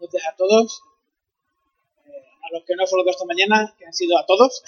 Entonces 0.00 0.22
a 0.28 0.36
todos, 0.36 0.82
eh, 2.06 2.24
a 2.42 2.52
los 2.52 2.64
que 2.64 2.76
no 2.76 2.86
fueron 2.86 3.08
esta 3.08 3.24
mañana, 3.24 3.74
que 3.76 3.84
han 3.84 3.92
sido 3.92 4.16
a 4.16 4.24
todos. 4.26 4.62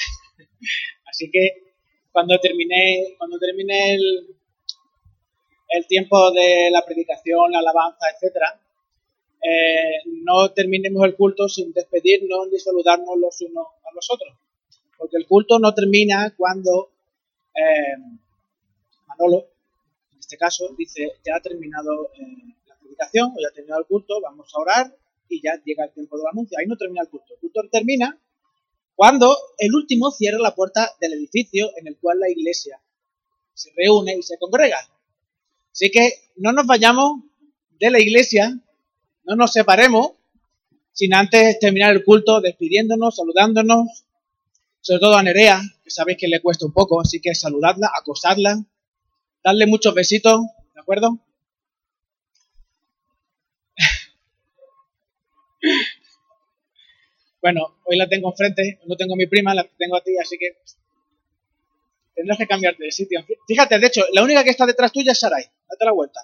Así 1.06 1.30
que 1.30 1.72
cuando 2.10 2.38
terminé, 2.40 3.14
cuando 3.16 3.38
terminé 3.38 3.94
el, 3.94 4.36
el 5.68 5.86
tiempo 5.86 6.32
de 6.32 6.70
la 6.72 6.84
predicación, 6.84 7.52
la 7.52 7.60
alabanza, 7.60 8.06
etcétera, 8.12 8.60
eh, 9.42 10.02
no 10.24 10.52
terminemos 10.52 11.04
el 11.04 11.14
culto 11.14 11.48
sin 11.48 11.72
despedirnos 11.72 12.48
ni 12.50 12.58
saludarnos 12.58 13.16
los 13.18 13.40
unos 13.42 13.68
a 13.84 13.94
los 13.94 14.10
otros. 14.10 14.34
Porque 14.98 15.16
el 15.16 15.26
culto 15.26 15.58
no 15.58 15.72
termina 15.72 16.34
cuando 16.36 16.90
eh, 17.54 17.96
Manolo, 19.06 19.46
en 20.12 20.18
este 20.18 20.36
caso, 20.36 20.74
dice, 20.76 21.12
ya 21.24 21.36
ha 21.36 21.40
terminado 21.40 22.10
la 22.66 22.76
predicación 22.76 23.32
o 23.34 23.40
ya 23.40 23.48
ha 23.48 23.54
terminado 23.54 23.80
el 23.80 23.86
culto, 23.86 24.20
vamos 24.20 24.52
a 24.54 24.60
orar 24.60 24.99
y 25.30 25.40
ya 25.42 25.60
llega 25.64 25.84
el 25.84 25.92
tiempo 25.92 26.18
del 26.18 26.26
anuncio. 26.30 26.58
Ahí 26.58 26.66
no 26.66 26.76
termina 26.76 27.02
el 27.02 27.08
culto. 27.08 27.34
El 27.34 27.40
culto 27.40 27.62
termina 27.70 28.20
cuando 28.94 29.34
el 29.58 29.74
último 29.74 30.10
cierra 30.10 30.38
la 30.38 30.54
puerta 30.54 30.90
del 31.00 31.14
edificio 31.14 31.70
en 31.78 31.86
el 31.86 31.96
cual 31.96 32.20
la 32.20 32.28
iglesia 32.28 32.80
se 33.54 33.70
reúne 33.74 34.16
y 34.18 34.22
se 34.22 34.38
congrega. 34.38 34.78
Así 35.72 35.90
que 35.90 36.12
no 36.36 36.52
nos 36.52 36.66
vayamos 36.66 37.22
de 37.78 37.90
la 37.90 38.00
iglesia 38.00 38.60
no 39.24 39.36
nos 39.36 39.52
separemos 39.52 40.12
sin 40.92 41.14
antes 41.14 41.58
terminar 41.60 41.92
el 41.94 42.04
culto 42.04 42.40
despidiéndonos, 42.40 43.14
saludándonos, 43.14 44.04
sobre 44.80 45.00
todo 45.00 45.14
a 45.14 45.22
Nerea, 45.22 45.60
que 45.84 45.90
sabéis 45.90 46.18
que 46.18 46.26
le 46.26 46.42
cuesta 46.42 46.66
un 46.66 46.72
poco, 46.72 47.00
así 47.00 47.20
que 47.20 47.34
saludadla, 47.34 47.90
acosadla, 47.96 48.64
darle 49.44 49.66
muchos 49.66 49.94
besitos, 49.94 50.40
¿de 50.74 50.80
acuerdo? 50.80 51.20
Bueno, 57.42 57.78
hoy 57.84 57.96
la 57.96 58.08
tengo 58.08 58.30
enfrente, 58.30 58.80
no 58.86 58.96
tengo 58.96 59.14
a 59.14 59.16
mi 59.16 59.26
prima, 59.26 59.54
la 59.54 59.66
tengo 59.78 59.96
a 59.96 60.02
ti, 60.02 60.16
así 60.18 60.36
que 60.38 60.58
tendrás 62.14 62.38
que 62.38 62.46
cambiarte 62.46 62.84
de 62.84 62.92
sitio. 62.92 63.24
Fíjate, 63.46 63.78
de 63.78 63.86
hecho, 63.86 64.02
la 64.12 64.22
única 64.22 64.44
que 64.44 64.50
está 64.50 64.66
detrás 64.66 64.92
tuya 64.92 65.12
es 65.12 65.20
Sarai, 65.20 65.44
date 65.68 65.84
la 65.84 65.92
vuelta. 65.92 66.20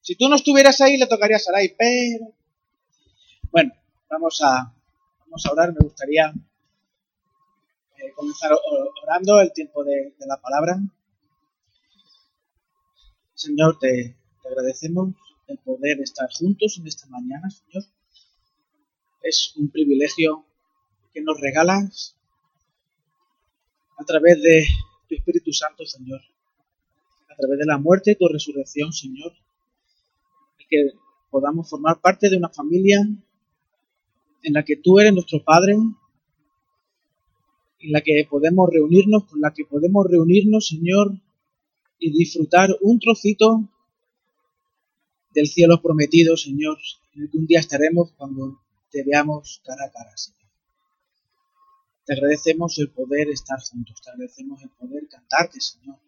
Si 0.00 0.16
tú 0.16 0.28
no 0.28 0.36
estuvieras 0.36 0.80
ahí, 0.80 0.96
le 0.96 1.06
tocaría 1.06 1.36
a 1.36 1.40
Sarai, 1.40 1.74
pero... 1.76 2.32
Bueno, 3.50 3.72
vamos 4.08 4.40
a, 4.42 4.72
vamos 5.20 5.46
a 5.46 5.52
orar. 5.52 5.72
Me 5.72 5.80
gustaría 5.80 6.32
eh, 7.98 8.12
comenzar 8.14 8.52
orando 9.02 9.40
el 9.40 9.52
tiempo 9.52 9.84
de, 9.84 10.14
la 10.20 10.40
palabra. 10.40 10.78
Señor, 13.34 13.78
te, 13.78 14.16
te 14.42 14.48
agradecemos 14.48 15.14
el 15.48 15.58
poder 15.58 16.00
estar 16.00 16.30
juntos 16.32 16.78
en 16.78 16.86
esta 16.86 17.06
mañana, 17.08 17.50
Señor. 17.50 17.84
Es 19.22 19.54
un 19.56 19.70
privilegio 19.70 20.44
que 21.12 21.20
nos 21.20 21.40
regalas 21.40 22.16
a 23.98 24.04
través 24.04 24.40
de 24.42 24.66
tu 25.08 25.14
Espíritu 25.14 25.52
Santo, 25.52 25.84
Señor. 25.84 26.20
A 27.28 27.36
través 27.36 27.58
de 27.58 27.66
la 27.66 27.78
muerte 27.78 28.12
y 28.12 28.16
tu 28.16 28.28
resurrección, 28.28 28.92
Señor 28.92 29.32
que 30.70 30.92
podamos 31.30 31.68
formar 31.68 32.00
parte 32.00 32.30
de 32.30 32.36
una 32.36 32.48
familia 32.48 33.06
en 34.42 34.52
la 34.54 34.64
que 34.64 34.76
tú 34.76 34.98
eres 34.98 35.12
nuestro 35.12 35.42
Padre, 35.44 35.74
en 35.74 37.92
la 37.92 38.00
que 38.00 38.26
podemos 38.30 38.70
reunirnos, 38.70 39.24
con 39.24 39.40
la 39.40 39.52
que 39.52 39.64
podemos 39.64 40.06
reunirnos, 40.08 40.68
Señor, 40.68 41.12
y 41.98 42.12
disfrutar 42.12 42.70
un 42.80 42.98
trocito 42.98 43.68
del 45.34 45.46
cielo 45.46 45.82
prometido, 45.82 46.36
Señor, 46.36 46.78
en 47.14 47.22
el 47.22 47.30
que 47.30 47.38
un 47.38 47.46
día 47.46 47.60
estaremos 47.60 48.12
cuando 48.16 48.60
te 48.90 49.02
veamos 49.04 49.62
cara 49.64 49.84
a 49.86 49.90
cara, 49.90 50.16
Señor. 50.16 50.40
Te 52.04 52.14
agradecemos 52.14 52.78
el 52.78 52.90
poder 52.90 53.28
estar 53.30 53.60
juntos, 53.60 54.00
te 54.02 54.10
agradecemos 54.10 54.62
el 54.62 54.70
poder 54.70 55.08
cantarte, 55.08 55.60
Señor. 55.60 55.98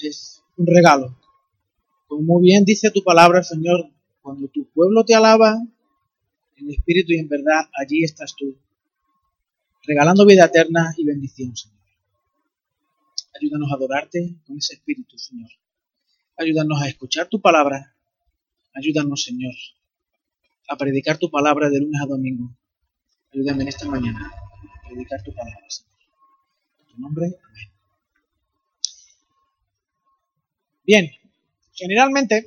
Es 0.00 0.42
un 0.56 0.66
regalo 0.66 1.16
como 2.10 2.40
bien 2.40 2.64
dice 2.64 2.90
tu 2.90 3.04
palabra, 3.04 3.40
Señor, 3.44 3.88
cuando 4.20 4.48
tu 4.48 4.68
pueblo 4.70 5.04
te 5.04 5.14
alaba 5.14 5.54
en 6.56 6.70
espíritu 6.70 7.12
y 7.12 7.18
en 7.18 7.28
verdad, 7.28 7.70
allí 7.80 8.02
estás 8.02 8.34
tú, 8.36 8.58
regalando 9.84 10.26
vida 10.26 10.46
eterna 10.46 10.92
y 10.96 11.04
bendición, 11.04 11.56
Señor. 11.56 11.78
Ayúdanos 13.40 13.70
a 13.70 13.76
adorarte 13.76 14.34
con 14.44 14.58
ese 14.58 14.74
espíritu, 14.74 15.16
Señor. 15.18 15.50
Ayúdanos 16.36 16.82
a 16.82 16.88
escuchar 16.88 17.28
tu 17.28 17.40
palabra. 17.40 17.94
Ayúdanos, 18.74 19.22
Señor, 19.22 19.54
a 20.70 20.76
predicar 20.76 21.18
tu 21.18 21.30
palabra 21.30 21.68
de 21.68 21.80
lunes 21.80 22.00
a 22.02 22.06
domingo. 22.06 22.56
Ayúdame 23.34 23.62
en 23.62 23.68
esta 23.68 23.86
mañana 23.86 24.30
a 24.30 24.88
predicar 24.88 25.22
tu 25.22 25.34
palabra, 25.34 25.66
Señor. 25.68 25.92
En 26.80 26.86
tu 26.86 27.00
nombre, 27.00 27.26
amén. 27.26 27.70
Bien, 30.84 31.10
Generalmente, 31.80 32.46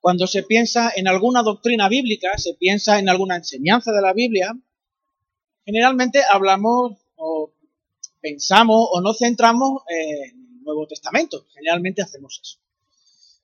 cuando 0.00 0.28
se 0.28 0.44
piensa 0.44 0.92
en 0.94 1.08
alguna 1.08 1.42
doctrina 1.42 1.88
bíblica, 1.88 2.38
se 2.38 2.54
piensa 2.54 3.00
en 3.00 3.08
alguna 3.08 3.34
enseñanza 3.34 3.90
de 3.90 4.00
la 4.00 4.12
Biblia, 4.12 4.56
generalmente 5.64 6.20
hablamos 6.30 6.98
o 7.16 7.52
pensamos 8.20 8.88
o 8.92 9.00
nos 9.00 9.18
centramos 9.18 9.82
en 9.88 10.38
el 10.38 10.62
Nuevo 10.62 10.86
Testamento. 10.86 11.44
Generalmente 11.52 12.00
hacemos 12.00 12.38
eso. 12.40 12.58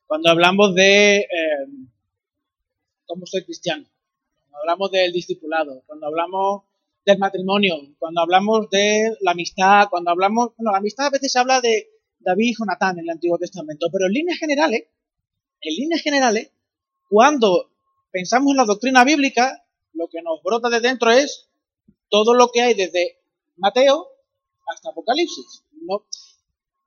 Cuando 0.07 0.31
hablamos 0.31 0.77
de 0.77 1.17
eh, 1.17 1.27
cómo 3.09 3.27
ser 3.27 3.45
cristiano, 3.45 3.85
cuando 4.39 4.59
hablamos 4.59 4.91
del 4.93 5.13
discipulado, 5.13 5.83
cuando 5.87 6.07
hablamos 6.07 6.63
del 7.05 7.19
matrimonio, 7.19 7.75
cuando 7.99 8.21
hablamos 8.21 8.69
de 8.71 9.17
la 9.23 9.33
amistad, 9.33 9.89
cuando 9.91 10.11
hablamos, 10.11 10.51
bueno, 10.57 10.73
la 10.73 10.79
amistad 10.79 11.07
a 11.07 11.11
veces 11.11 11.33
se 11.33 11.39
habla 11.39 11.61
de 11.61 11.89
David 12.21 12.51
y 12.51 12.55
Jonatán 12.55 12.99
en 12.99 13.05
el 13.05 13.11
Antiguo 13.11 13.39
Testamento. 13.39 13.87
Pero 13.91 14.07
en 14.07 14.13
líneas 14.13 14.39
generales, 14.39 14.85
en 15.63 15.75
líneas 15.75 16.03
generales, 16.03 16.53
cuando 17.09 17.71
pensamos 18.11 18.51
en 18.51 18.59
la 18.59 18.65
doctrina 18.67 19.05
bíblica, 19.05 19.65
lo 19.95 20.09
que 20.09 20.21
nos 20.23 20.43
brota 20.43 20.69
de 20.69 20.81
dentro 20.81 21.11
es 21.11 21.49
todo 22.11 22.35
lo 22.35 22.51
que 22.51 22.61
hay 22.61 22.75
desde 22.75 23.19
Mateo 23.57 24.09
hasta 24.67 24.91
Apocalipsis. 24.91 25.65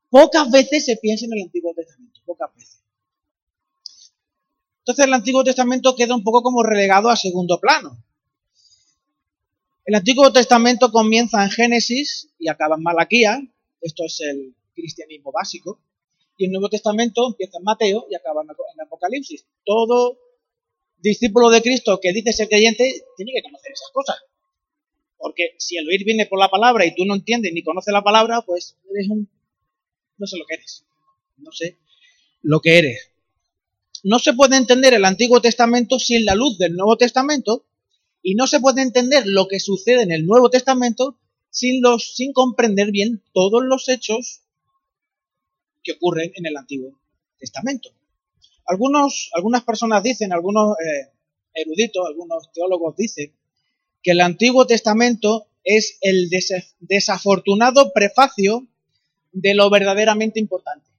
Pocas 0.09 0.51
veces 0.51 0.85
se 0.85 0.97
piensa 0.97 1.25
en 1.25 1.33
el 1.33 1.43
Antiguo 1.45 1.73
Testamento, 1.73 2.19
pocas 2.25 2.53
veces. 2.55 2.80
Entonces 4.81 5.05
el 5.05 5.13
Antiguo 5.13 5.43
Testamento 5.43 5.95
queda 5.95 6.15
un 6.15 6.23
poco 6.23 6.41
como 6.41 6.63
relegado 6.63 7.09
a 7.09 7.15
segundo 7.15 7.59
plano. 7.59 8.03
El 9.85 9.95
Antiguo 9.95 10.31
Testamento 10.31 10.91
comienza 10.91 11.43
en 11.43 11.51
Génesis 11.51 12.29
y 12.39 12.49
acaba 12.49 12.75
en 12.77 12.83
Malaquía. 12.83 13.41
Esto 13.79 14.05
es 14.05 14.21
el 14.21 14.55
cristianismo 14.73 15.31
básico. 15.31 15.79
Y 16.37 16.45
el 16.45 16.51
Nuevo 16.51 16.69
Testamento 16.69 17.27
empieza 17.27 17.59
en 17.59 17.63
Mateo 17.63 18.07
y 18.09 18.15
acaba 18.15 18.41
en 18.41 18.81
Apocalipsis. 18.81 19.45
Todo 19.63 20.17
discípulo 20.97 21.49
de 21.49 21.61
Cristo 21.61 21.99
que 22.01 22.13
dice 22.13 22.33
ser 22.33 22.49
creyente 22.49 23.05
tiene 23.17 23.33
que 23.35 23.43
conocer 23.43 23.71
esas 23.71 23.89
cosas. 23.91 24.17
Porque 25.17 25.55
si 25.59 25.77
el 25.77 25.87
oír 25.87 26.03
viene 26.03 26.25
por 26.25 26.39
la 26.39 26.49
palabra 26.49 26.85
y 26.85 26.95
tú 26.95 27.05
no 27.05 27.13
entiendes 27.13 27.53
ni 27.53 27.63
conoces 27.63 27.93
la 27.93 28.01
palabra, 28.01 28.41
pues 28.41 28.77
eres 28.89 29.09
un... 29.09 29.29
no 30.17 30.25
sé 30.25 30.37
lo 30.37 30.45
que 30.47 30.55
eres. 30.55 30.85
No 31.37 31.51
sé 31.51 31.77
lo 32.41 32.59
que 32.59 32.79
eres. 32.79 33.10
No 34.03 34.19
se 34.19 34.34
puede 34.34 34.57
entender 34.57 34.94
el 34.94 35.06
Antiguo 35.06 35.41
Testamento 35.41 36.00
sin 36.00 36.25
la 36.25 36.35
luz 36.35 36.57
del 36.57 36.73
Nuevo 36.73 36.97
Testamento 36.97 37.66
y 38.22 38.35
no 38.35 38.47
se 38.47 38.59
puede 38.59 38.81
entender 38.81 39.23
lo 39.25 39.47
que 39.47 39.59
sucede 39.59 40.03
en 40.03 40.12
el 40.12 40.25
Nuevo 40.25 40.50
Testamento 40.50 41.17
sin, 41.50 41.81
los, 41.81 42.16
sin 42.16 42.34
comprender 42.34 42.91
bien 42.91 43.23
todos 43.34 43.63
los 43.63 43.90
hechos 43.90 44.41
que 45.84 45.94
ocurren 45.94 46.31
en 46.35 46.45
el 46.45 46.57
Antiguo 46.57 47.00
Testamento. 47.37 47.90
Algunos, 48.66 49.29
algunas 49.34 49.64
personas 49.64 50.03
dicen, 50.03 50.31
algunos 50.31 50.75
eh, 50.79 51.11
eruditos, 51.53 52.05
algunos 52.08 52.52
teólogos 52.53 52.96
dicen, 52.96 53.35
que 54.02 54.11
el 54.11 54.22
Antiguo 54.22 54.66
Testamento 54.66 55.47
es 55.64 55.97
el 56.02 56.29
desafortunado 56.79 57.91
prefacio 57.93 58.67
de 59.31 59.53
lo 59.53 59.70
verdaderamente 59.70 60.40
importante. 60.40 60.91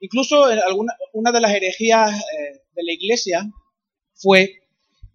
Incluso 0.00 0.50
en 0.50 0.58
alguna, 0.60 0.94
una 1.12 1.32
de 1.32 1.40
las 1.40 1.52
herejías 1.52 2.12
eh, 2.12 2.62
de 2.74 2.82
la 2.84 2.92
Iglesia 2.92 3.50
fue 4.14 4.60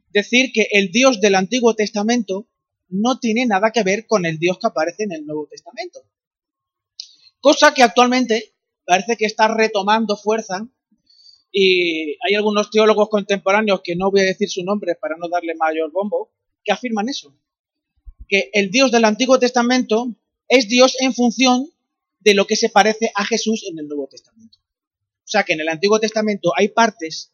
decir 0.09 0.51
que 0.53 0.67
el 0.71 0.91
Dios 0.91 1.21
del 1.21 1.35
Antiguo 1.35 1.75
Testamento 1.75 2.47
no 2.89 3.19
tiene 3.19 3.45
nada 3.45 3.71
que 3.71 3.83
ver 3.83 4.05
con 4.05 4.25
el 4.25 4.37
Dios 4.37 4.59
que 4.59 4.67
aparece 4.67 5.03
en 5.03 5.13
el 5.13 5.25
Nuevo 5.25 5.47
Testamento 5.47 6.01
cosa 7.43 7.73
que 7.73 7.83
actualmente 7.83 8.55
parece 8.85 9.17
que 9.17 9.25
está 9.25 9.53
retomando 9.53 10.15
fuerza 10.15 10.65
y 11.51 12.11
hay 12.25 12.35
algunos 12.35 12.71
teólogos 12.71 13.09
contemporáneos 13.09 13.81
que 13.83 13.97
no 13.97 14.09
voy 14.09 14.21
a 14.21 14.25
decir 14.31 14.49
su 14.49 14.63
nombre 14.63 14.95
para 14.95 15.17
no 15.17 15.27
darle 15.27 15.53
mayor 15.55 15.91
bombo, 15.91 16.31
que 16.63 16.71
afirman 16.71 17.09
eso, 17.09 17.35
que 18.29 18.49
el 18.53 18.71
Dios 18.71 18.91
del 18.91 19.03
Antiguo 19.03 19.37
Testamento 19.39 20.07
es 20.47 20.69
Dios 20.69 20.95
en 21.01 21.13
función 21.13 21.69
de 22.21 22.33
lo 22.33 22.47
que 22.47 22.55
se 22.55 22.69
parece 22.69 23.11
a 23.13 23.25
Jesús 23.25 23.65
en 23.69 23.77
el 23.77 23.89
Nuevo 23.89 24.07
Testamento. 24.07 24.57
Sea 25.33 25.43
que 25.43 25.53
en 25.53 25.61
el 25.61 25.69
Antiguo 25.69 25.99
Testamento 25.99 26.51
hay 26.55 26.69
partes 26.69 27.33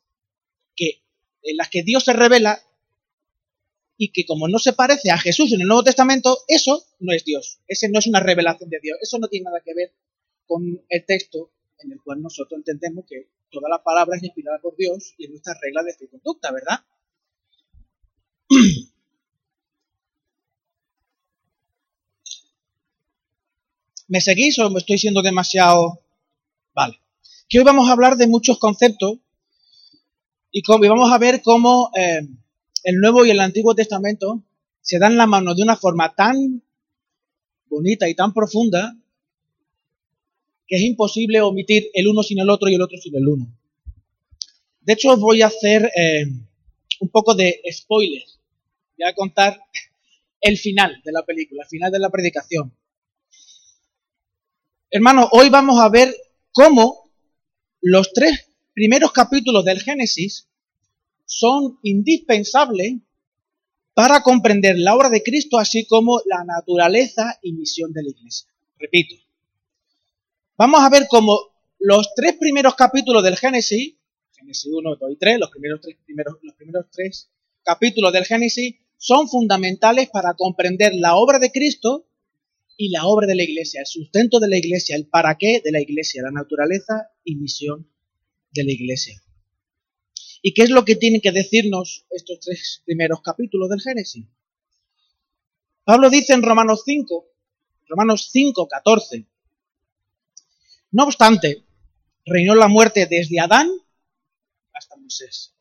que, 0.76 1.04
en 1.44 1.58
las 1.58 1.70
que 1.70 1.84
Dios 1.84 2.04
se 2.06 2.14
revela 2.14 2.62
y 3.98 4.12
que 4.12 4.26
como 4.26 4.48
no 4.48 4.60
se 4.60 4.74
parece 4.74 5.12
a 5.12 5.18
Jesús 5.18 5.52
en 5.52 5.62
el 5.62 5.68
Nuevo 5.68 5.84
Testamento, 5.84 6.40
eso 6.48 6.86
no 7.00 7.14
es 7.14 7.26
Dios. 7.26 7.60
Ese 7.68 7.90
no 7.90 8.00
es 8.00 8.08
una 8.08 8.22
revelación 8.22 8.70
de 8.70 8.80
Dios. 8.82 8.98
Eso 9.02 9.20
no 9.20 9.28
tiene 9.28 9.44
nada 9.46 9.60
que 9.64 9.74
ver 9.74 9.94
con 10.48 10.82
el 10.88 11.06
texto 11.06 11.52
en 11.80 11.92
el 11.92 12.02
cual 12.02 12.22
nosotros 12.22 12.58
entendemos 12.58 13.06
que 13.08 13.28
toda 13.52 13.68
la 13.70 13.84
palabra 13.84 14.16
es 14.16 14.24
inspirada 14.24 14.60
por 14.60 14.78
Dios 14.78 15.14
y 15.18 15.26
es 15.26 15.32
nuestra 15.32 15.54
regla 15.62 15.84
de 15.84 16.08
conducta, 16.08 16.52
¿verdad? 16.52 16.80
¿Me 24.08 24.22
seguís 24.22 24.58
o 24.60 24.70
me 24.70 24.80
estoy 24.80 24.98
siendo 24.98 25.22
demasiado... 25.22 26.02
Vale. 26.74 27.00
Que 27.50 27.58
hoy 27.58 27.66
vamos 27.66 27.90
a 27.90 27.94
hablar 27.94 28.16
de 28.16 28.28
muchos 28.28 28.60
conceptos 28.60 29.18
y, 30.52 30.62
vamos 30.68 31.12
a 31.12 31.18
ver 31.18 31.42
cómo 31.42 31.90
eh, 31.98 32.22
el 32.84 32.96
Nuevo 32.98 33.26
y 33.26 33.32
el 33.32 33.40
Antiguo 33.40 33.74
Testamento 33.74 34.44
se 34.82 35.00
dan 35.00 35.18
la 35.18 35.26
mano 35.26 35.56
de 35.56 35.64
una 35.64 35.76
forma 35.76 36.14
tan 36.14 36.62
bonita 37.68 38.08
y 38.08 38.14
tan 38.14 38.36
profunda 38.36 38.96
que 40.68 40.76
es 40.76 40.84
imposible 40.84 41.42
omitir 41.42 41.90
el 41.96 42.08
uno 42.08 42.22
sin 42.22 42.40
el 42.40 42.52
otro 42.52 42.70
y 42.70 42.76
el 42.76 42.84
otro 42.84 43.00
sin 43.00 43.16
el 43.16 43.28
uno. 43.28 43.48
De 44.82 44.94
hecho, 44.94 45.18
voy 45.18 45.42
a 45.42 45.48
hacer 45.48 45.92
eh, 45.96 46.26
un 47.00 47.10
poco 47.10 47.34
de 47.34 47.62
spoiler. 47.72 48.26
Voy 48.96 49.08
a 49.08 49.16
contar 49.16 49.60
el 50.42 50.56
final 50.56 51.02
de 51.04 51.12
la 51.12 51.24
película, 51.24 51.64
el 51.64 51.70
final 51.70 51.92
de 51.92 52.00
la 52.00 52.12
predicación. 52.12 52.72
Hermano, 54.92 55.28
hoy 55.32 55.50
vamos 55.50 55.80
a 55.80 55.90
ver 55.90 56.16
cómo 56.52 57.09
los 57.82 58.14
tres 58.14 58.48
primeros 58.74 59.12
capítulos 59.12 59.66
del 59.66 59.82
Génesis 59.82 60.48
son 61.26 61.80
indispensables 61.84 62.96
para 63.94 64.22
comprender 64.22 64.78
la 64.78 64.96
obra 64.96 65.10
de 65.10 65.22
Cristo, 65.22 65.58
así 65.58 65.86
como 65.86 66.22
la 66.26 66.44
naturaleza 66.44 67.38
y 67.42 67.54
misión 67.54 67.92
de 67.92 68.04
la 68.04 68.10
Iglesia. 68.10 68.50
Repito, 68.78 69.16
vamos 70.58 70.82
a 70.82 70.90
ver 70.90 71.08
cómo 71.10 71.38
los 71.80 72.14
tres 72.16 72.38
primeros 72.38 72.76
capítulos 72.76 73.24
del 73.24 73.38
Génesis, 73.38 73.96
Génesis 74.38 74.72
1, 74.72 74.96
2 74.96 75.12
y 75.12 75.16
3, 75.18 75.40
los 75.40 75.50
primeros 75.50 75.82
tres, 75.82 75.98
primeros, 76.06 76.36
los 76.42 76.56
primeros 76.56 76.86
tres 76.92 77.30
capítulos 77.64 78.14
del 78.14 78.26
Génesis, 78.26 78.76
son 78.98 79.28
fundamentales 79.28 80.10
para 80.10 80.34
comprender 80.34 80.94
la 80.96 81.16
obra 81.16 81.40
de 81.40 81.52
Cristo 81.52 82.06
y 82.82 82.92
la 82.92 83.06
obra 83.06 83.28
de 83.28 83.36
la 83.36 83.44
iglesia, 83.44 83.82
el 83.82 83.88
sustento 83.88 84.40
de 84.40 84.48
la 84.48 84.58
iglesia, 84.58 84.96
el 84.96 85.06
para 85.06 85.36
qué 85.38 85.60
de 85.62 85.70
la 85.70 85.82
iglesia, 85.82 86.24
la 86.24 86.32
naturaleza 86.32 87.10
y 87.26 87.36
misión 87.36 87.92
de 88.52 88.64
la 88.64 88.72
iglesia. 88.72 89.22
¿Y 90.42 90.54
qué 90.54 90.62
es 90.62 90.70
lo 90.70 90.86
que 90.86 90.96
tienen 90.96 91.20
que 91.20 91.34
decirnos 91.34 92.06
estos 92.10 92.40
tres 92.40 92.82
primeros 92.86 93.22
capítulos 93.22 93.70
del 93.70 93.82
Génesis? 93.82 94.26
Pablo 95.84 96.10
dice 96.10 96.32
en 96.32 96.42
Romanos 96.42 96.84
5, 96.86 97.26
Romanos 97.90 98.30
5, 98.32 98.70
14, 98.70 99.28
no 100.92 101.04
obstante, 101.04 101.66
reinó 102.26 102.56
la 102.56 102.70
muerte 102.70 103.08
desde 103.10 103.42
Adán 103.42 103.70
hasta 104.74 104.96
Moisés, 104.96 105.54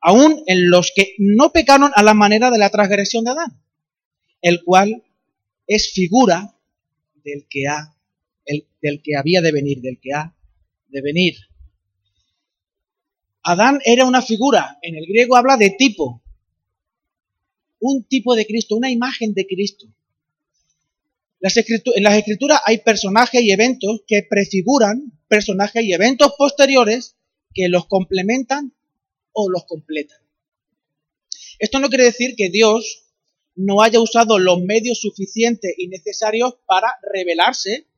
aún 0.00 0.42
en 0.46 0.70
los 0.70 0.90
que 0.92 1.14
no 1.18 1.52
pecaron 1.52 1.92
a 1.94 2.02
la 2.02 2.14
manera 2.14 2.50
de 2.50 2.58
la 2.58 2.70
transgresión 2.70 3.22
de 3.22 3.30
Adán, 3.30 3.62
el 4.42 4.64
cual 4.64 5.04
es 5.68 5.92
figura 5.92 6.58
del 7.22 7.46
que 7.48 7.68
ha, 7.68 7.94
del 8.82 9.02
que 9.02 9.16
había 9.16 9.40
de 9.42 9.52
venir, 9.52 9.80
del 9.80 10.00
que 10.00 10.12
ha 10.14 10.34
de 10.88 11.02
venir. 11.02 11.36
Adán 13.42 13.80
era 13.84 14.06
una 14.06 14.22
figura, 14.22 14.78
en 14.82 14.96
el 14.96 15.06
griego 15.06 15.36
habla 15.36 15.56
de 15.56 15.70
tipo, 15.70 16.22
un 17.80 18.04
tipo 18.04 18.34
de 18.34 18.46
Cristo, 18.46 18.74
una 18.74 18.90
imagen 18.90 19.34
de 19.34 19.46
Cristo. 19.46 19.86
en 21.40 22.02
las 22.02 22.16
escrituras 22.18 22.60
hay 22.64 22.78
personajes 22.78 23.42
y 23.42 23.52
eventos 23.52 24.02
que 24.06 24.26
prefiguran 24.28 25.12
personajes 25.28 25.84
y 25.84 25.92
eventos 25.92 26.32
posteriores 26.36 27.16
que 27.54 27.68
los 27.68 27.86
complementan 27.86 28.74
o 29.32 29.50
los 29.50 29.64
completan. 29.66 30.18
Esto 31.58 31.78
no 31.78 31.88
quiere 31.88 32.04
decir 32.04 32.34
que 32.36 32.50
Dios 32.50 33.07
no 33.58 33.82
haya 33.82 34.00
usado 34.00 34.38
los 34.38 34.60
medios 34.60 35.00
suficientes 35.00 35.74
y 35.76 35.88
necesarios 35.88 36.54
para 36.64 36.94
revelarse 37.12 37.88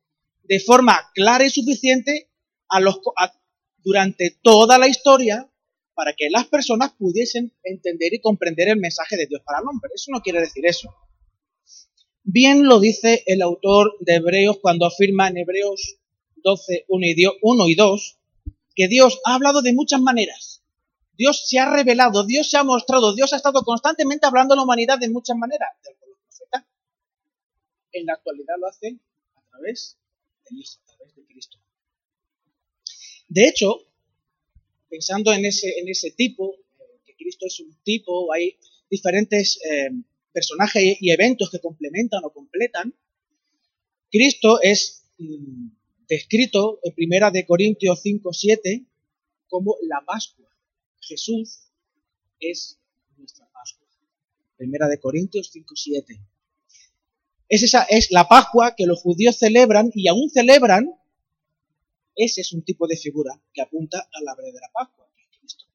de 0.43 0.59
forma 0.59 0.99
clara 1.13 1.45
y 1.45 1.51
suficiente 1.51 2.31
a 2.67 2.79
los, 2.79 2.99
durante 3.83 4.35
toda 4.41 4.79
la 4.79 4.87
historia 4.87 5.47
para 5.93 6.13
que 6.13 6.31
las 6.31 6.47
personas 6.47 6.93
pudiesen 6.97 7.53
entender 7.63 8.11
y 8.15 8.21
comprender 8.21 8.69
el 8.69 8.77
mensaje 8.77 9.17
de 9.17 9.27
Dios 9.27 9.43
para 9.45 9.59
el 9.59 9.67
hombre. 9.67 9.91
Eso 9.93 10.11
no 10.11 10.21
quiere 10.21 10.41
decir 10.41 10.65
eso. 10.65 10.89
Bien 12.23 12.65
lo 12.65 12.79
dice 12.79 13.23
el 13.27 13.43
autor 13.43 13.97
de 13.99 14.15
Hebreos 14.15 14.57
cuando 14.63 14.87
afirma 14.87 15.27
en 15.27 15.37
Hebreos 15.37 15.99
12, 16.37 16.85
1 16.87 17.67
y 17.67 17.75
2, 17.75 18.17
que 18.73 18.87
Dios 18.87 19.19
ha 19.25 19.35
hablado 19.35 19.61
de 19.61 19.73
muchas 19.73 20.01
maneras 20.01 20.60
Dios 21.21 21.47
se 21.47 21.59
ha 21.59 21.71
revelado, 21.71 22.25
Dios 22.25 22.49
se 22.49 22.57
ha 22.57 22.63
mostrado, 22.63 23.13
Dios 23.13 23.31
ha 23.31 23.35
estado 23.35 23.61
constantemente 23.61 24.25
hablando 24.25 24.55
a 24.55 24.57
la 24.57 24.63
humanidad 24.63 24.97
de 24.97 25.07
muchas 25.07 25.37
maneras. 25.37 25.69
En 27.91 28.07
la 28.07 28.13
actualidad 28.13 28.55
lo 28.59 28.67
hace 28.67 28.97
a 29.35 29.41
través 29.51 29.99
del 30.49 30.61
Hijo, 30.61 30.79
a 30.81 30.97
través 30.97 31.15
de 31.15 31.25
Cristo. 31.27 31.59
De 33.27 33.47
hecho, 33.47 33.85
pensando 34.89 35.31
en 35.31 35.45
ese, 35.45 36.11
tipo, 36.17 36.55
que 37.05 37.15
Cristo 37.15 37.45
es 37.45 37.59
un 37.59 37.77
tipo, 37.83 38.33
hay 38.33 38.57
diferentes 38.89 39.59
eh, 39.63 39.91
personajes 40.33 40.97
y 40.99 41.11
eventos 41.11 41.51
que 41.51 41.59
complementan 41.59 42.23
o 42.23 42.33
completan, 42.33 42.95
Cristo 44.09 44.59
es 44.59 45.03
mm, 45.19 45.67
descrito 46.07 46.79
en 46.81 46.95
Primera 46.95 47.29
de 47.29 47.45
Corintios 47.45 48.01
5, 48.01 48.33
7 48.33 48.85
como 49.47 49.75
la 49.83 50.03
Pascua. 50.03 50.50
Jesús 51.01 51.71
es 52.39 52.79
nuestra 53.17 53.47
Pascua. 53.51 53.87
Primera 54.55 54.87
de 54.87 54.99
Corintios 54.99 55.51
5.7. 55.53 56.19
Es 57.49 57.63
esa 57.63 57.83
es 57.83 58.11
la 58.11 58.27
Pascua 58.27 58.75
que 58.75 58.85
los 58.85 59.01
judíos 59.01 59.37
celebran 59.37 59.91
y 59.93 60.07
aún 60.07 60.29
celebran. 60.29 60.89
Ese 62.15 62.41
es 62.41 62.53
un 62.53 62.63
tipo 62.63 62.87
de 62.87 62.95
figura 62.95 63.41
que 63.53 63.61
apunta 63.61 63.99
a 63.99 64.23
la 64.23 64.35
verdadera 64.35 64.69
Pascua, 64.73 65.09
que 65.15 65.23
es 65.23 65.39
Cristo. 65.39 65.65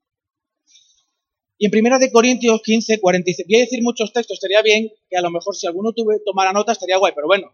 Y 1.58 1.66
en 1.66 1.70
Primera 1.70 1.98
de 1.98 2.10
Corintios 2.12 2.62
15, 2.62 3.00
46, 3.00 3.46
voy 3.48 3.56
a 3.56 3.64
decir 3.64 3.82
muchos 3.82 4.12
textos, 4.12 4.36
estaría 4.36 4.62
bien 4.62 4.90
que 5.10 5.16
a 5.16 5.22
lo 5.22 5.30
mejor 5.30 5.56
si 5.56 5.66
alguno 5.66 5.92
tuve, 5.92 6.20
tomara 6.24 6.52
nota 6.52 6.72
estaría 6.72 6.98
guay, 6.98 7.12
pero 7.14 7.26
bueno, 7.26 7.52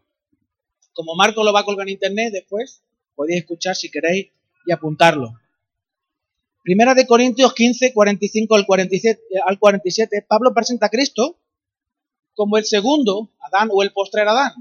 como 0.92 1.14
Marco 1.14 1.42
lo 1.42 1.52
va 1.52 1.60
a 1.60 1.64
colgar 1.64 1.88
en 1.88 1.94
internet 1.94 2.32
después, 2.32 2.82
podéis 3.14 3.40
escuchar 3.40 3.74
si 3.74 3.90
queréis 3.90 4.28
y 4.66 4.72
apuntarlo. 4.72 5.41
Primera 6.62 6.94
de 6.94 7.06
Corintios 7.06 7.54
15, 7.54 7.92
45 7.92 8.54
al 8.54 8.66
47, 8.66 9.20
al 9.44 9.58
47, 9.58 10.24
Pablo 10.28 10.54
presenta 10.54 10.86
a 10.86 10.90
Cristo 10.90 11.40
como 12.34 12.56
el 12.56 12.64
segundo 12.64 13.32
Adán 13.40 13.68
o 13.72 13.82
el 13.82 13.92
postrer 13.92 14.28
Adán. 14.28 14.52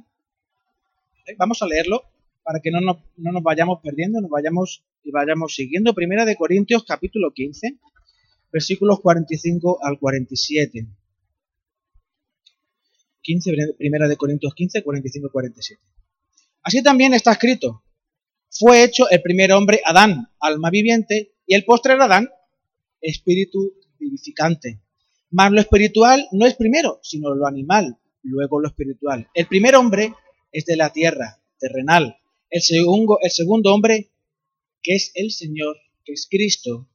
Vamos 1.37 1.61
a 1.61 1.67
leerlo 1.67 2.03
para 2.43 2.59
que 2.59 2.71
no 2.71 2.81
nos, 2.81 2.97
no 3.17 3.31
nos 3.31 3.43
vayamos 3.43 3.81
perdiendo, 3.81 4.19
nos 4.19 4.31
vayamos 4.31 4.83
y 5.03 5.11
vayamos 5.11 5.53
siguiendo. 5.53 5.93
Primera 5.93 6.25
de 6.25 6.35
Corintios 6.35 6.83
capítulo 6.85 7.31
15, 7.33 7.77
versículos 8.51 8.99
45 8.99 9.79
al 9.83 9.99
47. 9.99 10.87
15, 13.21 13.75
primera 13.77 14.07
de 14.07 14.17
Corintios 14.17 14.55
15, 14.55 14.81
45 14.81 15.27
al 15.27 15.31
47. 15.31 15.81
Así 16.63 16.81
también 16.81 17.13
está 17.13 17.31
escrito, 17.31 17.83
fue 18.49 18.83
hecho 18.83 19.09
el 19.09 19.21
primer 19.21 19.53
hombre 19.53 19.81
Adán, 19.85 20.29
alma 20.39 20.69
viviente, 20.69 21.33
y 21.51 21.53
el 21.53 21.65
postre 21.65 21.91
Adán, 21.95 22.29
espíritu 23.01 23.73
vivificante. 23.99 24.79
Mas 25.31 25.51
lo 25.51 25.59
espiritual 25.59 26.25
no 26.31 26.45
es 26.45 26.55
primero, 26.55 27.01
sino 27.03 27.35
lo 27.35 27.45
animal, 27.45 27.97
luego 28.23 28.61
lo 28.61 28.69
espiritual. 28.69 29.27
El 29.33 29.47
primer 29.47 29.75
hombre 29.75 30.13
es 30.53 30.63
de 30.63 30.77
la 30.77 30.93
tierra, 30.93 31.43
terrenal. 31.59 32.15
El 32.49 32.61
segundo, 32.61 33.17
el 33.21 33.31
segundo 33.31 33.73
hombre, 33.73 34.13
que 34.81 34.95
es 34.95 35.11
el 35.13 35.29
Señor, 35.29 35.75
que 36.05 36.13
es 36.13 36.25
Cristo, 36.31 36.87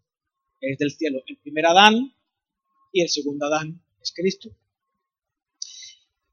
es 0.62 0.78
del 0.78 0.90
cielo. 0.90 1.20
El 1.26 1.36
primer 1.36 1.66
Adán 1.66 2.14
y 2.94 3.02
el 3.02 3.10
segundo 3.10 3.44
Adán 3.44 3.82
es 4.00 4.10
Cristo. 4.10 4.56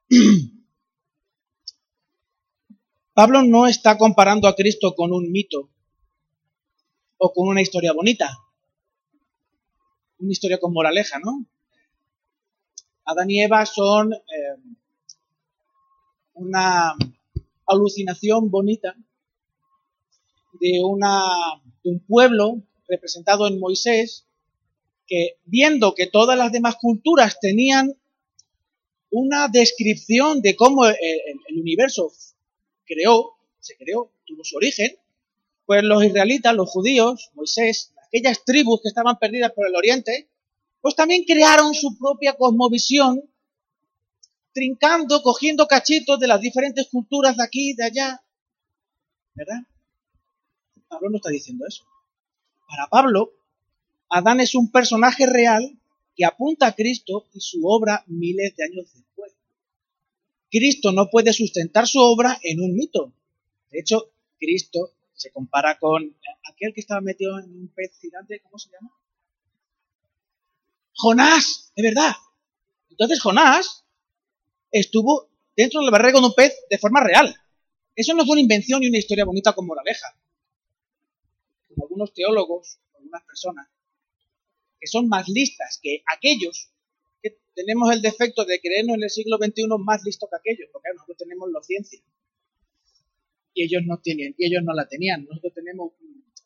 Pablo 3.13 3.43
no 3.43 3.67
está 3.67 3.97
comparando 3.97 4.47
a 4.47 4.55
Cristo 4.55 4.95
con 4.95 5.11
un 5.11 5.29
mito 5.29 5.72
o 7.25 7.31
con 7.31 7.47
una 7.47 7.61
historia 7.61 7.93
bonita. 7.93 8.37
Una 10.19 10.33
historia 10.33 10.59
con 10.59 10.73
moraleja, 10.73 11.19
¿no? 11.19 11.45
Adán 13.05 13.31
y 13.31 13.41
Eva 13.41 13.65
son 13.65 14.11
eh, 14.11 14.19
una 16.33 16.93
alucinación 17.65 18.51
bonita 18.51 18.93
de, 20.59 20.81
una, 20.83 21.23
de 21.81 21.91
un 21.91 22.05
pueblo 22.05 22.61
representado 22.89 23.47
en 23.47 23.57
Moisés, 23.57 24.27
que 25.07 25.37
viendo 25.45 25.95
que 25.95 26.07
todas 26.07 26.37
las 26.37 26.51
demás 26.51 26.75
culturas 26.75 27.39
tenían 27.39 27.97
una 29.11 29.47
descripción 29.47 30.41
de 30.41 30.57
cómo 30.57 30.87
el, 30.87 30.97
universo 31.57 32.11
creó, 32.85 33.37
se 33.61 33.77
creó, 33.77 34.11
tuvo 34.25 34.43
su 34.43 34.57
origen, 34.57 34.97
pues 35.65 35.83
los 35.83 36.03
israelitas, 36.03 36.55
los 36.55 36.69
judíos, 36.69 37.31
Moisés, 37.33 37.93
aquellas 38.07 38.43
tribus 38.43 38.81
que 38.81 38.89
estaban 38.89 39.17
perdidas 39.17 39.51
por 39.53 39.67
el 39.67 39.75
oriente, 39.75 40.29
pues 40.81 40.95
también 40.95 41.23
crearon 41.23 41.73
su 41.73 41.97
propia 41.97 42.33
cosmovisión, 42.33 43.23
trincando, 44.53 45.21
cogiendo 45.23 45.67
cachitos 45.67 46.19
de 46.19 46.27
las 46.27 46.41
diferentes 46.41 46.87
culturas 46.89 47.37
de 47.37 47.43
aquí 47.43 47.71
y 47.71 47.75
de 47.75 47.83
allá. 47.85 48.23
¿Verdad? 49.33 49.61
Pablo 50.87 51.09
no 51.09 51.17
está 51.17 51.29
diciendo 51.29 51.65
eso. 51.67 51.83
Para 52.67 52.87
Pablo, 52.87 53.31
Adán 54.09 54.41
es 54.41 54.53
un 54.53 54.71
personaje 54.71 55.25
real 55.25 55.79
que 56.15 56.25
apunta 56.25 56.67
a 56.67 56.75
Cristo 56.75 57.25
y 57.33 57.39
su 57.39 57.65
obra 57.65 58.03
miles 58.07 58.55
de 58.55 58.63
años 58.65 58.93
después. 58.93 59.33
Cristo 60.51 60.91
no 60.91 61.09
puede 61.09 61.33
sustentar 61.33 61.87
su 61.87 61.99
obra 61.99 62.37
en 62.43 62.61
un 62.61 62.75
mito. 62.75 63.11
De 63.71 63.79
hecho, 63.79 64.11
Cristo 64.37 64.91
se 65.15 65.31
compara 65.31 65.77
con 65.79 66.15
aquel 66.49 66.73
que 66.73 66.81
estaba 66.81 67.01
metido 67.01 67.39
en 67.39 67.45
un 67.45 67.67
pez 67.69 67.97
gigante, 67.99 68.41
¿cómo 68.41 68.57
se 68.57 68.69
llama? 68.71 68.91
Jonás, 70.95 71.71
de 71.75 71.83
verdad. 71.83 72.13
Entonces 72.89 73.21
Jonás 73.21 73.85
estuvo 74.71 75.29
dentro 75.55 75.81
del 75.81 75.91
barrego 75.91 76.19
de 76.19 76.27
un 76.27 76.33
pez 76.33 76.53
de 76.69 76.77
forma 76.77 77.01
real. 77.03 77.35
Eso 77.95 78.13
no 78.13 78.23
es 78.23 78.29
una 78.29 78.41
invención 78.41 78.83
y 78.83 78.89
una 78.89 78.97
historia 78.97 79.25
bonita 79.25 79.53
con 79.53 79.67
moraleja. 79.67 80.07
Como 81.67 81.85
algunos 81.85 82.13
teólogos, 82.13 82.79
algunas 82.95 83.23
personas, 83.23 83.67
que 84.79 84.87
son 84.87 85.07
más 85.07 85.27
listas 85.29 85.79
que 85.81 86.03
aquellos 86.13 86.71
que 87.21 87.37
tenemos 87.55 87.91
el 87.91 88.01
defecto 88.01 88.45
de 88.45 88.59
creernos 88.59 88.97
en 88.97 89.03
el 89.03 89.09
siglo 89.09 89.37
XXI 89.37 89.67
más 89.79 90.03
listos 90.03 90.29
que 90.29 90.35
aquellos, 90.37 90.69
porque 90.71 90.89
nosotros 90.93 91.17
tenemos 91.17 91.49
la 91.51 91.61
ciencia 91.61 92.01
y 93.53 93.63
ellos 93.63 93.83
no 93.85 93.99
tienen, 93.99 94.35
y 94.37 94.45
ellos 94.45 94.63
no 94.63 94.73
la 94.73 94.87
tenían. 94.87 95.25
Nosotros 95.25 95.53
tenemos 95.53 95.93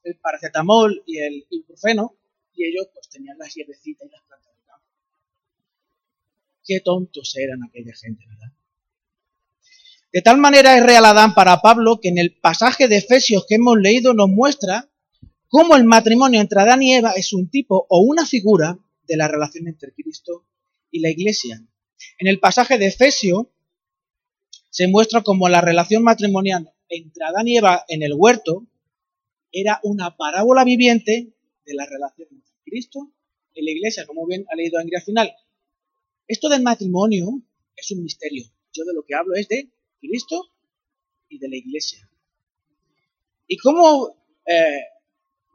el 0.04 0.16
paracetamol 0.18 1.04
y 1.06 1.18
el 1.20 1.46
ibuprofeno 1.50 2.16
y 2.56 2.66
ellos 2.66 2.88
pues 2.94 3.10
tenían 3.10 3.38
las 3.38 3.54
hierbecitas 3.54 4.08
y 4.08 4.12
las 4.12 4.22
plantas 4.24 4.54
del 4.54 4.66
campo. 4.66 4.86
Qué 6.66 6.80
tontos 6.82 7.36
eran 7.38 7.64
aquella 7.64 7.94
gente, 7.94 8.26
¿verdad? 8.28 8.52
De 10.12 10.22
tal 10.22 10.38
manera 10.38 10.78
es 10.78 10.84
real 10.84 11.06
Adán 11.06 11.34
para 11.36 11.62
Pablo 11.62 12.00
que 12.02 12.10
en 12.10 12.18
el 12.18 12.36
pasaje 12.40 12.88
de 12.88 12.98
Efesios 12.98 13.46
que 13.48 13.56
hemos 13.56 13.78
leído 13.78 14.14
nos 14.14 14.30
muestra 14.30 14.90
cómo 15.50 15.76
el 15.76 15.84
matrimonio 15.84 16.42
entre 16.42 16.62
Adán 16.62 16.82
y 16.82 16.96
Eva 16.96 17.12
es 17.12 17.34
un 17.34 17.50
tipo 17.50 17.86
o 17.90 18.00
una 18.00 18.26
figura 18.26 18.80
de 19.08 19.18
la 19.18 19.28
relación 19.28 19.68
entre 19.68 19.94
Cristo 19.94 20.46
y 20.92 21.02
la 21.02 21.10
Iglesia. 21.10 21.62
En 22.20 22.28
el 22.28 22.40
pasaje 22.40 22.78
de 22.78 22.88
Efesio 22.88 23.52
se 24.70 24.88
muestra 24.88 25.22
como 25.22 25.50
la 25.50 25.62
relación 25.62 26.04
matrimonial 26.04 26.74
entre 26.90 27.26
Adán 27.26 27.48
y 27.48 27.58
Eva 27.58 27.86
en 27.88 28.04
el 28.04 28.14
huerto 28.14 28.66
era 29.52 29.80
una 29.84 30.16
parábola 30.16 30.64
viviente 30.64 31.34
de 31.66 31.74
la 31.74 31.86
relación 31.86 32.28
entre 32.32 32.54
Cristo 32.66 33.12
y 33.54 33.64
la 33.64 33.72
Iglesia, 33.72 34.06
como 34.06 34.26
bien 34.26 34.46
ha 34.52 34.56
leído 34.56 34.80
en 34.80 34.90
final. 35.02 35.34
Esto 36.28 36.50
del 36.50 36.62
matrimonio 36.62 37.42
es 37.76 37.92
un 37.92 38.04
misterio. 38.04 38.46
Yo 38.74 38.86
de 38.86 38.94
lo 38.94 39.04
que 39.04 39.16
hablo 39.16 39.36
es 39.36 39.48
de 39.48 39.70
Cristo 40.00 40.50
y 41.30 41.40
de 41.40 41.50
la 41.50 41.56
Iglesia. 41.56 42.10
¿Y 43.48 43.58
cómo 43.58 44.16
eh, 44.46 44.82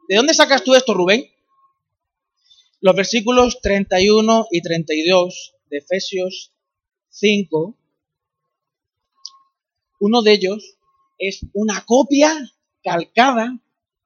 ¿De 0.07 0.17
dónde 0.17 0.33
sacas 0.33 0.63
tú 0.63 0.75
esto, 0.75 0.93
Rubén? 0.93 1.25
Los 2.81 2.95
versículos 2.95 3.61
31 3.61 4.47
y 4.51 4.61
32 4.61 5.55
de 5.69 5.77
Efesios 5.77 6.51
5, 7.09 7.77
uno 10.01 10.21
de 10.21 10.33
ellos 10.33 10.77
es 11.27 11.45
una 11.53 11.83
copia 11.85 12.33
calcada 12.83 13.59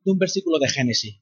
de 0.03 0.11
un 0.11 0.17
versículo 0.17 0.59
de 0.59 0.69
Génesis. 0.69 1.19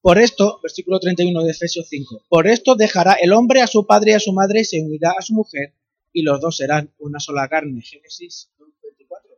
Por 0.00 0.18
esto, 0.18 0.60
versículo 0.62 1.00
31 1.00 1.44
de 1.44 1.50
Efesios 1.50 1.88
5, 1.88 2.26
por 2.28 2.46
esto 2.46 2.74
dejará 2.74 3.14
el 3.14 3.32
hombre 3.32 3.62
a 3.62 3.66
su 3.66 3.86
padre 3.86 4.10
y 4.10 4.14
a 4.14 4.20
su 4.20 4.32
madre 4.32 4.60
y 4.60 4.64
se 4.64 4.82
unirá 4.82 5.12
a 5.18 5.22
su 5.22 5.32
mujer 5.32 5.72
y 6.12 6.22
los 6.22 6.40
dos 6.40 6.56
serán 6.56 6.92
una 6.98 7.20
sola 7.20 7.48
carne. 7.48 7.82
Génesis 7.82 8.50
24. 8.58 9.30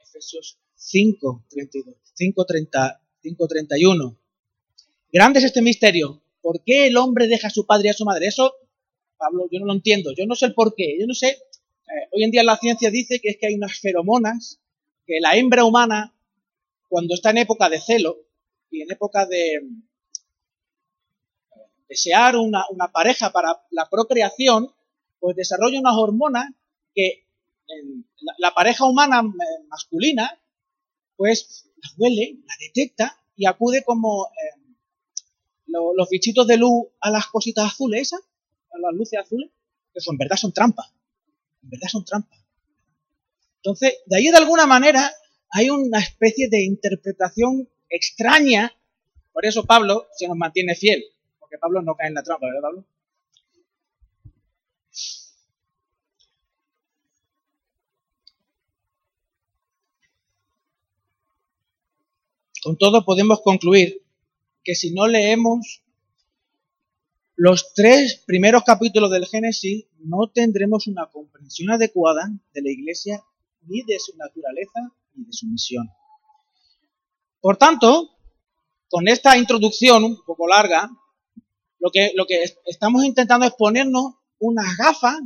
Efesios 0.00 0.58
5.32, 0.76 1.96
5.31. 2.18 4.16
Grande 5.12 5.38
es 5.38 5.44
este 5.44 5.62
misterio. 5.62 6.22
¿Por 6.40 6.62
qué 6.64 6.86
el 6.88 6.96
hombre 6.96 7.28
deja 7.28 7.48
a 7.48 7.50
su 7.50 7.66
padre 7.66 7.88
y 7.88 7.90
a 7.90 7.94
su 7.94 8.04
madre? 8.04 8.26
Eso, 8.26 8.54
Pablo, 9.16 9.48
yo 9.50 9.60
no 9.60 9.66
lo 9.66 9.72
entiendo. 9.74 10.12
Yo 10.12 10.26
no 10.26 10.34
sé 10.34 10.46
el 10.46 10.54
por 10.54 10.74
qué. 10.74 10.96
Yo 10.98 11.06
no 11.06 11.14
sé. 11.14 11.38
Eh, 11.92 12.08
hoy 12.12 12.24
en 12.24 12.30
día 12.30 12.42
la 12.42 12.56
ciencia 12.56 12.90
dice 12.90 13.20
que 13.20 13.28
es 13.28 13.36
que 13.38 13.48
hay 13.48 13.54
unas 13.54 13.78
feromonas 13.78 14.60
que 15.06 15.20
la 15.20 15.36
hembra 15.36 15.64
humana, 15.64 16.14
cuando 16.88 17.14
está 17.14 17.30
en 17.30 17.38
época 17.38 17.68
de 17.68 17.80
celo 17.80 18.16
y 18.70 18.80
en 18.82 18.90
época 18.90 19.26
de 19.26 19.60
desear 21.88 22.36
una, 22.36 22.64
pareja 22.92 23.30
para 23.30 23.62
la 23.70 23.90
procreación, 23.90 24.72
pues 25.20 25.36
desarrolla 25.36 25.80
unas 25.80 25.96
hormonas 25.96 26.50
que 26.94 27.26
la 28.38 28.54
pareja 28.54 28.86
humana 28.86 29.20
eh, 29.20 29.64
masculina 29.68 30.38
pues 31.16 31.70
la 31.76 31.90
huele, 31.98 32.38
la 32.46 32.54
detecta 32.58 33.18
y 33.36 33.46
acude 33.46 33.82
como 33.84 34.26
eh, 34.26 34.60
los 35.66 36.08
bichitos 36.08 36.46
de 36.46 36.56
luz 36.56 36.86
a 37.00 37.10
las 37.10 37.26
cositas 37.26 37.66
azules 37.66 38.02
esas, 38.02 38.20
a 38.72 38.78
las 38.78 38.94
luces 38.94 39.18
azules, 39.18 39.50
que 39.92 40.00
son, 40.00 40.14
en 40.14 40.18
verdad 40.18 40.36
son 40.36 40.52
trampas. 40.52 40.92
En 41.62 41.70
verdad 41.70 41.88
son 41.88 42.04
trampas. 42.04 42.38
Entonces, 43.56 43.98
de 44.06 44.16
ahí 44.16 44.24
de 44.24 44.36
alguna 44.36 44.66
manera 44.66 45.12
hay 45.50 45.70
una 45.70 46.00
especie 46.00 46.48
de 46.48 46.64
interpretación 46.64 47.68
extraña. 47.88 48.72
Por 49.32 49.46
eso 49.46 49.64
Pablo 49.64 50.08
se 50.16 50.26
nos 50.26 50.36
mantiene 50.36 50.74
fiel. 50.74 51.04
Porque 51.38 51.58
Pablo 51.58 51.82
no 51.82 51.94
cae 51.94 52.08
en 52.08 52.14
la 52.14 52.22
trampa, 52.22 52.46
¿verdad, 52.46 52.62
Pablo? 52.62 52.84
Con 62.62 62.78
todo 62.78 63.04
podemos 63.04 63.40
concluir 63.42 64.02
que 64.62 64.74
si 64.76 64.92
no 64.92 65.08
leemos 65.08 65.82
los 67.42 67.74
tres 67.74 68.22
primeros 68.24 68.62
capítulos 68.62 69.10
del 69.10 69.26
Génesis, 69.26 69.86
no 69.98 70.30
tendremos 70.32 70.86
una 70.86 71.06
comprensión 71.06 71.72
adecuada 71.72 72.30
de 72.54 72.62
la 72.62 72.70
Iglesia, 72.70 73.20
ni 73.62 73.82
de 73.82 73.98
su 73.98 74.16
naturaleza, 74.16 74.92
ni 75.16 75.24
de 75.24 75.32
su 75.32 75.48
misión. 75.48 75.90
Por 77.40 77.56
tanto, 77.56 78.10
con 78.88 79.08
esta 79.08 79.36
introducción 79.36 80.04
un 80.04 80.22
poco 80.24 80.46
larga, 80.46 80.88
lo 81.80 81.90
que, 81.90 82.12
lo 82.14 82.26
que 82.26 82.44
estamos 82.64 83.04
intentando 83.04 83.44
es 83.44 83.54
ponernos 83.54 84.14
unas 84.38 84.76
gafas 84.76 85.18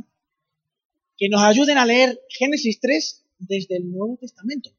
que 1.17 1.29
nos 1.29 1.43
ayuden 1.43 1.77
a 1.77 1.85
leer 1.85 2.19
Génesis 2.29 2.79
3 2.79 3.25
desde 3.37 3.77
el 3.77 3.91
Nuevo 3.91 4.17
Testamento. 4.19 4.71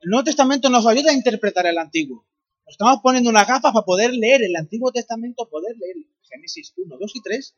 El 0.00 0.08
Nuevo 0.08 0.24
Testamento 0.24 0.70
nos 0.70 0.86
ayuda 0.86 1.10
a 1.10 1.14
interpretar 1.14 1.66
el 1.66 1.76
Antiguo. 1.76 2.24
Nos 2.66 2.72
estamos 2.72 3.00
poniendo 3.00 3.30
una 3.30 3.44
gafa 3.44 3.72
para 3.72 3.84
poder 3.84 4.12
leer 4.12 4.42
el 4.42 4.56
Antiguo 4.56 4.90
Testamento, 4.90 5.48
poder 5.48 5.76
leer 5.76 5.96
Génesis 6.28 6.74
1, 6.76 6.96
2 6.98 7.12
y 7.14 7.22
3, 7.22 7.56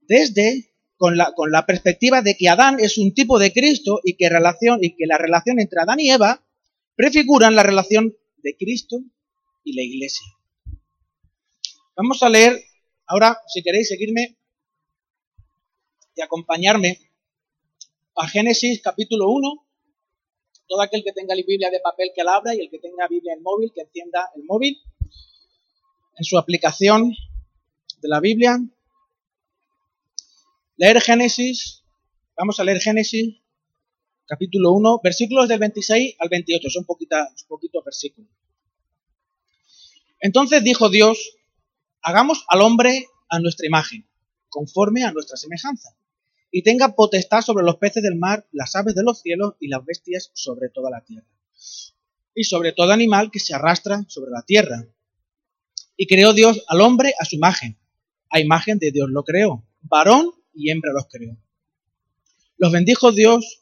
desde 0.00 0.74
con 0.96 1.16
la, 1.16 1.32
con 1.32 1.52
la 1.52 1.64
perspectiva 1.64 2.22
de 2.22 2.36
que 2.36 2.48
Adán 2.48 2.78
es 2.80 2.98
un 2.98 3.14
tipo 3.14 3.38
de 3.38 3.52
Cristo 3.52 4.00
y 4.02 4.16
que, 4.16 4.28
relación, 4.28 4.80
y 4.82 4.96
que 4.96 5.06
la 5.06 5.16
relación 5.16 5.60
entre 5.60 5.80
Adán 5.80 6.00
y 6.00 6.10
Eva 6.10 6.44
prefiguran 6.96 7.54
la 7.54 7.62
relación 7.62 8.16
de 8.38 8.56
Cristo 8.56 8.98
y 9.62 9.76
la 9.76 9.82
Iglesia. 9.82 10.26
Vamos 11.94 12.20
a 12.24 12.28
leer 12.28 12.60
ahora, 13.06 13.38
si 13.46 13.62
queréis 13.62 13.88
seguirme 13.88 14.36
y 16.16 16.20
acompañarme 16.20 16.98
a 18.16 18.26
Génesis 18.26 18.82
capítulo 18.82 19.28
1, 19.28 19.65
todo 20.68 20.82
aquel 20.82 21.02
que 21.04 21.12
tenga 21.12 21.34
la 21.34 21.42
Biblia 21.46 21.70
de 21.70 21.80
papel 21.80 22.10
que 22.14 22.24
la 22.24 22.36
abra 22.36 22.54
y 22.54 22.60
el 22.60 22.70
que 22.70 22.78
tenga 22.78 23.06
Biblia 23.08 23.34
en 23.34 23.42
móvil 23.42 23.72
que 23.74 23.82
encienda 23.82 24.30
el 24.34 24.44
móvil 24.44 24.80
en 26.16 26.24
su 26.24 26.38
aplicación 26.38 27.12
de 28.00 28.08
la 28.08 28.20
Biblia. 28.20 28.58
Leer 30.76 31.00
Génesis, 31.00 31.82
vamos 32.36 32.60
a 32.60 32.64
leer 32.64 32.80
Génesis 32.80 33.36
capítulo 34.26 34.72
1, 34.72 35.00
versículos 35.02 35.48
del 35.48 35.60
26 35.60 36.16
al 36.18 36.28
28, 36.28 36.68
son 36.68 36.84
poquitos 36.84 37.84
versículos. 37.84 38.30
Entonces 40.20 40.64
dijo 40.64 40.88
Dios, 40.88 41.36
hagamos 42.02 42.44
al 42.48 42.62
hombre 42.62 43.06
a 43.28 43.38
nuestra 43.38 43.66
imagen, 43.66 44.08
conforme 44.48 45.04
a 45.04 45.12
nuestra 45.12 45.36
semejanza 45.36 45.96
y 46.56 46.62
tenga 46.62 46.94
potestad 46.94 47.42
sobre 47.42 47.66
los 47.66 47.76
peces 47.76 48.02
del 48.02 48.16
mar, 48.16 48.48
las 48.50 48.74
aves 48.76 48.94
de 48.94 49.02
los 49.02 49.20
cielos 49.20 49.56
y 49.60 49.68
las 49.68 49.84
bestias 49.84 50.30
sobre 50.32 50.70
toda 50.70 50.90
la 50.90 51.04
tierra. 51.04 51.26
Y 52.34 52.44
sobre 52.44 52.72
todo 52.72 52.92
animal 52.92 53.30
que 53.30 53.40
se 53.40 53.54
arrastra 53.54 54.06
sobre 54.08 54.30
la 54.30 54.40
tierra. 54.40 54.86
Y 55.98 56.06
creó 56.06 56.32
Dios 56.32 56.64
al 56.68 56.80
hombre 56.80 57.12
a 57.20 57.26
su 57.26 57.36
imagen. 57.36 57.76
A 58.30 58.40
imagen 58.40 58.78
de 58.78 58.90
Dios 58.90 59.10
lo 59.10 59.22
creó. 59.22 59.66
Varón 59.82 60.30
y 60.54 60.70
hembra 60.70 60.94
los 60.94 61.06
creó. 61.08 61.36
Los 62.56 62.72
bendijo 62.72 63.12
Dios 63.12 63.60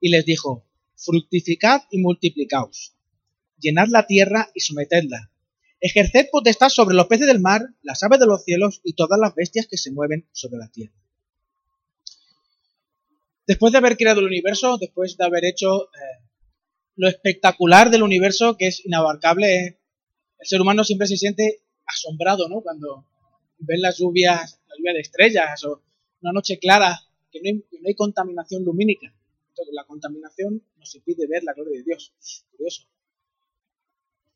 y 0.00 0.08
les 0.08 0.24
dijo, 0.24 0.66
fructificad 0.96 1.82
y 1.92 1.98
multiplicaos, 1.98 2.96
llenad 3.56 3.86
la 3.86 4.04
tierra 4.08 4.50
y 4.52 4.58
sometedla, 4.58 5.30
ejerced 5.78 6.26
potestad 6.32 6.70
sobre 6.70 6.96
los 6.96 7.06
peces 7.06 7.28
del 7.28 7.38
mar, 7.38 7.62
las 7.82 8.02
aves 8.02 8.18
de 8.18 8.26
los 8.26 8.42
cielos 8.42 8.80
y 8.82 8.94
todas 8.94 9.20
las 9.20 9.36
bestias 9.36 9.68
que 9.68 9.76
se 9.76 9.92
mueven 9.92 10.26
sobre 10.32 10.58
la 10.58 10.66
tierra. 10.66 11.05
Después 13.46 13.72
de 13.72 13.78
haber 13.78 13.96
creado 13.96 14.20
el 14.20 14.26
universo, 14.26 14.76
después 14.78 15.16
de 15.16 15.24
haber 15.24 15.44
hecho 15.44 15.84
eh, 15.84 16.26
lo 16.96 17.08
espectacular 17.08 17.90
del 17.90 18.02
universo, 18.02 18.56
que 18.56 18.66
es 18.66 18.84
inabarcable, 18.84 19.78
el 20.38 20.46
ser 20.46 20.60
humano 20.60 20.82
siempre 20.82 21.06
se 21.06 21.16
siente 21.16 21.62
asombrado, 21.86 22.48
¿no? 22.48 22.60
Cuando 22.60 23.06
ven 23.58 23.80
las 23.80 23.98
lluvias, 23.98 24.60
la 24.68 24.76
lluvia 24.76 24.92
de 24.94 25.00
estrellas 25.00 25.64
o 25.64 25.82
una 26.22 26.32
noche 26.32 26.58
clara, 26.58 27.00
que 27.30 27.40
no 27.40 27.62
hay, 27.86 27.94
contaminación 27.94 28.64
lumínica. 28.64 29.14
Entonces, 29.50 29.74
la 29.74 29.84
contaminación 29.84 30.62
nos 30.78 30.94
impide 30.96 31.26
ver 31.28 31.44
la 31.44 31.52
gloria 31.52 31.78
de 31.78 31.84
Dios. 31.84 32.12
Curioso. 32.50 32.88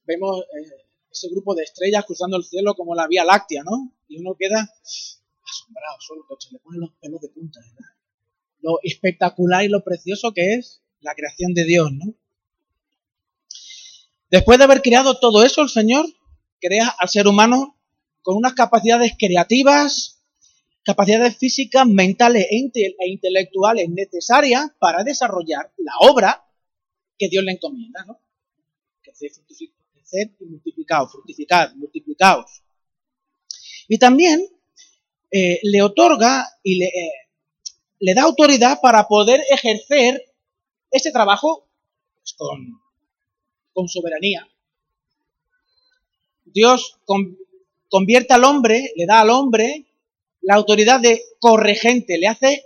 Vemos 0.05 0.41
eh, 0.41 0.87
ese 1.11 1.29
grupo 1.31 1.55
de 1.55 1.65
estrellas 1.65 2.05
cruzando 2.07 2.37
el 2.37 2.45
cielo 2.45 2.75
como 2.75 2.95
la 2.95 3.09
Vía 3.09 3.25
Láctea, 3.25 3.65
¿no? 3.65 3.93
Y 4.07 4.21
uno 4.21 4.37
queda 4.39 4.71
asombrado, 4.83 5.97
solo 6.01 6.25
se 6.39 6.53
le 6.53 6.61
ponen 6.61 6.81
los 6.81 6.93
pelos 7.01 7.21
de 7.21 7.29
punta, 7.29 7.61
¿verdad? 7.61 8.00
Lo 8.63 8.79
espectacular 8.83 9.65
y 9.65 9.69
lo 9.69 9.83
precioso 9.83 10.33
que 10.33 10.55
es 10.55 10.83
la 11.01 11.15
creación 11.15 11.55
de 11.55 11.65
Dios, 11.65 11.91
¿no? 11.93 12.15
Después 14.31 14.59
de 14.59 14.65
haber 14.65 14.81
creado 14.83 15.19
todo 15.19 15.45
eso, 15.45 15.63
el 15.63 15.69
Señor 15.69 16.07
crea 16.61 16.89
al 16.89 17.09
ser 17.09 17.27
humano 17.27 17.77
con 18.23 18.37
unas 18.37 18.55
capacidades 18.55 19.13
creativas, 19.19 20.23
capacidades 20.85 21.37
físicas, 21.37 21.87
mentales 21.87 22.47
e, 22.51 22.71
e 22.75 23.09
intelectuales 23.09 23.89
necesarias 23.89 24.71
para 24.79 25.03
desarrollar 25.03 25.73
la 25.79 25.93
obra 26.01 26.45
que 27.19 27.29
Dios 27.29 27.45
le 27.45 27.53
encomienda, 27.53 28.05
¿no? 28.07 28.21
Crecer, 29.03 29.31
y 30.41 30.45
multiplicados, 30.45 31.13
fructificar, 31.13 31.77
multiplicados. 31.77 32.63
Y 33.89 33.99
también 33.99 34.45
eh, 35.31 35.61
le 35.63 35.83
otorga 35.83 36.47
y 36.63 36.77
le, 36.77 36.87
eh, 36.87 37.13
le, 38.01 38.15
da 38.15 38.23
autoridad 38.23 38.81
para 38.81 39.07
poder 39.07 39.41
ejercer 39.51 40.25
ese 40.91 41.13
trabajo 41.13 41.69
pues, 42.17 42.35
con, 42.35 42.81
con 43.73 43.89
soberanía. 43.89 44.49
Dios 46.45 46.99
convierte 47.89 48.35
al 48.35 48.45
hombre, 48.45 48.93
le 48.97 49.07
da 49.07 49.21
al 49.21 49.31
hombre 49.31 49.87
la 50.41 50.55
autoridad 50.55 51.01
de 51.01 51.23
corregente, 51.39 52.19
le 52.19 52.27
hace 52.27 52.65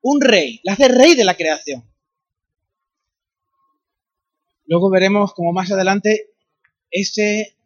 un 0.00 0.20
rey, 0.20 0.60
le 0.64 0.72
hace 0.72 0.88
rey 0.88 1.14
de 1.14 1.24
la 1.24 1.36
creación. 1.36 1.84
Luego 4.66 4.90
veremos 4.90 5.34
como 5.34 5.52
más 5.52 5.70
adelante 5.70 6.30
ese 6.90 7.56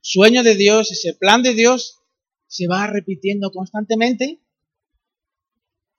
sueño 0.00 0.42
de 0.42 0.54
Dios, 0.54 0.90
ese 0.92 1.14
plan 1.14 1.42
de 1.42 1.54
Dios 1.54 2.00
se 2.46 2.66
va 2.66 2.86
repitiendo 2.86 3.50
constantemente 3.50 4.40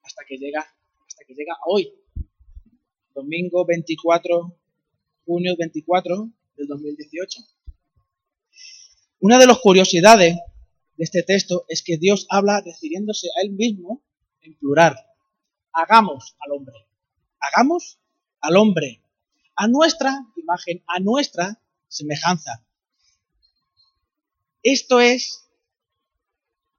hasta 0.04 0.24
que 0.28 0.38
llega 0.38 0.62
hasta 1.08 1.26
que 1.26 1.34
llega 1.34 1.58
hoy, 1.66 1.94
domingo 3.14 3.66
24 3.66 4.58
junio 5.26 5.56
24 5.58 6.30
del 6.58 6.68
2018. 6.68 7.40
Una 9.20 9.38
de 9.38 9.48
las 9.48 9.60
curiosidades 9.60 10.36
de 10.98 11.04
este 11.04 11.24
texto 11.24 11.66
es 11.68 11.84
que 11.84 11.98
Dios 11.98 12.26
habla 12.30 12.62
refiriéndose 12.62 13.28
a 13.28 13.46
Él 13.46 13.52
mismo 13.52 14.04
en 14.42 14.56
plural. 14.56 14.96
Hagamos 15.72 16.36
al 16.40 16.52
hombre. 16.54 16.76
Hagamos 17.40 18.00
al 18.42 18.58
hombre. 18.58 19.02
A 19.56 19.68
nuestra 19.68 20.26
imagen, 20.36 20.84
a 20.88 21.00
nuestra 21.00 21.62
semejanza. 21.88 22.66
Esto 24.64 25.00
es 25.00 25.48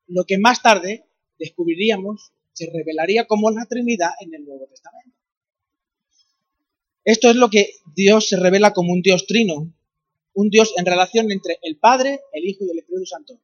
lo 0.07 0.25
que 0.25 0.39
más 0.39 0.63
tarde 0.63 1.07
descubriríamos 1.39 2.33
se 2.53 2.71
revelaría 2.73 3.27
como 3.27 3.51
la 3.51 3.67
Trinidad 3.67 4.11
en 4.21 4.35
el 4.35 4.45
Nuevo 4.45 4.67
Testamento. 4.69 5.17
Esto 7.05 7.31
es 7.31 7.37
lo 7.37 7.51
que 7.51 7.71
Dios 7.95 8.29
se 8.29 8.37
revela 8.37 8.73
como 8.73 8.93
un 8.93 9.03
Dios 9.03 9.27
trino, 9.27 9.73
un 10.35 10.51
Dios 10.51 10.73
en 10.77 10.87
relación 10.87 11.31
entre 11.31 11.59
el 11.63 11.79
Padre, 11.79 12.21
el 12.33 12.45
Hijo 12.45 12.65
y 12.65 12.71
el 12.71 12.79
Espíritu 12.79 13.07
Santo. 13.07 13.41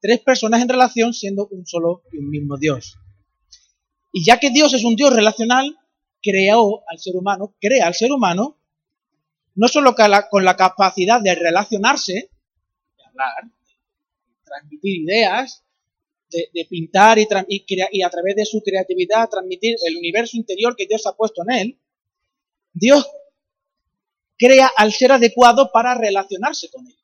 Tres 0.00 0.20
personas 0.20 0.62
en 0.62 0.68
relación 0.68 1.14
siendo 1.14 1.48
un 1.48 1.66
solo 1.66 2.02
y 2.12 2.18
un 2.18 2.28
mismo 2.28 2.58
Dios. 2.58 2.98
Y 4.12 4.24
ya 4.24 4.38
que 4.38 4.50
Dios 4.50 4.74
es 4.74 4.84
un 4.84 4.94
Dios 4.94 5.12
relacional, 5.12 5.76
creó 6.22 6.82
al 6.88 6.98
ser 6.98 7.16
humano, 7.16 7.56
crea 7.60 7.86
al 7.86 7.94
ser 7.94 8.12
humano, 8.12 8.58
no 9.54 9.68
solo 9.68 9.94
con 10.30 10.44
la 10.44 10.56
capacidad 10.56 11.20
de 11.20 11.34
relacionarse, 11.34 12.12
de 12.12 13.04
hablar, 13.06 13.44
de 13.44 14.44
transmitir 14.44 15.02
ideas, 15.02 15.64
de, 16.30 16.66
pintar 16.68 17.18
y, 17.18 17.26
y 17.92 18.02
a 18.02 18.10
través 18.10 18.36
de 18.36 18.44
su 18.44 18.62
creatividad 18.62 19.28
transmitir 19.28 19.76
el 19.86 19.96
universo 19.96 20.36
interior 20.36 20.76
que 20.76 20.86
Dios 20.86 21.06
ha 21.06 21.16
puesto 21.16 21.42
en 21.42 21.52
él, 21.52 21.78
Dios 22.72 23.06
crea 24.36 24.70
al 24.76 24.92
ser 24.92 25.12
adecuado 25.12 25.70
para 25.72 25.94
relacionarse 25.94 26.70
con 26.70 26.86
él. 26.86 26.96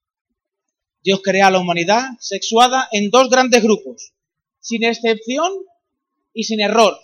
Dios 1.02 1.20
crea 1.22 1.48
a 1.48 1.50
la 1.50 1.58
humanidad 1.58 2.10
sexuada 2.20 2.88
en 2.92 3.10
dos 3.10 3.28
grandes 3.28 3.62
grupos, 3.62 4.14
sin 4.60 4.84
excepción 4.84 5.52
y 6.32 6.44
sin 6.44 6.60
error. 6.60 6.98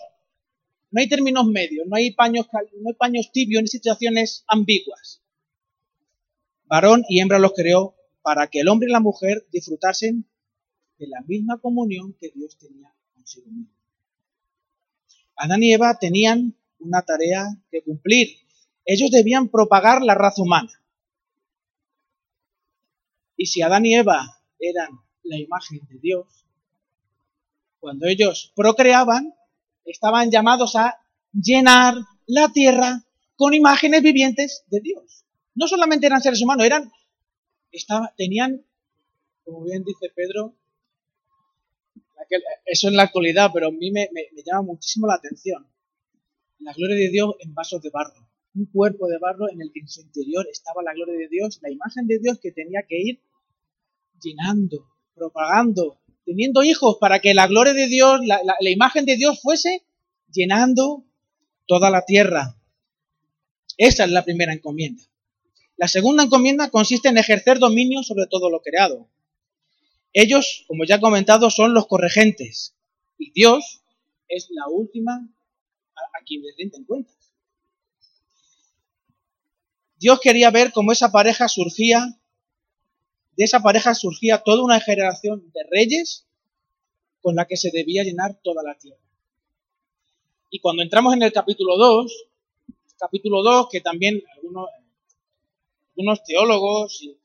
No 0.89 0.99
hay 0.99 1.07
términos 1.07 1.45
medios, 1.45 1.85
no 1.87 1.95
hay 1.95 2.11
paños, 2.11 2.47
no 2.51 2.89
hay 2.89 2.95
paños 2.95 3.31
tibios 3.31 3.61
ni 3.61 3.67
situaciones 3.67 4.43
ambiguas. 4.47 5.21
Varón 6.65 7.03
y 7.09 7.19
hembra 7.19 7.37
los 7.37 7.53
creó 7.53 7.95
para 8.21 8.47
que 8.47 8.61
el 8.61 8.69
hombre 8.69 8.89
y 8.89 8.91
la 8.91 8.99
mujer 8.99 9.45
disfrutasen 9.51 10.25
de 11.01 11.07
la 11.07 11.21
misma 11.21 11.57
comunión 11.57 12.13
que 12.13 12.29
Dios 12.29 12.59
tenía 12.59 12.93
consigo 13.15 13.49
mismo. 13.49 13.73
Adán 15.35 15.63
y 15.63 15.73
Eva 15.73 15.97
tenían 15.99 16.55
una 16.79 17.01
tarea 17.01 17.47
que 17.71 17.81
cumplir 17.81 18.27
ellos 18.85 19.09
debían 19.11 19.49
propagar 19.49 20.01
la 20.01 20.15
raza 20.15 20.41
humana. 20.41 20.71
Y 23.35 23.47
si 23.47 23.61
Adán 23.61 23.85
y 23.85 23.95
Eva 23.95 24.43
eran 24.59 24.89
la 25.23 25.37
imagen 25.37 25.79
de 25.89 25.97
Dios, 25.99 26.45
cuando 27.79 28.07
ellos 28.07 28.51
procreaban, 28.55 29.33
estaban 29.85 30.29
llamados 30.29 30.75
a 30.75 30.99
llenar 31.33 31.95
la 32.27 32.49
tierra 32.49 33.03
con 33.35 33.53
imágenes 33.53 34.03
vivientes 34.03 34.65
de 34.67 34.81
Dios. 34.81 35.25
No 35.55 35.67
solamente 35.67 36.05
eran 36.05 36.21
seres 36.21 36.41
humanos, 36.41 36.65
eran, 36.65 36.91
tenían, 38.15 38.63
como 39.43 39.63
bien 39.63 39.83
dice 39.83 40.11
Pedro, 40.15 40.55
eso 42.65 42.87
en 42.87 42.95
la 42.95 43.03
actualidad, 43.03 43.51
pero 43.53 43.67
a 43.67 43.71
mí 43.71 43.91
me 43.91 44.07
llama 44.45 44.63
muchísimo 44.63 45.07
la 45.07 45.15
atención. 45.15 45.67
La 46.59 46.73
gloria 46.73 46.95
de 46.95 47.09
Dios 47.09 47.35
en 47.39 47.53
vasos 47.53 47.81
de 47.81 47.89
barro 47.89 48.31
un 48.55 48.65
cuerpo 48.65 49.07
de 49.07 49.17
barro 49.17 49.49
en 49.49 49.61
el 49.61 49.71
que 49.71 49.79
en 49.79 49.87
su 49.87 50.01
interior 50.01 50.45
estaba 50.51 50.83
la 50.83 50.93
gloria 50.93 51.15
de 51.17 51.27
Dios, 51.29 51.59
la 51.61 51.71
imagen 51.71 52.07
de 52.07 52.19
Dios 52.19 52.39
que 52.41 52.51
tenía 52.51 52.81
que 52.87 52.99
ir 52.99 53.21
llenando, 54.21 54.85
propagando, 55.15 55.99
teniendo 56.25 56.63
hijos 56.63 56.97
para 56.99 57.19
que 57.19 57.33
la 57.33 57.47
gloria 57.47 57.73
de 57.73 57.87
Dios, 57.87 58.19
la, 58.25 58.41
imagen 58.69 59.05
de 59.05 59.15
Dios 59.15 59.39
fuese 59.41 59.83
llenando 60.31 61.05
toda 61.65 61.89
la 61.89 62.05
tierra. 62.05 62.57
Esa 63.77 64.03
es 64.03 64.11
la 64.11 64.23
primera 64.23 64.53
encomienda. 64.53 65.03
La 65.77 65.87
segunda 65.87 66.23
encomienda 66.23 66.69
consiste 66.69 67.09
en 67.09 67.17
ejercer 67.17 67.57
dominio 67.57 68.03
sobre 68.03 68.27
todo 68.27 68.49
lo 68.49 68.61
creado. 68.61 69.09
Ellos, 70.13 70.65
como 70.67 70.83
ya 70.85 70.95
he 70.95 71.01
comentado, 71.01 71.49
son 71.49 71.73
los 71.73 71.87
corregentes 71.87 72.75
y 73.17 73.31
Dios 73.31 73.81
es 74.27 74.47
la 74.51 74.67
última 74.67 75.27
a, 75.95 76.23
quien 76.25 76.41
les 76.41 76.55
rinden 76.57 76.85
cuentas. 76.85 77.15
Dios 79.97 80.19
quería 80.19 80.49
ver 80.49 80.71
cómo 80.71 80.91
esa 80.91 81.11
pareja 81.11 81.47
surgía, 81.47 82.17
de 83.37 83.43
esa 83.43 83.61
pareja 83.61 83.93
surgía 83.93 84.39
toda 84.39 84.63
una 84.63 84.79
generación 84.79 85.51
de 85.53 85.61
reyes 85.69 86.25
con 87.21 87.35
la 87.35 87.45
que 87.45 87.57
se 87.57 87.69
debía 87.71 88.03
llenar 88.03 88.39
toda 88.43 88.63
la 88.63 88.75
tierra. 88.75 88.99
Y 90.49 90.59
cuando 90.59 90.81
entramos 90.81 91.13
en 91.13 91.21
el 91.21 91.31
capítulo 91.31 91.77
2, 91.77 92.25
capítulo 92.97 93.43
2, 93.43 93.67
que 93.71 93.81
también 93.81 94.21
algunos, 94.35 94.69
algunos 95.89 96.23
teólogos 96.23 97.01
y 97.01 97.17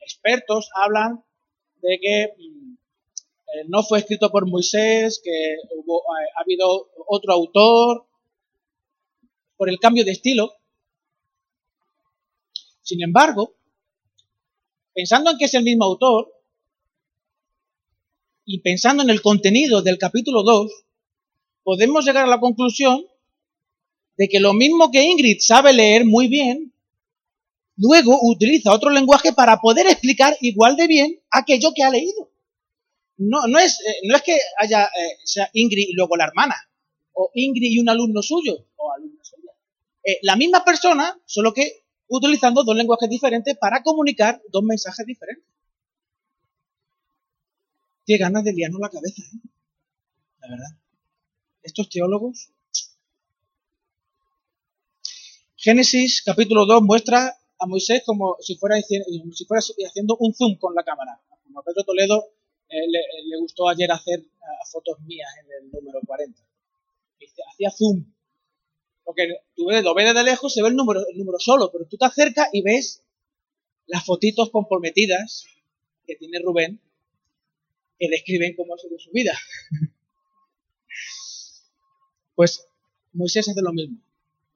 expertos 0.00 0.68
hablan 0.74 1.24
de 1.84 2.00
que 2.00 2.34
mm, 2.38 2.72
eh, 2.72 3.64
no 3.68 3.82
fue 3.82 3.98
escrito 3.98 4.30
por 4.30 4.46
Moisés, 4.46 5.20
que 5.22 5.56
hubo, 5.76 5.98
eh, 6.00 6.28
ha 6.36 6.42
habido 6.42 6.90
otro 7.06 7.32
autor, 7.34 8.06
por 9.56 9.68
el 9.68 9.78
cambio 9.78 10.04
de 10.04 10.12
estilo. 10.12 10.52
Sin 12.82 13.02
embargo, 13.02 13.54
pensando 14.94 15.30
en 15.30 15.38
que 15.38 15.44
es 15.44 15.54
el 15.54 15.62
mismo 15.62 15.84
autor 15.84 16.32
y 18.44 18.60
pensando 18.60 19.02
en 19.02 19.10
el 19.10 19.22
contenido 19.22 19.80
del 19.82 19.98
capítulo 19.98 20.42
2, 20.42 20.70
podemos 21.62 22.04
llegar 22.04 22.24
a 22.24 22.28
la 22.28 22.40
conclusión 22.40 23.06
de 24.16 24.28
que 24.28 24.40
lo 24.40 24.52
mismo 24.52 24.90
que 24.90 25.02
Ingrid 25.02 25.38
sabe 25.40 25.72
leer 25.72 26.04
muy 26.04 26.28
bien, 26.28 26.73
luego 27.76 28.18
utiliza 28.22 28.72
otro 28.72 28.90
lenguaje 28.90 29.32
para 29.32 29.60
poder 29.60 29.86
explicar 29.86 30.36
igual 30.40 30.76
de 30.76 30.86
bien 30.86 31.20
aquello 31.30 31.72
que 31.74 31.82
ha 31.82 31.90
leído. 31.90 32.30
No, 33.16 33.46
no, 33.46 33.58
es, 33.58 33.80
eh, 33.80 34.00
no 34.04 34.16
es 34.16 34.22
que 34.22 34.38
haya 34.58 34.84
eh, 34.84 35.18
sea 35.24 35.48
Ingrid 35.52 35.88
y 35.88 35.92
luego 35.94 36.16
la 36.16 36.24
hermana, 36.24 36.56
o 37.12 37.30
Ingrid 37.34 37.70
y 37.70 37.78
un 37.78 37.88
alumno 37.88 38.22
suyo, 38.22 38.66
o 38.76 38.92
alumna 38.92 39.22
suya. 39.22 39.52
Eh, 40.02 40.18
la 40.22 40.36
misma 40.36 40.64
persona, 40.64 41.16
solo 41.24 41.52
que 41.52 41.84
utilizando 42.08 42.64
dos 42.64 42.76
lenguajes 42.76 43.08
diferentes 43.08 43.56
para 43.56 43.82
comunicar 43.82 44.42
dos 44.50 44.62
mensajes 44.62 45.06
diferentes. 45.06 45.44
Qué 48.06 48.18
ganas 48.18 48.44
de 48.44 48.52
liarnos 48.52 48.80
la 48.80 48.90
cabeza, 48.90 49.22
¿eh? 49.22 49.48
La 50.40 50.48
verdad. 50.50 50.78
Estos 51.62 51.88
teólogos. 51.88 52.50
Génesis 55.56 56.22
capítulo 56.22 56.66
2 56.66 56.82
muestra 56.82 57.38
a 57.64 57.66
Moisés 57.66 58.02
como 58.04 58.36
si 58.40 58.56
fuera, 58.56 58.76
haciendo 58.76 60.16
un 60.18 60.34
zoom 60.34 60.56
con 60.58 60.74
la 60.74 60.84
cámara. 60.84 61.18
Como 61.44 61.60
a 61.60 61.62
Pedro 61.62 61.84
Toledo 61.84 62.28
eh, 62.68 62.86
le, 62.88 63.38
gustó 63.40 63.68
ayer 63.68 63.90
hacer 63.90 64.20
eh, 64.20 64.64
fotos 64.70 65.00
mías 65.00 65.30
en 65.40 65.64
el 65.64 65.70
número 65.70 66.00
40. 66.06 66.42
Hacía 67.52 67.70
zoom. 67.70 68.04
Porque 69.02 69.28
tú 69.56 69.66
ves, 69.66 69.82
lo 69.82 69.94
ves 69.94 70.14
de 70.14 70.22
lejos, 70.22 70.52
se 70.52 70.62
ve 70.62 70.68
el 70.68 70.76
número, 70.76 71.00
el 71.08 71.16
número 71.16 71.38
solo, 71.38 71.70
pero 71.72 71.86
tú 71.86 71.96
te 71.96 72.04
acercas 72.04 72.48
y 72.52 72.62
ves 72.62 73.02
las 73.86 74.04
fotitos 74.04 74.50
comprometidas 74.50 75.46
que 76.06 76.16
tiene 76.16 76.40
Rubén 76.40 76.80
que 77.98 78.08
describen 78.08 78.56
cómo 78.56 78.74
ha 78.74 78.78
sido 78.78 78.98
su 78.98 79.10
vida. 79.10 79.32
pues 82.34 82.66
Moisés 83.12 83.48
hace 83.48 83.62
lo 83.62 83.72
mismo. 83.72 83.98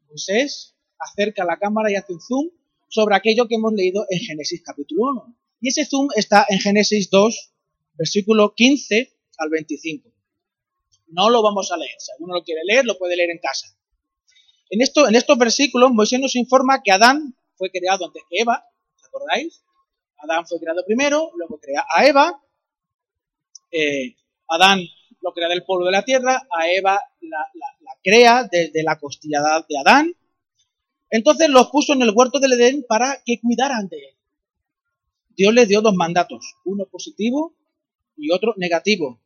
Moisés 0.09 0.75
acerca 0.99 1.45
la 1.45 1.59
cámara 1.59 1.91
y 1.91 1.95
hace 1.95 2.13
un 2.13 2.21
zoom 2.21 2.51
sobre 2.89 3.17
aquello 3.17 3.47
que 3.47 3.57
hemos 3.57 3.73
leído 3.73 4.07
en 4.11 4.19
Génesis 4.21 4.63
capítulo 4.65 5.11
1. 5.11 5.37
Y 5.61 5.69
ese 5.69 5.85
zoom 5.85 6.09
está 6.17 6.47
en 6.49 6.59
Génesis 6.59 7.11
2, 7.11 7.53
versículo 7.95 8.55
15 8.55 9.13
al 9.39 9.51
25. 9.51 10.11
No 11.09 11.31
lo 11.31 11.43
vamos 11.43 11.71
a 11.73 11.77
leer. 11.77 11.95
Si 11.99 12.13
alguno 12.13 12.35
lo 12.35 12.45
quiere 12.45 12.63
leer, 12.65 12.85
lo 12.85 12.99
puede 12.99 13.17
leer 13.17 13.31
en 13.31 13.39
casa. 13.39 13.67
En, 14.71 14.83
esto, 14.83 15.09
en 15.09 15.15
estos 15.15 15.39
versículos, 15.39 15.91
Moisés 15.93 16.21
nos 16.21 16.37
informa 16.37 16.83
que 16.83 16.93
Adán 16.93 17.35
fue 17.57 17.71
creado 17.71 18.07
antes 18.07 18.23
que 18.29 18.41
Eva. 18.41 18.65
¿Os 18.97 19.05
acordáis? 19.07 19.63
Adán 20.19 20.47
fue 20.47 20.59
creado 20.59 20.85
primero, 20.85 21.31
luego 21.37 21.59
crea 21.59 21.85
a 21.95 22.07
Eva. 22.07 22.43
Eh, 23.71 24.17
Adán 24.49 24.81
lo 25.21 25.33
crea 25.33 25.49
del 25.49 25.65
polvo 25.65 25.87
de 25.87 25.93
la 25.93 26.05
tierra, 26.05 26.47
a 26.51 26.71
Eva 26.71 27.01
la, 27.21 27.47
crea 28.03 28.49
desde 28.51 28.83
la 28.83 28.99
costilla 28.99 29.41
de 29.69 29.79
Adán. 29.79 30.15
Entonces 31.11 31.49
los 31.49 31.71
puso 31.71 31.95
en 31.95 32.03
el 32.03 32.13
huerto 32.15 32.39
del 32.39 32.53
Edén 32.53 32.85
para 32.87 33.23
que 33.25 33.41
cuidaran 33.41 33.89
de 33.89 33.97
él. 33.97 34.15
Dios 35.37 35.55
les 35.55 35.69
dio 35.69 35.81
dos 35.81 35.95
mandatos, 35.95 36.57
uno 36.65 36.85
positivo 36.87 37.55
y 38.17 38.33
otro 38.33 38.55
negativo. 38.57 39.21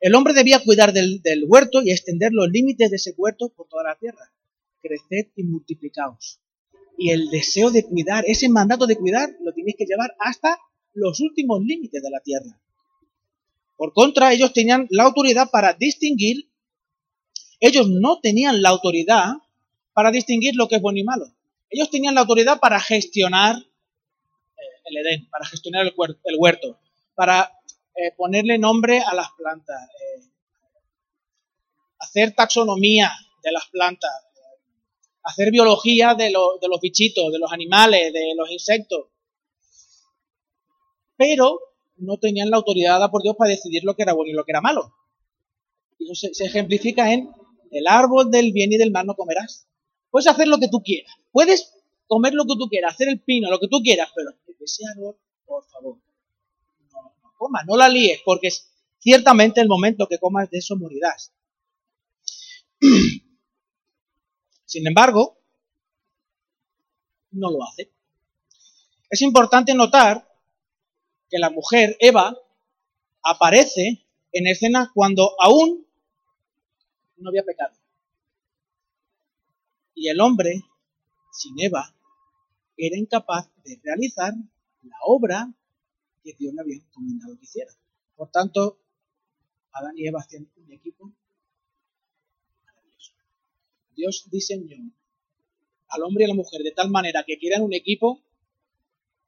El 0.00 0.14
hombre 0.14 0.32
debía 0.32 0.60
cuidar 0.60 0.92
del, 0.92 1.20
huerto 1.48 1.82
y 1.82 1.90
extender 1.90 2.32
los 2.32 2.48
límites 2.48 2.90
de 2.90 2.96
ese 2.96 3.14
huerto 3.16 3.48
por 3.48 3.66
toda 3.68 3.82
la 3.82 3.96
tierra. 3.96 4.32
Creced 4.80 5.32
y 5.34 5.42
multiplicaos. 5.42 6.38
Y 6.96 7.10
el 7.10 7.28
deseo 7.30 7.70
de 7.70 7.84
cuidar, 7.84 8.24
ese 8.26 8.48
mandato 8.48 8.86
de 8.86 8.96
cuidar, 8.96 9.30
lo 9.42 9.52
tienes 9.52 9.74
que 9.76 9.86
llevar 9.86 10.14
hasta 10.20 10.58
los 10.94 11.20
últimos 11.20 11.60
límites 11.62 12.02
de 12.02 12.10
la 12.10 12.20
tierra. 12.20 12.60
Por 13.76 13.92
contra, 13.92 14.32
ellos 14.32 14.52
tenían 14.52 14.86
la 14.90 15.04
autoridad 15.04 15.50
para 15.50 15.72
distinguir, 15.72 16.48
ellos 17.60 17.88
no 17.88 18.20
tenían 18.20 18.62
la 18.62 18.68
autoridad 18.70 19.34
para 19.98 20.12
distinguir 20.12 20.54
lo 20.54 20.68
que 20.68 20.76
es 20.76 20.80
bueno 20.80 21.00
y 21.00 21.02
malo. 21.02 21.26
Ellos 21.68 21.90
tenían 21.90 22.14
la 22.14 22.20
autoridad 22.20 22.60
para 22.60 22.78
gestionar 22.78 23.56
eh, 23.56 24.62
el 24.84 24.96
Edén, 24.98 25.28
para 25.28 25.44
gestionar 25.44 25.84
el, 25.84 25.92
huerto, 26.38 26.78
para 27.16 27.50
eh, 27.96 28.12
ponerle 28.16 28.58
nombre 28.58 29.00
a 29.00 29.12
las 29.12 29.26
plantas, 29.36 29.76
eh, 29.88 30.22
hacer 31.98 32.32
taxonomía 32.32 33.10
de 33.42 33.50
las 33.50 33.66
plantas, 33.70 34.08
hacer 35.24 35.50
biología 35.50 36.14
de, 36.14 36.30
los 36.30 36.80
bichitos, 36.80 37.32
de 37.32 37.40
los 37.40 37.52
animales, 37.52 38.12
de 38.12 38.34
los 38.36 38.48
insectos. 38.52 39.08
Pero 41.16 41.58
no 41.96 42.18
tenían 42.18 42.50
la 42.50 42.58
autoridad 42.58 42.92
dada 42.92 43.10
por 43.10 43.24
Dios 43.24 43.34
para 43.36 43.50
decidir 43.50 43.82
lo 43.82 43.96
que 43.96 44.04
era 44.04 44.12
bueno 44.12 44.30
y 44.30 44.34
lo 44.34 44.44
que 44.44 44.52
era 44.52 44.60
malo. 44.60 44.94
Y 45.98 46.04
eso 46.12 46.28
se 46.32 46.44
ejemplifica 46.44 47.12
en 47.12 47.32
el 47.72 47.88
árbol 47.88 48.30
del 48.30 48.52
bien 48.52 48.72
y 48.72 48.76
del 48.76 48.92
mal 48.92 49.04
no 49.04 49.16
comerás. 49.16 49.67
Puedes 50.10 50.26
hacer 50.26 50.48
lo 50.48 50.58
que 50.58 50.68
tú 50.68 50.82
quieras. 50.82 51.12
Puedes 51.30 51.74
comer 52.06 52.34
lo 52.34 52.44
que 52.44 52.56
tú 52.58 52.68
quieras, 52.68 52.94
hacer 52.94 53.08
el 53.08 53.20
pino, 53.20 53.50
lo 53.50 53.60
que 53.60 53.68
tú 53.68 53.80
quieras, 53.82 54.10
pero 54.14 54.30
ese 54.60 54.82
árbol, 54.96 55.16
por 55.46 55.64
favor, 55.68 55.98
no, 56.92 57.14
no 57.22 57.32
comas, 57.36 57.64
no 57.66 57.76
la 57.76 57.88
líes, 57.88 58.20
porque 58.24 58.50
ciertamente 58.98 59.60
el 59.60 59.68
momento 59.68 60.06
que 60.06 60.18
comas 60.18 60.50
de 60.50 60.58
eso 60.58 60.76
morirás. 60.76 61.32
Sin 64.64 64.86
embargo, 64.86 65.38
no 67.30 67.50
lo 67.50 67.64
hace. 67.64 67.90
Es 69.10 69.22
importante 69.22 69.74
notar 69.74 70.28
que 71.30 71.38
la 71.38 71.50
mujer, 71.50 71.96
Eva, 72.00 72.36
aparece 73.22 74.04
en 74.32 74.46
escena 74.46 74.90
cuando 74.94 75.34
aún 75.40 75.86
no 77.16 77.30
había 77.30 77.42
pecado. 77.42 77.74
Y 79.98 80.08
el 80.08 80.20
hombre, 80.20 80.62
sin 81.32 81.58
Eva, 81.58 81.92
era 82.76 82.96
incapaz 82.96 83.50
de 83.64 83.80
realizar 83.82 84.32
la 84.82 84.96
obra 85.04 85.52
que 86.22 86.34
Dios 86.38 86.54
le 86.54 86.60
había 86.60 86.76
encomendado 86.76 87.36
que 87.36 87.42
hiciera. 87.42 87.72
Por 88.14 88.30
tanto, 88.30 88.78
Adán 89.72 89.98
y 89.98 90.06
Eva 90.06 90.20
hacían 90.20 90.48
un 90.54 90.72
equipo 90.72 91.12
maravilloso. 92.64 93.12
Dios 93.96 94.28
diseñó 94.30 94.76
al 95.88 96.02
hombre 96.04 96.22
y 96.22 96.26
a 96.26 96.28
la 96.28 96.34
mujer 96.34 96.62
de 96.62 96.70
tal 96.70 96.90
manera 96.90 97.24
que 97.26 97.36
quieran 97.36 97.62
un 97.62 97.74
equipo. 97.74 98.22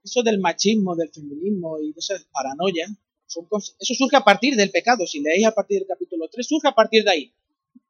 Eso 0.05 0.23
del 0.23 0.39
machismo, 0.39 0.95
del 0.95 1.11
feminismo 1.11 1.81
y 1.81 1.93
de 1.93 1.99
esa 1.99 2.15
paranoia, 2.31 2.87
eso 3.27 3.49
surge 3.97 4.17
a 4.17 4.23
partir 4.23 4.55
del 4.55 4.71
pecado. 4.71 5.05
Si 5.05 5.19
leéis 5.19 5.47
a 5.47 5.53
partir 5.53 5.81
del 5.81 5.89
capítulo 5.89 6.29
3, 6.29 6.47
surge 6.47 6.69
a 6.69 6.77
partir 6.77 7.03
de 7.03 7.11
ahí. 7.11 7.35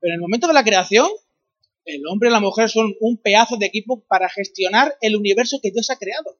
Pero 0.01 0.15
en 0.15 0.15
el 0.15 0.21
momento 0.23 0.47
de 0.47 0.55
la 0.55 0.65
creación, 0.65 1.11
el 1.85 2.07
hombre 2.07 2.29
y 2.29 2.33
la 2.33 2.41
mujer 2.41 2.69
son 2.69 2.95
un 3.01 3.17
pedazo 3.17 3.57
de 3.57 3.67
equipo 3.67 4.01
para 4.07 4.29
gestionar 4.29 4.97
el 5.01 5.17
universo 5.17 5.59
que 5.63 5.71
Dios 5.71 5.91
ha 5.91 5.97
creado. 5.97 6.39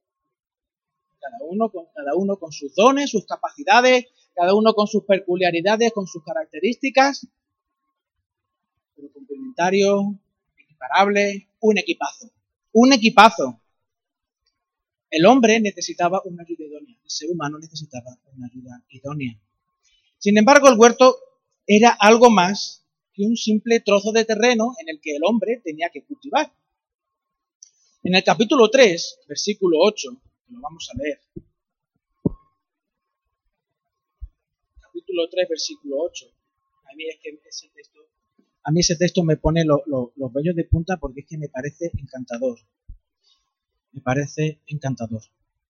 Cada 1.19 1.39
uno 1.49 1.71
con, 1.71 1.87
cada 1.95 2.15
uno 2.15 2.39
con 2.39 2.53
sus 2.53 2.75
dones, 2.75 3.11
sus 3.11 3.27
capacidades, 3.27 4.07
cada 4.35 4.55
uno 4.55 4.75
con 4.75 4.87
sus 4.87 5.05
peculiaridades, 5.05 5.93
con 5.93 6.07
sus 6.07 6.23
características, 6.25 7.27
pero 8.97 9.13
complementario, 9.13 10.19
equiparable, 10.59 11.49
un 11.61 11.79
equipazo. 11.79 12.31
Un 12.73 12.93
equipazo. 12.93 13.61
El 15.11 15.27
hombre 15.27 15.61
necesitaba 15.61 16.23
una 16.25 16.43
ayuda 16.43 16.65
idónea, 16.65 16.97
el 17.03 17.11
ser 17.11 17.31
humano 17.31 17.59
necesitaba 17.59 18.17
una 18.37 18.47
ayuda 18.47 18.83
idónea. 18.91 19.39
Sin 20.19 20.39
embargo, 20.39 20.69
el 20.69 20.79
huerto 20.79 21.17
era 21.67 21.91
algo 21.91 22.31
más 22.31 22.87
un 23.19 23.37
simple 23.37 23.81
trozo 23.81 24.13
de 24.13 24.25
terreno 24.25 24.75
en 24.81 24.89
el 24.89 25.01
que 25.01 25.17
el 25.17 25.23
hombre 25.25 25.61
tenía 25.63 25.91
que 25.91 26.05
cultivar. 26.05 26.53
En 28.03 28.15
el 28.15 28.25
capítulo 28.25 28.71
3, 28.71 29.21
versículo 29.29 29.79
8, 29.81 30.11
lo 30.49 30.61
vamos 30.61 30.89
a 30.91 30.97
leer. 30.97 31.21
Capítulo 34.81 35.29
3, 35.29 35.49
versículo 35.49 35.97
8. 35.99 36.27
A 36.91 36.95
mí, 36.97 37.05
es 37.09 37.19
que 37.23 37.39
ese 37.47 37.69
texto, 37.75 38.01
a 38.65 38.71
mí 38.71 38.81
ese 38.81 38.97
texto 38.97 39.23
me 39.23 39.37
pone 39.37 39.65
los 39.65 40.33
vellos 40.33 40.57
de 40.57 40.65
punta 40.65 40.97
porque 40.97 41.21
es 41.21 41.27
que 41.27 41.39
me 41.39 41.49
parece 41.49 41.91
encantador. 41.99 42.59
Me 43.93 44.01
parece 44.01 44.61
encantador. 44.67 45.23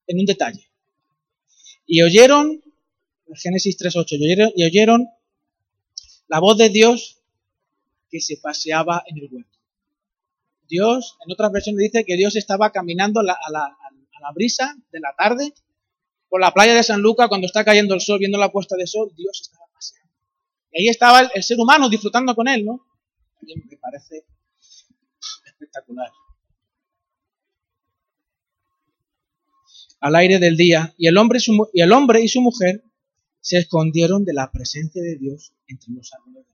En 0.07 0.21
un 0.21 0.27
detalle. 0.27 0.71
Y 1.87 2.03
oyeron, 2.03 2.63
Génesis 3.35 3.77
3.8, 3.79 4.53
y 4.55 4.63
y 4.63 4.65
oyeron 4.65 5.09
la 6.29 6.39
voz 6.39 6.57
de 6.57 6.69
Dios 6.69 7.20
que 8.11 8.21
se 8.21 8.37
paseaba 8.37 9.03
en 9.07 9.19
el 9.19 9.29
huerto. 9.31 9.59
Dios, 10.69 11.17
en 11.27 11.33
otras 11.33 11.51
versiones 11.53 11.91
dice 11.91 12.05
que 12.05 12.17
Dios 12.17 12.37
estaba 12.37 12.71
caminando 12.71 13.21
a 13.21 13.25
la, 13.25 13.77
brisa 14.35 14.77
de 14.93 15.01
la 15.01 15.15
tarde 15.17 15.53
por 16.29 16.41
la 16.41 16.53
playa 16.53 16.75
de 16.75 16.83
San 16.83 17.01
Lucas 17.01 17.29
cuando 17.29 17.47
está 17.47 17.65
cayendo 17.65 17.95
el 17.95 18.01
sol, 18.01 18.19
viendo 18.19 18.39
la 18.39 18.53
puesta 18.53 18.77
de 18.77 18.87
sol, 18.87 19.11
Dios 19.17 19.41
estaba 19.41 19.65
Y 20.73 20.83
ahí 20.83 20.89
estaba 20.89 21.21
el, 21.35 21.43
ser 21.43 21.59
humano 21.59 21.89
disfrutando 21.89 22.35
con 22.35 22.47
él, 22.47 22.65
¿no? 22.65 22.87
me 23.43 23.77
parece 23.79 24.25
espectacular. 25.47 26.11
Al 30.01 30.15
aire 30.15 30.39
del 30.39 30.57
día, 30.57 30.95
y 30.97 31.09
el 31.09 31.19
hombre 31.19 31.39
y 31.39 31.41
su, 31.41 31.69
y 31.73 31.83
y 31.83 32.41
mujer 32.41 32.85
se 33.41 33.59
escondieron 33.59 34.25
de 34.25 34.35
la 34.35 34.51
presencia 34.51 35.03
de 35.03 35.17
Dios 35.17 35.53
entre 35.67 35.93
los 35.93 36.13
árboles. 36.13 36.50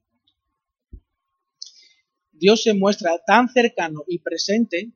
Dios 2.38 2.62
se 2.62 2.74
muestra 2.74 3.18
tan 3.26 3.48
cercano 3.48 4.04
y 4.06 4.18
presente 4.18 4.90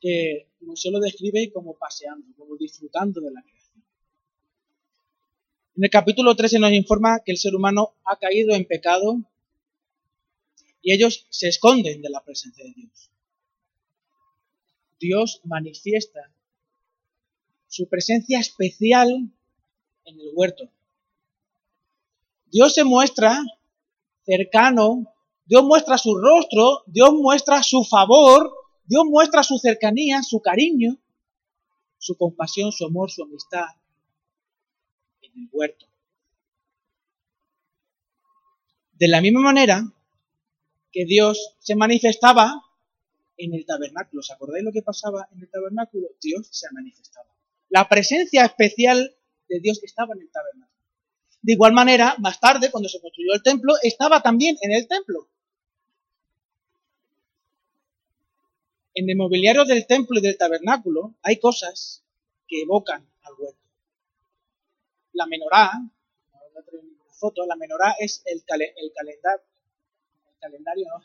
que 0.00 0.48
se 0.74 0.90
lo 0.90 1.00
describe 1.00 1.50
como 1.52 1.76
paseando, 1.76 2.26
como 2.36 2.56
disfrutando 2.56 3.20
de 3.20 3.30
la 3.30 3.42
creación. 3.42 3.84
En 5.76 5.84
el 5.84 5.90
capítulo 5.90 6.34
13 6.34 6.58
nos 6.58 6.72
informa 6.72 7.20
que 7.24 7.32
el 7.32 7.38
ser 7.38 7.54
humano 7.54 7.94
ha 8.04 8.18
caído 8.18 8.54
en 8.54 8.64
pecado 8.64 9.20
y 10.80 10.92
ellos 10.92 11.26
se 11.30 11.48
esconden 11.48 12.00
de 12.00 12.10
la 12.10 12.24
presencia 12.24 12.64
de 12.64 12.72
Dios. 12.72 13.10
Dios 14.98 15.40
manifiesta 15.44 16.32
su 17.68 17.88
presencia 17.88 18.38
especial 18.38 19.10
en 20.04 20.20
el 20.20 20.30
huerto. 20.34 20.70
Dios 22.46 22.72
se 22.74 22.84
muestra 22.84 23.42
cercano, 24.24 25.12
Dios 25.46 25.64
muestra 25.64 25.96
su 25.96 26.16
rostro, 26.16 26.82
Dios 26.86 27.12
muestra 27.12 27.62
su 27.62 27.84
favor, 27.84 28.52
Dios 28.84 29.04
muestra 29.06 29.42
su 29.42 29.58
cercanía, 29.58 30.22
su 30.22 30.40
cariño, 30.40 30.98
su 31.98 32.16
compasión, 32.16 32.72
su 32.72 32.84
amor, 32.84 33.10
su 33.10 33.22
amistad 33.22 33.66
en 35.22 35.32
el 35.42 35.48
huerto. 35.52 35.86
De 38.92 39.08
la 39.08 39.20
misma 39.20 39.40
manera 39.40 39.92
que 40.90 41.04
Dios 41.04 41.56
se 41.60 41.76
manifestaba 41.76 42.62
en 43.36 43.54
el 43.54 43.66
tabernáculo. 43.66 44.20
¿Os 44.20 44.30
acordáis 44.30 44.64
lo 44.64 44.72
que 44.72 44.82
pasaba 44.82 45.28
en 45.32 45.42
el 45.42 45.50
tabernáculo? 45.50 46.08
Dios 46.20 46.48
se 46.50 46.66
manifestaba. 46.72 47.28
La 47.68 47.88
presencia 47.88 48.44
especial 48.44 49.14
de 49.48 49.60
Dios 49.60 49.80
estaba 49.84 50.14
en 50.14 50.22
el 50.22 50.30
tabernáculo. 50.30 50.80
De 51.42 51.52
igual 51.52 51.72
manera, 51.72 52.16
más 52.18 52.40
tarde, 52.40 52.70
cuando 52.70 52.88
se 52.88 53.00
construyó 53.00 53.34
el 53.34 53.42
templo, 53.42 53.74
estaba 53.82 54.22
también 54.22 54.56
en 54.62 54.72
el 54.72 54.88
templo. 54.88 55.28
En 58.98 59.10
el 59.10 59.16
mobiliario 59.16 59.66
del 59.66 59.86
templo 59.86 60.18
y 60.18 60.22
del 60.22 60.38
tabernáculo 60.38 61.16
hay 61.22 61.38
cosas 61.38 62.02
que 62.48 62.62
evocan 62.62 63.06
al 63.24 63.34
huerto. 63.38 63.60
La 65.12 65.26
menorá, 65.26 65.70
foto, 67.10 67.44
la 67.44 67.56
menorá 67.56 67.94
es 68.00 68.22
el, 68.24 68.42
el 68.48 68.92
calendario, 68.94 69.44
el 70.32 70.38
calendario, 70.40 70.86
¿no? 70.88 71.04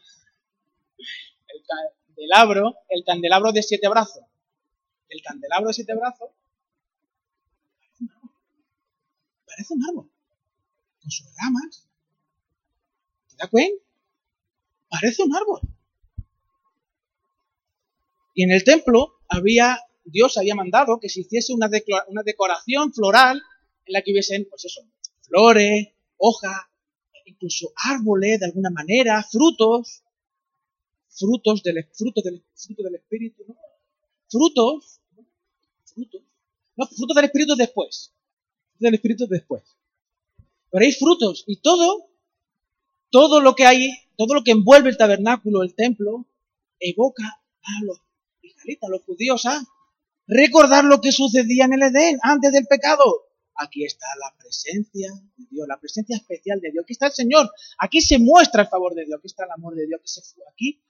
el 1.49 1.63
candelabro, 2.07 2.75
el 2.87 3.03
candelabro 3.03 3.51
de 3.51 3.61
siete 3.61 3.89
brazos. 3.89 4.23
El 5.09 5.21
candelabro 5.21 5.67
de 5.67 5.73
siete 5.73 5.93
brazos 5.93 6.29
parece 9.45 9.73
un 9.73 9.83
árbol, 9.83 10.09
con 11.01 11.11
sus 11.11 11.27
ramas. 11.35 11.89
¿Te 13.27 13.35
da 13.35 13.49
cuenta? 13.49 13.83
Parece 14.89 15.23
un 15.23 15.35
árbol. 15.35 15.59
Y 18.33 18.43
en 18.43 18.51
el 18.51 18.63
templo 18.63 19.19
había, 19.27 19.79
Dios 20.05 20.37
había 20.37 20.55
mandado 20.55 20.99
que 20.99 21.09
se 21.09 21.21
hiciese 21.21 21.53
una, 21.53 21.69
una 22.07 22.23
decoración 22.23 22.93
floral 22.93 23.41
en 23.85 23.93
la 23.93 24.01
que 24.01 24.11
hubiesen, 24.11 24.47
pues 24.49 24.65
eso, 24.65 24.81
flores, 25.21 25.89
hojas, 26.17 26.55
incluso 27.25 27.73
árboles 27.75 28.39
de 28.39 28.45
alguna 28.45 28.69
manera, 28.69 29.23
frutos, 29.23 30.03
frutos 31.09 31.63
del, 31.63 31.85
fruto 31.93 32.21
del, 32.21 32.43
fruto 32.55 32.83
del 32.83 32.95
Espíritu, 32.95 33.43
¿no? 33.47 33.55
Frutos, 34.29 35.01
frutos, 35.85 36.21
no, 36.75 36.87
frutos 36.87 37.15
del 37.15 37.25
Espíritu 37.25 37.55
después, 37.55 38.13
del 38.79 38.93
Espíritu 38.95 39.27
después. 39.27 39.63
Pero 40.69 40.85
hay 40.85 40.91
frutos 40.93 41.43
y 41.47 41.57
todo, 41.57 42.09
todo 43.09 43.41
lo 43.41 43.55
que 43.55 43.65
hay, 43.65 43.89
todo 44.15 44.35
lo 44.35 44.43
que 44.43 44.51
envuelve 44.51 44.89
el 44.89 44.97
tabernáculo, 44.97 45.63
el 45.63 45.75
templo, 45.75 46.25
evoca 46.79 47.23
a 47.61 47.83
los 47.83 47.99
israelitas, 48.41 48.87
a 48.87 48.91
los 48.91 49.03
judíos, 49.03 49.45
a 49.45 49.61
recordar 50.27 50.85
lo 50.85 51.01
que 51.01 51.11
sucedía 51.11 51.65
en 51.65 51.73
el 51.73 51.83
Edén 51.83 52.19
antes 52.23 52.51
del 52.51 52.65
pecado. 52.65 53.03
Aquí 53.55 53.83
está 53.83 54.05
la 54.19 54.35
presencia 54.37 55.11
de 55.37 55.45
Dios, 55.49 55.67
la 55.67 55.79
presencia 55.79 56.15
especial 56.15 56.59
de 56.61 56.71
Dios. 56.71 56.83
Aquí 56.83 56.93
está 56.93 57.07
el 57.07 57.11
Señor. 57.11 57.51
Aquí 57.79 58.01
se 58.01 58.17
muestra 58.17 58.63
el 58.63 58.69
favor 58.69 58.95
de 58.95 59.05
Dios. 59.05 59.19
Aquí 59.19 59.27
está 59.27 59.45
el 59.45 59.51
amor 59.51 59.75
de 59.75 59.85
Dios. 59.85 60.01
Aquí, 60.51 60.81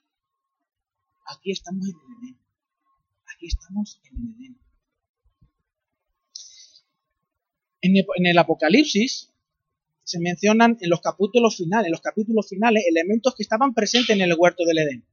aquí 1.26 1.52
estamos 1.52 1.86
en 1.86 1.94
el 1.94 2.28
Edén. 2.28 2.38
Aquí 3.34 3.46
estamos 3.46 4.00
en 4.04 4.16
el 4.16 4.34
Edén. 4.36 4.58
En 7.84 8.26
el, 8.26 8.38
Apocalipsis 8.38 9.32
se 10.04 10.20
mencionan 10.20 10.78
en 10.80 10.88
los 10.88 11.00
capítulos 11.00 11.56
finales, 11.56 11.86
en 11.86 11.92
los 11.92 12.00
capítulos 12.00 12.48
finales, 12.48 12.84
elementos 12.88 13.34
que 13.34 13.42
estaban 13.42 13.74
presentes 13.74 14.14
en 14.14 14.22
el 14.22 14.34
huerto 14.38 14.64
del 14.64 14.78
Edén. 14.78 15.04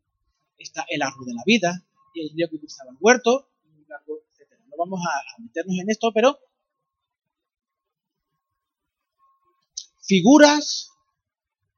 Está 0.59 0.85
el 0.87 1.01
árbol 1.01 1.25
de 1.25 1.33
la 1.33 1.43
vida 1.45 1.88
y 2.13 2.21
el 2.21 2.29
río 2.35 2.49
que 2.49 2.59
cruzaba 2.59 2.91
el 2.91 2.97
huerto, 2.99 3.49
etc. 3.67 4.47
No 4.67 4.77
vamos 4.77 4.99
a, 5.05 5.41
meternos 5.41 5.77
en 5.79 5.89
esto, 5.89 6.11
pero 6.13 6.39
figuras, 10.01 10.91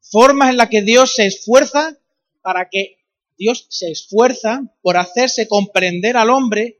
formas 0.02 0.50
en 0.50 0.58
las 0.58 0.70
que 0.70 0.82
Dios 0.82 1.14
se 1.16 1.26
esfuerza 1.26 1.98
para 2.42 2.70
que 2.70 2.98
Dios 3.38 3.66
se 3.70 3.92
esfuerza 3.92 4.62
por 4.82 4.98
hacerse 4.98 5.48
comprender 5.48 6.16
al 6.16 6.30
hombre 6.30 6.80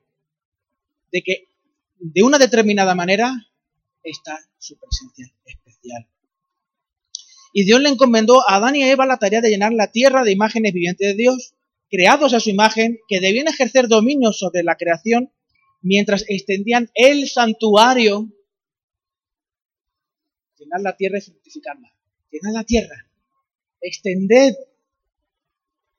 de 1.12 1.22
que 1.22 1.48
de 2.00 2.24
una 2.24 2.38
determinada 2.38 2.96
manera 2.96 3.34
está 4.04 4.40
su 4.58 4.78
presencia 4.78 5.32
especial. 5.46 6.08
Y 7.54 7.66
Dios 7.66 7.82
le 7.82 7.90
encomendó 7.90 8.48
a 8.48 8.56
Adán 8.56 8.76
y 8.76 8.84
a 8.84 8.92
Eva 8.92 9.06
la 9.06 9.18
tarea 9.18 9.42
de 9.42 9.50
llenar 9.50 9.74
la 9.74 9.92
tierra 9.92 10.24
de 10.24 10.32
imágenes 10.32 10.74
vivientes 10.74 11.08
de 11.08 11.16
Dios, 11.16 11.54
creados 11.92 12.34
a 12.34 12.40
su 12.40 12.50
imagen, 12.50 13.00
que 13.08 13.20
debían 13.20 13.48
ejercer 13.48 13.88
dominio 13.88 14.32
sobre 14.32 14.64
la 14.64 14.76
creación 14.76 15.32
mientras 15.82 16.26
extendían 16.28 16.90
el 16.94 17.28
santuario. 17.28 18.32
Llenar 20.58 20.82
la 20.82 20.96
tierra 20.96 21.18
y 21.18 21.22
fructificarla. 21.22 21.94
Llenar 22.32 22.54
la 22.54 22.64
tierra. 22.64 23.08
Extender 23.82 24.56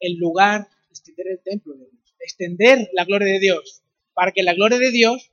el 0.00 0.16
lugar, 0.16 0.68
extender 0.90 1.26
el 1.28 1.40
templo 1.42 1.74
de 1.74 1.90
Dios. 1.90 2.14
Extender 2.18 2.88
la 2.94 3.04
gloria 3.04 3.32
de 3.34 3.40
Dios. 3.40 3.82
Para 4.14 4.32
que 4.32 4.42
la 4.42 4.54
gloria 4.54 4.78
de 4.78 4.90
Dios 4.90 5.32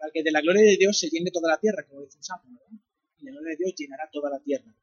para 0.00 0.10
que 0.12 0.22
de 0.22 0.32
la 0.32 0.40
gloria 0.40 0.62
de 0.62 0.78
Dios 0.78 0.98
se 0.98 1.10
llene 1.10 1.30
toda 1.30 1.50
la 1.50 1.60
tierra, 1.60 1.84
como 1.86 2.00
dice 2.00 2.16
un 2.16 2.24
salmo, 2.24 2.58
Y 3.18 3.24
la 3.24 3.32
gloria 3.32 3.50
de 3.50 3.56
Dios 3.56 3.74
llenará 3.76 4.08
toda 4.10 4.30
la 4.30 4.40
tierra. 4.40 4.74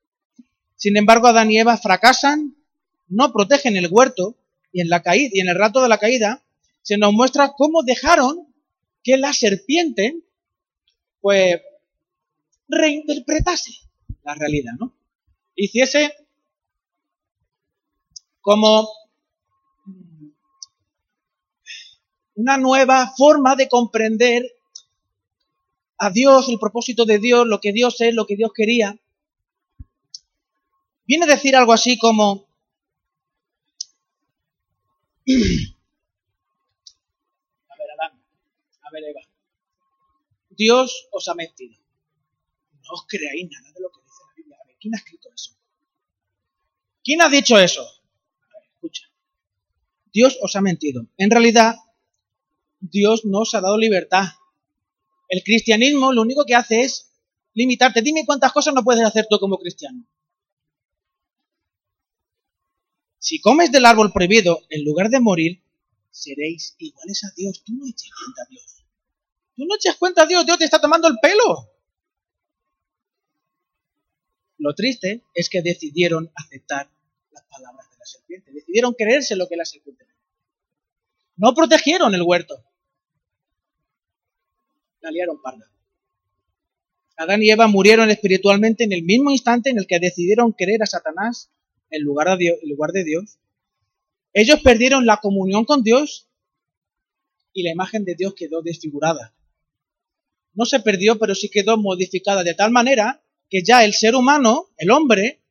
Sin 0.75 0.95
embargo, 0.95 1.27
Adán 1.27 1.51
y 1.51 1.59
Eva 1.59 1.75
fracasan, 1.75 2.55
no 3.09 3.31
protegen 3.31 3.77
el 3.77 3.87
huerto, 3.89 4.35
y 4.71 4.81
en, 4.81 4.89
la 4.89 5.01
caída, 5.01 5.29
y 5.33 5.39
en 5.39 5.49
el 5.49 5.55
rato 5.55 5.81
de 5.81 5.89
la 5.89 5.97
caída 5.97 6.43
se 6.81 6.97
nos 6.97 7.13
muestra 7.13 7.53
cómo 7.57 7.83
dejaron 7.83 8.53
que 9.03 9.17
la 9.17 9.33
serpiente, 9.33 10.21
pues, 11.21 11.61
reinterpretase 12.67 13.71
la 14.23 14.35
realidad, 14.35 14.73
¿no? 14.79 14.93
Hiciese 15.55 16.13
como 18.41 18.87
una 22.35 22.57
nueva 22.57 23.13
forma 23.17 23.55
de 23.55 23.67
comprender 23.67 24.43
a 25.97 26.11
Dios, 26.11 26.47
el 26.49 26.59
propósito 26.59 27.05
de 27.05 27.17
Dios, 27.17 27.47
lo 27.47 27.59
que 27.59 27.73
Dios 27.73 27.99
es, 28.01 28.13
lo 28.13 28.27
que 28.27 28.35
Dios 28.35 28.51
quería, 28.53 28.97
viene 31.05 31.25
a 31.25 31.27
decir 31.27 31.55
algo 31.55 31.73
así 31.73 31.97
como, 31.97 32.46
a 35.27 35.33
ver, 37.77 37.91
Adán, 37.91 38.23
a 38.81 38.91
ver, 38.91 39.03
Eva, 39.03 39.21
Dios 40.49 41.07
os 41.11 41.27
ha 41.27 41.35
mentido. 41.35 41.75
No 42.83 42.93
os 42.93 43.05
creáis 43.07 43.49
nada 43.51 43.71
de 43.73 43.81
lo 43.81 43.89
que 43.89 44.01
dice 44.01 44.23
la 44.25 44.33
Biblia. 44.35 44.57
A 44.63 44.67
ver, 44.67 44.77
¿quién 44.79 44.95
ha 44.95 44.97
escrito 44.97 45.29
eso? 45.35 45.51
¿Quién 47.03 47.21
ha 47.21 47.29
dicho 47.29 47.59
eso? 47.59 47.81
A 47.81 48.47
ver, 48.53 48.69
escucha. 48.73 49.03
Dios 50.13 50.37
os 50.41 50.55
ha 50.55 50.61
mentido. 50.61 51.05
En 51.17 51.29
realidad, 51.29 51.75
Dios 52.79 53.25
no 53.25 53.39
os 53.39 53.53
ha 53.53 53.61
dado 53.61 53.77
libertad. 53.77 54.25
El 55.27 55.43
cristianismo 55.43 56.13
lo 56.13 56.21
único 56.21 56.45
que 56.45 56.55
hace 56.55 56.81
es 56.81 57.11
limitarte. 57.53 58.01
Dime 58.01 58.25
cuántas 58.25 58.53
cosas 58.53 58.73
no 58.73 58.83
puedes 58.83 59.03
hacer 59.03 59.27
tú 59.29 59.39
como 59.39 59.57
cristiano. 59.57 60.05
Si 63.27 63.41
comes 63.41 63.73
del 63.73 63.85
árbol 63.85 64.13
prohibido, 64.13 64.61
en 64.69 64.85
lugar 64.85 65.09
de 65.09 65.19
morir, 65.19 65.61
seréis 66.11 66.75
iguales 66.77 67.25
a 67.25 67.33
Dios. 67.35 67.61
Tú 67.61 67.73
no 67.73 67.85
eches 67.85 68.09
cuenta 68.15 68.41
a 68.41 68.45
Dios. 68.49 68.85
Tú 69.53 69.65
no 69.65 69.75
eches 69.75 69.95
cuenta 69.97 70.21
a 70.21 70.25
Dios. 70.25 70.45
Dios 70.45 70.57
te 70.57 70.63
está 70.63 70.79
tomando 70.79 71.09
el 71.09 71.17
pelo. 71.21 71.69
Lo 74.59 74.73
triste 74.73 75.25
es 75.33 75.49
que 75.49 75.61
decidieron 75.61 76.31
aceptar 76.35 76.89
las 77.33 77.43
palabras 77.43 77.91
de 77.91 77.97
la 77.97 78.05
serpiente, 78.05 78.53
decidieron 78.53 78.93
creerse 78.93 79.35
lo 79.35 79.49
que 79.49 79.57
la 79.57 79.65
serpiente 79.65 80.07
No 81.35 81.53
protegieron 81.53 82.15
el 82.15 82.21
huerto. 82.21 82.63
La 85.01 85.11
liaron 85.11 85.41
parda. 85.41 85.69
Adán 87.17 87.43
y 87.43 87.49
Eva 87.49 87.67
murieron 87.67 88.09
espiritualmente 88.09 88.85
en 88.85 88.93
el 88.93 89.03
mismo 89.03 89.31
instante 89.31 89.69
en 89.69 89.79
el 89.79 89.85
que 89.85 89.99
decidieron 89.99 90.53
creer 90.53 90.81
a 90.83 90.85
Satanás 90.85 91.51
en 91.89 92.03
lugar 92.03 92.29
de 92.29 92.37
Dios, 92.37 92.57
lugar 92.63 92.91
de 92.91 93.03
Dios. 93.03 93.37
Ellos 94.33 94.59
perdieron 94.61 95.05
la 95.05 95.17
comunión 95.17 95.65
con 95.65 95.83
Dios 95.83 96.27
y 97.53 97.63
la 97.63 97.71
imagen 97.71 98.05
de 98.05 98.15
Dios 98.15 98.33
quedó 98.35 98.61
desfigurada. 98.61 99.33
No 100.53 100.65
se 100.65 100.79
perdió, 100.79 101.17
pero 101.17 101.35
sí 101.35 101.49
quedó 101.49 101.77
modificada 101.77 102.43
de 102.43 102.53
tal 102.53 102.71
manera 102.71 103.21
que 103.49 103.63
ya 103.63 103.83
el 103.83 103.93
ser 103.93 104.15
humano, 104.15 104.69
el 104.77 104.91
hombre, 104.91 105.41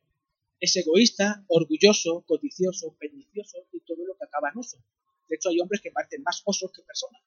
es 0.59 0.75
egoísta, 0.75 1.43
orgulloso, 1.47 2.23
codicioso, 2.25 2.95
pernicioso 2.99 3.57
y 3.71 3.79
todo 3.81 4.05
lo 4.05 4.15
que 4.15 4.25
acaba 4.25 4.49
en 4.49 4.59
oso. 4.59 4.77
De 5.27 5.35
hecho, 5.35 5.49
hay 5.49 5.59
hombres 5.59 5.81
que 5.81 5.91
parecen 5.91 6.23
más 6.23 6.41
osos 6.45 6.71
que 6.71 6.81
personas. 6.81 7.21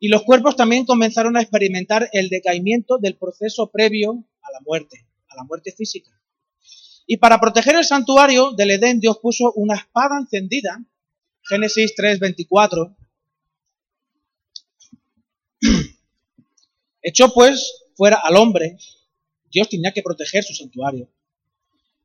Y 0.00 0.08
los 0.08 0.22
cuerpos 0.24 0.56
también 0.56 0.84
comenzaron 0.84 1.36
a 1.36 1.40
experimentar 1.40 2.10
el 2.12 2.28
decaimiento 2.28 2.98
del 2.98 3.16
proceso 3.16 3.70
previo 3.70 4.24
a 4.42 4.52
la 4.52 4.60
muerte, 4.60 5.06
a 5.28 5.36
la 5.36 5.44
muerte 5.44 5.72
física. 5.72 6.10
Y 7.06 7.18
para 7.18 7.38
proteger 7.38 7.76
el 7.76 7.84
santuario 7.84 8.52
del 8.52 8.70
Edén, 8.72 9.00
Dios 9.00 9.18
puso 9.18 9.52
una 9.56 9.76
espada 9.76 10.18
encendida, 10.18 10.82
Génesis 11.42 11.94
3:24. 11.96 12.96
Echó 17.02 17.32
pues 17.34 17.84
fuera 17.94 18.16
al 18.22 18.36
hombre, 18.36 18.78
Dios 19.50 19.68
tenía 19.68 19.92
que 19.92 20.02
proteger 20.02 20.42
su 20.42 20.54
santuario. 20.54 21.10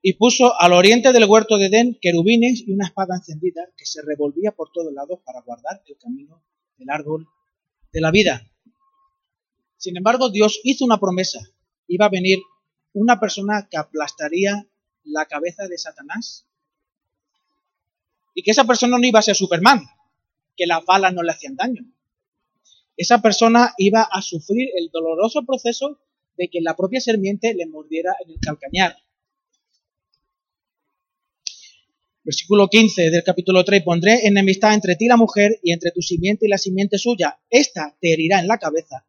Y 0.01 0.13
puso 0.13 0.53
al 0.59 0.73
oriente 0.73 1.11
del 1.11 1.25
huerto 1.25 1.57
de 1.57 1.65
Edén 1.65 1.97
querubines 2.01 2.63
y 2.65 2.71
una 2.71 2.87
espada 2.87 3.15
encendida 3.15 3.67
que 3.75 3.85
se 3.85 4.01
revolvía 4.01 4.51
por 4.51 4.71
todos 4.71 4.93
lados 4.93 5.19
para 5.25 5.41
guardar 5.41 5.81
el 5.85 5.97
camino 5.97 6.41
del 6.77 6.89
árbol 6.89 7.27
de 7.91 8.01
la 8.01 8.11
vida. 8.11 8.49
Sin 9.77 9.97
embargo, 9.97 10.29
Dios 10.29 10.59
hizo 10.63 10.85
una 10.85 10.99
promesa. 10.99 11.39
Iba 11.87 12.05
a 12.05 12.09
venir 12.09 12.39
una 12.93 13.19
persona 13.19 13.67
que 13.69 13.77
aplastaría 13.77 14.68
la 15.03 15.25
cabeza 15.25 15.67
de 15.67 15.77
Satanás. 15.77 16.45
Y 18.33 18.43
que 18.43 18.51
esa 18.51 18.65
persona 18.65 18.97
no 18.97 19.05
iba 19.05 19.19
a 19.19 19.23
ser 19.23 19.35
Superman, 19.35 19.85
que 20.55 20.67
las 20.67 20.85
balas 20.85 21.13
no 21.13 21.23
le 21.23 21.31
hacían 21.31 21.55
daño. 21.55 21.83
Esa 22.95 23.21
persona 23.21 23.73
iba 23.77 24.01
a 24.03 24.21
sufrir 24.21 24.69
el 24.75 24.89
doloroso 24.91 25.45
proceso 25.45 25.99
de 26.37 26.49
que 26.49 26.61
la 26.61 26.75
propia 26.75 27.01
serpiente 27.01 27.53
le 27.53 27.65
mordiera 27.65 28.13
en 28.23 28.31
el 28.31 28.39
calcañar. 28.39 28.97
Versículo 32.23 32.67
15 32.67 33.09
del 33.09 33.23
capítulo 33.23 33.63
3, 33.63 33.83
pondré 33.83 34.27
enemistad 34.27 34.73
entre 34.73 34.95
ti 34.95 35.07
la 35.07 35.17
mujer 35.17 35.59
y 35.63 35.71
entre 35.71 35.91
tu 35.91 36.01
simiente 36.01 36.45
y 36.45 36.49
la 36.49 36.57
simiente 36.57 36.97
suya. 36.97 37.39
Esta 37.49 37.97
te 37.99 38.13
herirá 38.13 38.39
en 38.39 38.47
la 38.47 38.57
cabeza 38.57 39.05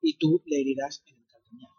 y 0.00 0.16
tú 0.18 0.42
le 0.46 0.60
herirás 0.60 1.02
en 1.06 1.16
el 1.16 1.26
calcañar. 1.26 1.70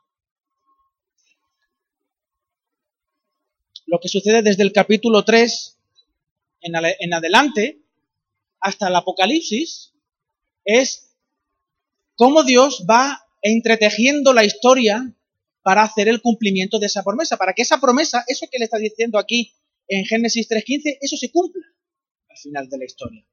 Lo 3.86 4.00
que 4.00 4.10
sucede 4.10 4.42
desde 4.42 4.64
el 4.64 4.72
capítulo 4.72 5.24
3 5.24 5.78
en, 6.62 7.14
adelante 7.14 7.82
hasta 8.60 8.88
el 8.88 8.96
Apocalipsis 8.96 9.94
es 10.64 11.12
cómo 12.16 12.44
Dios 12.44 12.86
va 12.90 13.28
entretejiendo 13.44 14.34
la 14.34 14.44
historia 14.44 15.14
para 15.62 15.84
hacer 15.84 16.08
el 16.08 16.22
cumplimiento 16.22 16.80
de 16.80 16.88
esa 16.88 17.04
promesa, 17.04 17.38
para 17.38 17.54
que 17.54 17.62
esa 17.62 17.80
promesa, 17.80 18.24
eso 18.28 18.48
que 18.52 18.58
le 18.58 18.66
está 18.66 18.78
diciendo 18.78 19.20
aquí 19.20 19.54
en 19.88 20.06
Génesis 20.06 20.50
3.15, 20.50 20.98
eso 21.02 21.18
se 21.18 21.32
cumpla 21.32 21.66
al 22.30 22.38
final 22.38 22.68
de 22.68 22.78
la 22.80 22.86
historia. 22.86 23.26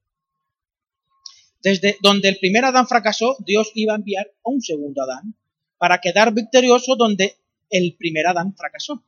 Desde 1.63 1.97
donde 2.01 2.29
el 2.29 2.37
primer 2.37 2.65
Adán 2.65 2.87
fracasó, 2.87 3.37
Dios 3.39 3.71
iba 3.73 3.93
a 3.93 3.97
enviar 3.97 4.27
a 4.27 4.49
un 4.49 4.61
segundo 4.61 5.01
Adán 5.01 5.35
para 5.79 5.99
quedar 5.99 6.31
victorioso 6.33 6.95
donde 6.95 7.37
el 7.69 7.95
primer 7.95 8.27
Adán 8.27 8.55
fracasó. 8.55 9.03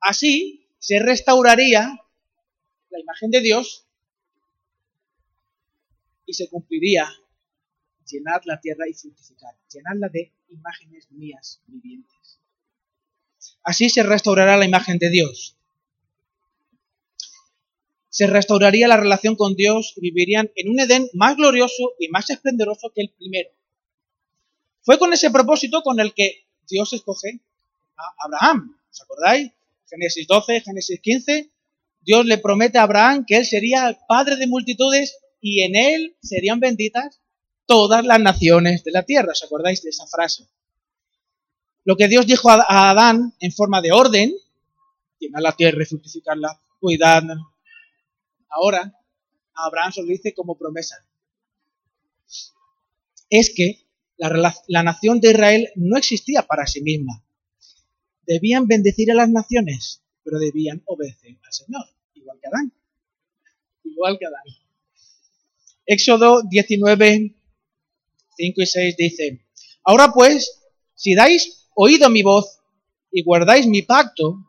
Así 0.00 0.65
se 0.86 1.00
restauraría 1.00 2.00
la 2.90 3.00
imagen 3.00 3.32
de 3.32 3.40
Dios 3.40 3.88
y 6.24 6.32
se 6.32 6.48
cumpliría 6.48 7.08
llenar 8.06 8.42
la 8.44 8.60
tierra 8.60 8.88
y 8.88 8.94
fructificar, 8.94 9.52
llenarla 9.68 10.08
de 10.10 10.32
imágenes 10.48 11.10
mías 11.10 11.60
vivientes. 11.66 12.38
Así 13.64 13.90
se 13.90 14.04
restaurará 14.04 14.56
la 14.56 14.64
imagen 14.64 14.98
de 14.98 15.10
Dios. 15.10 15.56
Se 18.08 18.28
restauraría 18.28 18.86
la 18.86 18.96
relación 18.96 19.34
con 19.34 19.56
Dios 19.56 19.92
y 19.96 20.02
vivirían 20.02 20.52
en 20.54 20.70
un 20.70 20.78
Edén 20.78 21.08
más 21.14 21.36
glorioso 21.36 21.94
y 21.98 22.06
más 22.10 22.30
esplendoroso 22.30 22.92
que 22.94 23.02
el 23.02 23.10
primero. 23.10 23.50
Fue 24.82 25.00
con 25.00 25.12
ese 25.12 25.32
propósito 25.32 25.82
con 25.82 25.98
el 25.98 26.14
que 26.14 26.46
Dios 26.68 26.92
escoge 26.92 27.40
a 27.96 28.14
Abraham. 28.24 28.78
¿Os 28.88 29.02
acordáis? 29.02 29.50
Génesis 29.88 30.26
12, 30.26 30.60
Génesis 30.62 31.00
15. 31.00 31.52
Dios 32.00 32.26
le 32.26 32.38
promete 32.38 32.78
a 32.78 32.82
Abraham 32.82 33.24
que 33.26 33.36
él 33.36 33.46
sería 33.46 33.88
el 33.88 33.96
padre 34.08 34.36
de 34.36 34.46
multitudes 34.46 35.18
y 35.40 35.62
en 35.62 35.76
él 35.76 36.16
serían 36.22 36.60
benditas 36.60 37.20
todas 37.66 38.04
las 38.04 38.20
naciones 38.20 38.84
de 38.84 38.92
la 38.92 39.04
tierra. 39.04 39.32
¿Os 39.32 39.42
acordáis 39.42 39.82
de 39.82 39.90
esa 39.90 40.06
frase? 40.06 40.48
Lo 41.84 41.96
que 41.96 42.08
Dios 42.08 42.26
dijo 42.26 42.50
a 42.50 42.90
Adán 42.90 43.34
en 43.40 43.52
forma 43.52 43.80
de 43.80 43.92
orden, 43.92 44.34
llenar 45.18 45.42
la 45.42 45.52
tierra 45.52 45.82
y 45.82 45.86
fructificarla, 45.86 46.60
cuidadla. 46.80 47.36
Ahora, 48.48 48.92
a 49.54 49.66
Abraham 49.66 49.92
se 49.92 50.02
lo 50.02 50.08
dice 50.08 50.34
como 50.34 50.56
promesa. 50.56 50.96
Es 53.30 53.52
que 53.54 53.86
la 54.16 54.82
nación 54.82 55.20
de 55.20 55.30
Israel 55.30 55.68
no 55.74 55.96
existía 55.96 56.42
para 56.42 56.66
sí 56.66 56.82
misma. 56.82 57.25
Debían 58.26 58.66
bendecir 58.66 59.10
a 59.10 59.14
las 59.14 59.28
naciones, 59.28 60.02
pero 60.24 60.38
debían 60.38 60.82
obedecer 60.86 61.36
al 61.42 61.52
Señor, 61.52 61.84
igual 62.14 62.38
que 62.40 62.48
Adán. 62.48 62.72
Igual 63.84 64.18
que 64.18 64.26
Adán. 64.26 64.44
Éxodo 65.86 66.42
19, 66.42 67.34
5 68.36 68.62
y 68.62 68.66
6 68.66 68.96
dice, 68.96 69.46
Ahora 69.84 70.12
pues, 70.12 70.60
si 70.94 71.14
dais 71.14 71.68
oído 71.74 72.10
mi 72.10 72.22
voz 72.22 72.58
y 73.12 73.22
guardáis 73.22 73.66
mi 73.68 73.82
pacto, 73.82 74.44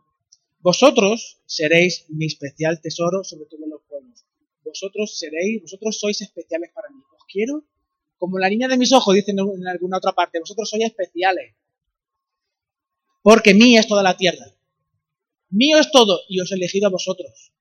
vosotros 0.60 1.40
seréis 1.46 2.06
mi 2.10 2.26
especial 2.26 2.82
tesoro 2.82 3.24
sobre 3.24 3.46
todos 3.46 3.70
los 3.70 3.82
pueblos. 3.88 4.26
Vosotros 4.66 5.18
seréis, 5.18 5.62
vosotros 5.62 6.00
sois 6.00 6.20
especiales 6.22 6.72
para 6.74 6.90
mí. 6.90 7.02
Os 7.16 7.24
quiero 7.32 7.64
como 8.18 8.40
la 8.40 8.50
niña 8.50 8.68
de 8.68 8.78
mis 8.78 8.92
ojos, 8.92 9.14
dicen 9.14 9.38
en 9.40 9.68
alguna 9.68 9.98
otra 9.98 10.14
parte. 10.14 10.40
Vosotros 10.40 10.70
sois 10.70 10.84
especiales. 10.84 11.54
Porque 13.28 13.54
mía 13.54 13.82
es 13.82 13.88
toda 13.88 14.04
la 14.04 14.16
tierra. 14.16 14.46
Mío 15.50 15.80
es 15.80 15.92
todo 15.92 16.22
y 16.30 16.40
os 16.40 16.50
he 16.50 16.56
elegido 16.56 16.88
a 16.88 16.92
vosotros. 16.92 17.52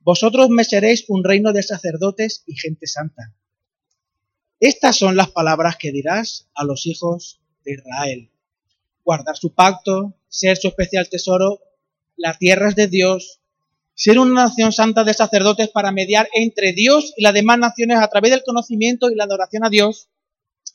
Vosotros 0.00 0.48
me 0.48 0.64
seréis 0.64 1.04
un 1.06 1.22
reino 1.22 1.52
de 1.52 1.62
sacerdotes 1.62 2.42
y 2.48 2.56
gente 2.56 2.88
santa. 2.88 3.32
Estas 4.58 4.96
son 4.96 5.14
las 5.14 5.30
palabras 5.30 5.76
que 5.76 5.92
dirás 5.92 6.48
a 6.56 6.64
los 6.64 6.84
hijos 6.88 7.40
de 7.64 7.74
Israel. 7.74 8.30
Guardar 9.04 9.36
su 9.36 9.54
pacto, 9.54 10.16
ser 10.28 10.56
su 10.56 10.66
especial 10.66 11.08
tesoro, 11.08 11.60
las 12.16 12.40
tierras 12.40 12.74
de 12.74 12.88
Dios, 12.88 13.38
ser 13.94 14.18
una 14.18 14.46
nación 14.46 14.72
santa 14.72 15.04
de 15.04 15.14
sacerdotes 15.14 15.68
para 15.68 15.92
mediar 15.92 16.28
entre 16.34 16.72
Dios 16.72 17.14
y 17.16 17.22
las 17.22 17.34
demás 17.34 17.60
naciones 17.60 17.98
a 17.98 18.08
través 18.08 18.32
del 18.32 18.42
conocimiento 18.42 19.10
y 19.10 19.14
la 19.14 19.22
adoración 19.22 19.64
a 19.64 19.70
Dios. 19.70 20.08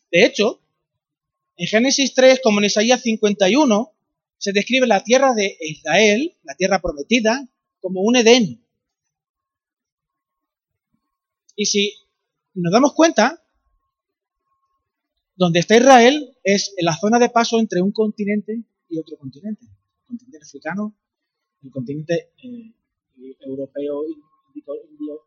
De 0.09 0.23
hecho, 0.23 0.61
en 1.57 1.67
Génesis 1.67 2.13
3 2.13 2.39
como 2.41 2.59
en 2.59 2.65
Isaías 2.67 3.01
51, 3.01 3.95
se 4.37 4.51
describe 4.51 4.87
la 4.87 5.03
tierra 5.03 5.33
de 5.33 5.57
Israel, 5.61 6.35
la 6.43 6.55
tierra 6.55 6.79
prometida, 6.79 7.47
como 7.79 8.01
un 8.01 8.15
Edén. 8.15 8.63
Y 11.55 11.65
si 11.65 11.93
nos 12.53 12.71
damos 12.71 12.93
cuenta, 12.93 13.43
donde 15.35 15.59
está 15.59 15.77
Israel 15.77 16.35
es 16.43 16.73
en 16.77 16.85
la 16.85 16.95
zona 16.95 17.19
de 17.19 17.29
paso 17.29 17.59
entre 17.59 17.81
un 17.81 17.91
continente 17.91 18.63
y 18.89 18.99
otro 18.99 19.17
continente. 19.17 19.65
El 19.65 20.07
continente 20.07 20.45
africano, 20.45 20.95
el 21.63 21.71
continente 21.71 22.31
eh, 22.43 22.73
europeo, 23.41 24.03
indio, 24.53 25.21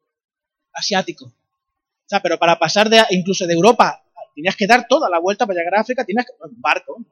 asiático. 0.73 1.27
O 1.27 2.09
sea, 2.11 2.21
pero 2.21 2.39
para 2.39 2.59
pasar 2.59 2.89
de, 2.89 3.01
incluso 3.11 3.47
de 3.47 3.55
Europa, 3.55 4.03
tenías 4.35 4.57
que 4.57 4.67
dar 4.67 4.87
toda 4.89 5.09
la 5.09 5.21
vuelta 5.21 5.47
para 5.47 5.59
llegar 5.59 5.77
a 5.77 5.81
África, 5.83 6.05
tenías 6.05 6.27
que, 6.27 6.33
un 6.43 6.61
barco, 6.61 7.05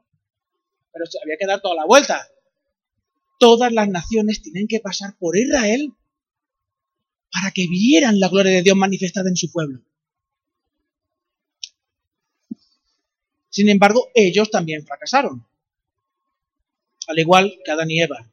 pero 0.92 1.04
había 1.22 1.36
que 1.38 1.46
dar 1.46 1.60
toda 1.60 1.74
la 1.74 1.86
vuelta. 1.86 2.28
Todas 3.38 3.72
las 3.72 3.88
naciones 3.88 4.42
tienen 4.42 4.66
que 4.66 4.80
pasar 4.80 5.16
por 5.18 5.36
Israel 5.36 5.92
para 7.32 7.50
que 7.50 7.66
vieran 7.68 8.20
la 8.20 8.28
gloria 8.28 8.52
de 8.52 8.62
Dios 8.62 8.76
manifestada 8.76 9.28
en 9.28 9.36
su 9.36 9.50
pueblo. 9.52 9.82
Sin 13.50 13.68
embargo, 13.68 14.08
ellos 14.14 14.50
también 14.50 14.86
fracasaron. 14.86 15.46
al 17.06 17.18
igual 17.18 17.58
que 17.64 17.70
Adán 17.70 17.90
y 17.90 18.02
Eva. 18.02 18.30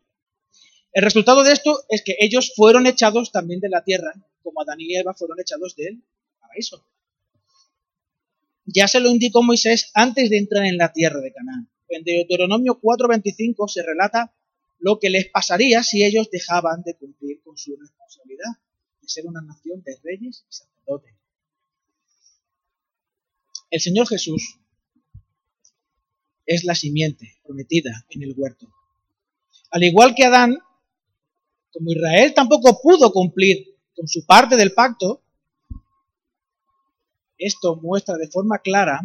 El 0.91 1.03
resultado 1.03 1.43
de 1.43 1.53
esto 1.53 1.84
es 1.89 2.03
que 2.03 2.16
ellos 2.20 2.53
fueron 2.56 2.88
echados 2.88 3.32
también 3.32 3.60
de 3.62 3.70
la 3.70 3.84
tierra, 3.84 4.14
como 4.43 4.62
Adán 4.62 4.82
y 4.82 4.95
Eva 4.95 5.14
fueron 5.14 5.39
echados 5.39 5.76
del 5.76 6.03
paraíso. 6.39 6.86
Ya 8.66 8.88
se 8.88 8.99
lo 8.99 9.10
indicó 9.10 9.43
Moisés 9.43 9.91
antes 9.93 10.30
de 10.30 10.38
entrar 10.38 10.66
en 10.66 10.78
la 10.78 10.91
tierra 10.91 11.22
de 11.22 11.32
Canaán. 11.32 11.70
En 11.89 12.03
Deuteronomio 12.03 12.79
4:25 12.81 13.67
se 13.67 13.83
relata 13.83 14.33
lo 14.79 14.99
que 14.99 15.09
les 15.09 15.29
pasaría 15.29 15.83
si 15.83 16.03
ellos 16.03 16.29
dejaban 16.29 16.81
de 16.83 16.95
cumplir 16.95 17.41
con 17.43 17.57
su 17.57 17.75
responsabilidad 17.75 18.51
de 19.01 19.07
ser 19.07 19.25
una 19.25 19.41
nación 19.41 19.81
de 19.83 19.97
reyes 20.03 20.45
y 20.49 20.53
sacerdotes. 20.53 21.13
El 23.69 23.81
Señor 23.81 24.07
Jesús 24.07 24.59
es 26.45 26.63
la 26.63 26.75
simiente 26.75 27.38
prometida 27.43 28.05
en 28.09 28.23
el 28.23 28.33
huerto. 28.38 28.67
Al 29.71 29.83
igual 29.83 30.13
que 30.15 30.25
Adán, 30.25 30.57
como 31.71 31.91
Israel 31.91 32.33
tampoco 32.33 32.79
pudo 32.81 33.11
cumplir 33.11 33.75
con 33.95 34.07
su 34.07 34.25
parte 34.25 34.55
del 34.55 34.73
pacto, 34.73 35.21
esto 37.38 37.75
muestra 37.75 38.15
de 38.15 38.29
forma 38.29 38.59
clara 38.59 39.01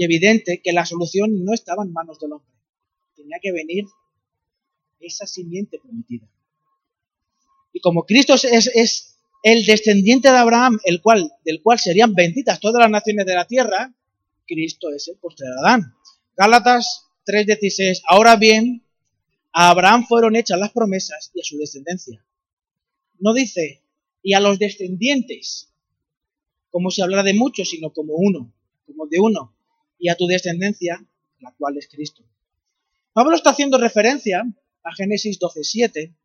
y 0.00 0.04
evidente 0.04 0.62
que 0.64 0.72
la 0.72 0.86
solución 0.86 1.44
no 1.44 1.52
estaba 1.52 1.84
en 1.84 1.92
manos 1.92 2.18
del 2.18 2.32
hombre. 2.32 2.48
Tenía 3.14 3.36
que 3.38 3.52
venir 3.52 3.84
esa 4.98 5.26
simiente 5.26 5.78
prometida. 5.78 6.26
Y 7.74 7.80
como 7.80 8.06
Cristo 8.06 8.32
es, 8.32 9.18
el 9.42 9.66
descendiente 9.66 10.30
de 10.30 10.38
Abraham, 10.38 10.78
el 10.84 11.02
cual, 11.02 11.30
del 11.44 11.60
cual 11.60 11.78
serían 11.78 12.14
benditas 12.14 12.60
todas 12.60 12.80
las 12.80 12.90
naciones 12.90 13.26
de 13.26 13.34
la 13.34 13.44
tierra, 13.44 13.94
Cristo 14.46 14.88
es 14.88 15.06
el 15.08 15.18
posterior 15.18 15.58
Adán. 15.58 15.94
Gálatas 16.34 17.04
3:16. 17.26 18.00
Ahora 18.08 18.36
bien, 18.36 18.82
a 19.52 19.68
Abraham 19.68 20.06
fueron 20.08 20.34
hechas 20.34 20.58
las 20.58 20.72
promesas 20.72 21.30
y 21.34 21.42
a 21.42 21.44
su 21.44 21.58
descendencia. 21.58 22.24
No 23.18 23.34
dice, 23.34 23.82
y 24.22 24.32
a 24.32 24.40
los 24.40 24.58
descendientes, 24.58 25.74
como 26.70 26.90
si 26.90 27.02
hablara 27.02 27.22
de 27.22 27.34
muchos, 27.34 27.68
sino 27.68 27.92
como 27.92 28.14
uno, 28.14 28.50
como 28.86 29.06
de 29.06 29.20
uno, 29.20 29.59
y 30.00 30.08
a 30.08 30.16
tu 30.16 30.26
descendencia, 30.26 31.06
la 31.38 31.54
cual 31.56 31.76
es 31.76 31.86
Cristo. 31.86 32.24
Pablo 33.12 33.36
está 33.36 33.50
haciendo 33.50 33.78
referencia 33.78 34.42
a 34.82 34.94
Génesis 34.94 35.38
12:7, 35.38 36.16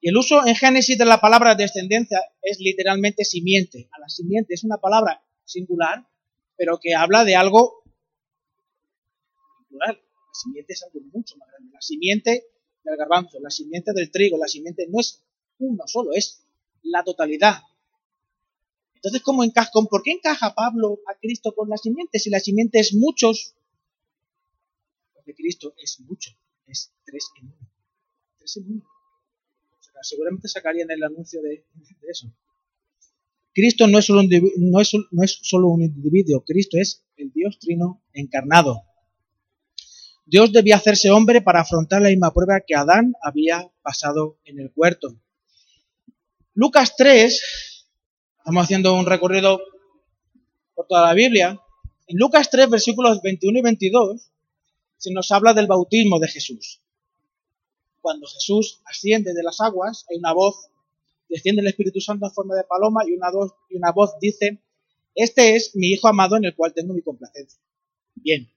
y 0.00 0.10
el 0.10 0.16
uso 0.16 0.46
en 0.46 0.54
Génesis 0.54 0.98
de 0.98 1.06
la 1.06 1.20
palabra 1.20 1.54
descendencia 1.54 2.20
es 2.42 2.60
literalmente 2.60 3.24
simiente. 3.24 3.88
A 3.92 4.00
la 4.00 4.08
simiente 4.08 4.54
es 4.54 4.62
una 4.62 4.76
palabra 4.76 5.24
singular, 5.44 6.06
pero 6.56 6.78
que 6.78 6.94
habla 6.94 7.24
de 7.24 7.34
algo 7.34 7.82
plural. 9.68 9.96
La 9.96 10.34
simiente 10.34 10.74
es 10.74 10.82
algo 10.82 11.00
mucho 11.12 11.36
más 11.38 11.48
grande. 11.48 11.72
La 11.72 11.80
simiente 11.80 12.44
del 12.84 12.96
garbanzo, 12.96 13.40
la 13.40 13.50
simiente 13.50 13.92
del 13.94 14.10
trigo, 14.10 14.36
la 14.38 14.48
simiente 14.48 14.86
no 14.88 15.00
es 15.00 15.24
uno 15.58 15.84
solo, 15.86 16.12
es 16.12 16.46
la 16.82 17.02
totalidad. 17.02 17.62
Entonces, 19.06 19.22
¿cómo 19.22 19.44
encaja, 19.44 19.70
¿por 19.88 20.02
qué 20.02 20.10
encaja 20.10 20.52
Pablo 20.52 20.98
a 21.06 21.14
Cristo 21.14 21.54
con 21.54 21.68
la 21.68 21.76
simiente? 21.76 22.18
Si 22.18 22.28
la 22.28 22.40
simiente 22.40 22.80
es 22.80 22.92
muchos, 22.92 23.54
porque 25.14 25.32
Cristo 25.32 25.74
es 25.78 26.00
mucho, 26.00 26.32
es 26.66 26.92
tres 27.04 27.30
en 27.40 27.46
uno. 27.46 27.70
Tres 28.36 28.56
en 28.56 28.64
uno. 28.68 28.82
seguramente 30.02 30.48
sacarían 30.48 30.90
el 30.90 31.04
anuncio 31.04 31.40
de, 31.40 31.64
eso. 32.10 32.34
Cristo 33.54 33.86
no 33.86 34.00
es, 34.00 34.06
solo 34.06 34.22
un, 34.22 34.28
no, 34.56 34.80
es, 34.80 34.92
no 35.12 35.22
es 35.22 35.38
solo 35.40 35.68
un 35.68 35.82
individuo, 35.82 36.42
Cristo 36.44 36.76
es 36.76 37.04
el 37.16 37.30
Dios 37.30 37.60
trino 37.60 38.02
encarnado. 38.12 38.82
Dios 40.24 40.50
debía 40.50 40.78
hacerse 40.78 41.12
hombre 41.12 41.42
para 41.42 41.60
afrontar 41.60 42.02
la 42.02 42.08
misma 42.08 42.34
prueba 42.34 42.60
que 42.66 42.74
Adán 42.74 43.12
había 43.22 43.70
pasado 43.82 44.40
en 44.44 44.58
el 44.58 44.72
huerto. 44.74 45.16
Lucas 46.54 46.96
3, 46.96 47.75
estamos 48.46 48.62
haciendo 48.62 48.94
un 48.94 49.06
recorrido 49.06 49.60
por 50.76 50.86
toda 50.86 51.04
la 51.04 51.14
Biblia. 51.14 51.60
En 52.06 52.16
Lucas 52.16 52.48
3, 52.48 52.70
versículos 52.70 53.20
21 53.20 53.58
y 53.58 53.62
22, 53.62 54.30
se 54.98 55.12
nos 55.12 55.32
habla 55.32 55.52
del 55.52 55.66
bautismo 55.66 56.20
de 56.20 56.28
Jesús. 56.28 56.80
Cuando 58.00 58.24
Jesús 58.28 58.82
asciende 58.84 59.34
de 59.34 59.42
las 59.42 59.60
aguas, 59.60 60.06
hay 60.08 60.18
una 60.18 60.32
voz, 60.32 60.68
desciende 61.28 61.60
el 61.60 61.66
Espíritu 61.66 62.00
Santo 62.00 62.26
en 62.26 62.30
forma 62.30 62.54
de 62.54 62.62
paloma 62.62 63.02
y 63.04 63.14
una, 63.14 63.32
voz, 63.32 63.52
y 63.68 63.78
una 63.78 63.90
voz 63.90 64.12
dice, 64.20 64.62
este 65.16 65.56
es 65.56 65.74
mi 65.74 65.88
Hijo 65.88 66.06
amado 66.06 66.36
en 66.36 66.44
el 66.44 66.54
cual 66.54 66.72
tengo 66.72 66.94
mi 66.94 67.02
complacencia. 67.02 67.60
Bien, 68.14 68.48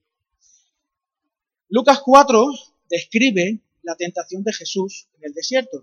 Lucas 1.68 2.00
4 2.06 2.46
describe 2.92 3.60
la 3.82 3.96
tentación 3.96 4.44
de 4.44 4.54
Jesús 4.54 5.08
en 5.18 5.26
el 5.26 5.34
desierto. 5.34 5.82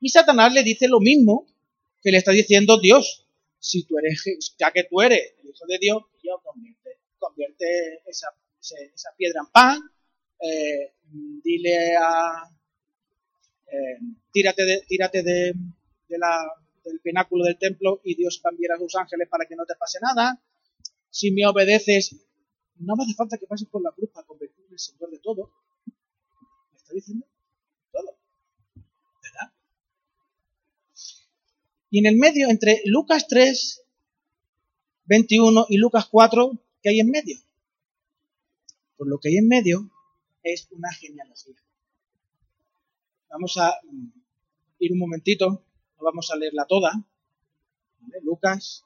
Y 0.00 0.08
Satanás 0.08 0.54
le 0.54 0.62
dice 0.62 0.88
lo 0.88 0.98
mismo 0.98 1.46
que 2.02 2.10
le 2.10 2.16
está 2.16 2.30
diciendo 2.30 2.80
Dios. 2.80 3.23
Si 3.64 3.84
tú 3.86 3.98
eres, 3.98 4.22
ya 4.58 4.70
que 4.70 4.84
tú 4.84 5.00
eres 5.00 5.36
el 5.42 5.48
Hijo 5.48 5.64
de 5.66 5.78
Dios, 5.78 6.02
Dios 6.22 6.38
convierte, 7.18 8.02
esa, 8.06 8.28
piedra 9.16 9.40
en 9.40 9.50
pan, 9.50 9.80
eh, 10.38 10.92
dile 11.42 11.96
a... 11.96 12.46
Eh, 13.66 13.98
tírate 14.30 14.64
de, 14.66 14.82
tírate 14.86 15.22
de, 15.22 15.54
del 16.08 17.00
pináculo 17.00 17.44
del 17.44 17.56
templo 17.56 18.02
y 18.04 18.14
Dios 18.14 18.38
cambiará 18.42 18.74
a 18.74 18.78
sus 18.78 18.94
ángeles 18.96 19.28
para 19.30 19.46
que 19.46 19.56
no 19.56 19.64
te 19.64 19.76
pase 19.76 19.98
nada. 20.02 20.38
Si 21.08 21.30
me 21.30 21.46
obedeces, 21.46 22.16
no 22.76 22.96
me 22.96 23.04
hace 23.04 23.14
falta 23.14 23.38
que 23.38 23.46
pases 23.46 23.66
por 23.68 23.82
la 23.82 23.92
cruz 23.92 24.10
para 24.10 24.26
convertirme 24.26 24.72
en 24.72 24.78
Señor 24.78 25.10
de 25.10 25.20
todo. 25.20 25.50
¿Me 26.70 26.76
está 26.76 26.92
diciendo? 26.92 27.26
Todo. 27.90 28.18
¿Verdad? 29.22 29.52
Y 31.94 32.00
en 32.00 32.06
el 32.06 32.16
medio, 32.16 32.50
entre 32.50 32.82
Lucas 32.86 33.28
3, 33.28 33.84
21 35.04 35.66
y 35.68 35.76
Lucas 35.76 36.08
4, 36.10 36.50
¿qué 36.82 36.88
hay 36.88 36.98
en 36.98 37.08
medio? 37.08 37.36
Por 38.96 39.06
lo 39.06 39.20
que 39.20 39.28
hay 39.28 39.36
en 39.36 39.46
medio 39.46 39.92
es 40.42 40.66
una 40.72 40.92
genealogía. 40.92 41.54
Vamos 43.30 43.56
a 43.58 43.78
mm, 43.84 44.08
ir 44.80 44.90
un 44.90 44.98
momentito, 44.98 45.64
no 45.96 46.04
vamos 46.04 46.32
a 46.32 46.36
leerla 46.36 46.66
toda. 46.66 46.90
Lucas 48.24 48.84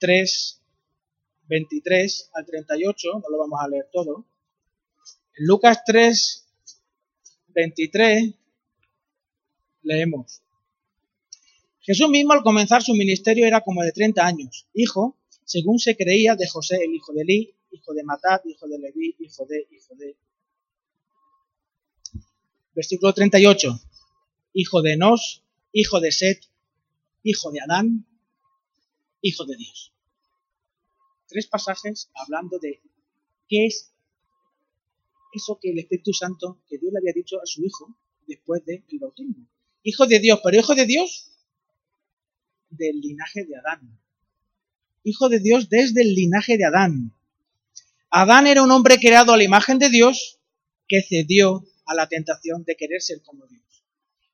3, 0.00 0.62
23 1.46 2.30
al 2.34 2.44
38, 2.44 3.08
no 3.20 3.30
lo 3.30 3.38
vamos 3.38 3.60
a 3.62 3.68
leer 3.68 3.88
todo. 3.92 4.26
En 5.36 5.46
Lucas 5.46 5.84
3, 5.86 6.44
23, 7.54 8.34
leemos. 9.82 10.43
Jesús 11.84 12.08
mismo 12.08 12.32
al 12.32 12.42
comenzar 12.42 12.82
su 12.82 12.94
ministerio 12.94 13.46
era 13.46 13.60
como 13.60 13.82
de 13.82 13.92
30 13.92 14.26
años, 14.26 14.66
hijo, 14.74 15.16
según 15.44 15.78
se 15.78 15.96
creía, 15.96 16.34
de 16.34 16.48
José, 16.48 16.78
el 16.82 16.94
hijo 16.94 17.12
de 17.12 17.22
Eli, 17.22 17.54
hijo 17.70 17.92
de 17.92 18.02
Matat, 18.02 18.44
hijo 18.46 18.66
de 18.66 18.78
Leví, 18.78 19.14
hijo 19.18 19.44
de, 19.46 19.66
hijo 19.70 19.94
de. 19.94 20.16
Versículo 22.74 23.12
38, 23.12 23.80
hijo 24.54 24.82
de 24.82 24.96
Nos, 24.96 25.42
hijo 25.72 26.00
de 26.00 26.10
Set, 26.10 26.40
hijo 27.22 27.52
de 27.52 27.60
Adán, 27.60 28.06
hijo 29.20 29.44
de 29.44 29.56
Dios 29.56 29.94
tres 31.34 31.48
pasajes 31.48 32.10
hablando 32.14 32.60
de 32.60 32.80
qué 33.48 33.66
es 33.66 33.92
eso 35.32 35.58
que 35.60 35.70
el 35.70 35.80
Espíritu 35.80 36.12
Santo, 36.12 36.60
que 36.68 36.78
Dios 36.78 36.92
le 36.92 37.00
había 37.00 37.12
dicho 37.12 37.40
a 37.42 37.44
su 37.44 37.64
Hijo 37.64 37.92
después 38.28 38.64
del 38.64 38.84
bautismo. 39.00 39.48
Hijo 39.82 40.06
de 40.06 40.20
Dios, 40.20 40.38
pero 40.44 40.60
hijo 40.60 40.76
de 40.76 40.86
Dios 40.86 41.33
del 42.76 43.00
linaje 43.00 43.44
de 43.44 43.56
Adán. 43.56 43.98
Hijo 45.02 45.28
de 45.28 45.40
Dios 45.40 45.68
desde 45.68 46.02
el 46.02 46.14
linaje 46.14 46.56
de 46.56 46.64
Adán. 46.64 47.12
Adán 48.10 48.46
era 48.46 48.62
un 48.62 48.70
hombre 48.70 48.98
creado 48.98 49.32
a 49.32 49.36
la 49.36 49.44
imagen 49.44 49.78
de 49.78 49.90
Dios 49.90 50.38
que 50.88 51.02
cedió 51.02 51.64
a 51.86 51.94
la 51.94 52.08
tentación 52.08 52.64
de 52.64 52.76
querer 52.76 53.02
ser 53.02 53.22
como 53.22 53.46
Dios. 53.46 53.62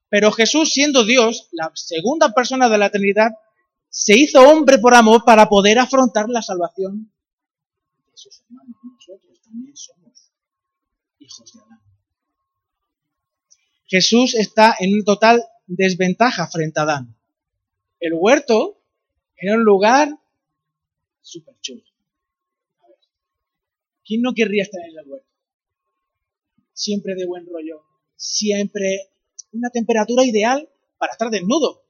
Pero 0.09 0.31
Jesús, 0.31 0.71
siendo 0.71 1.05
Dios, 1.05 1.47
la 1.51 1.71
segunda 1.73 2.33
persona 2.33 2.69
de 2.69 2.77
la 2.77 2.89
Trinidad, 2.89 3.31
se 3.89 4.17
hizo 4.17 4.41
hombre 4.41 4.77
por 4.77 4.93
amor 4.93 5.23
para 5.25 5.49
poder 5.49 5.79
afrontar 5.79 6.29
la 6.29 6.41
salvación 6.41 7.11
de 8.11 8.17
sus 8.17 8.41
hermanos. 8.41 8.75
Nosotros 8.83 9.41
también 9.41 9.75
somos 9.75 10.31
hijos 11.19 11.53
de 11.53 11.59
Adán. 11.59 11.81
Jesús 13.87 14.35
está 14.35 14.75
en 14.79 15.03
total 15.03 15.43
desventaja 15.67 16.47
frente 16.47 16.79
a 16.79 16.83
Adán. 16.83 17.15
El 18.01 18.13
huerto 18.15 18.81
era 19.37 19.55
un 19.55 19.63
lugar 19.63 20.09
súper 21.21 21.55
chulo. 21.61 21.83
¿Quién 24.03 24.23
no 24.23 24.33
querría 24.33 24.63
estar 24.63 24.81
en 24.83 24.97
el 24.97 25.07
huerto? 25.07 25.27
Siempre 26.73 27.13
de 27.13 27.27
buen 27.27 27.45
rollo, 27.45 27.83
siempre 28.15 29.11
una 29.53 29.69
temperatura 29.69 30.25
ideal 30.25 30.67
para 30.97 31.11
estar 31.11 31.29
desnudo. 31.29 31.83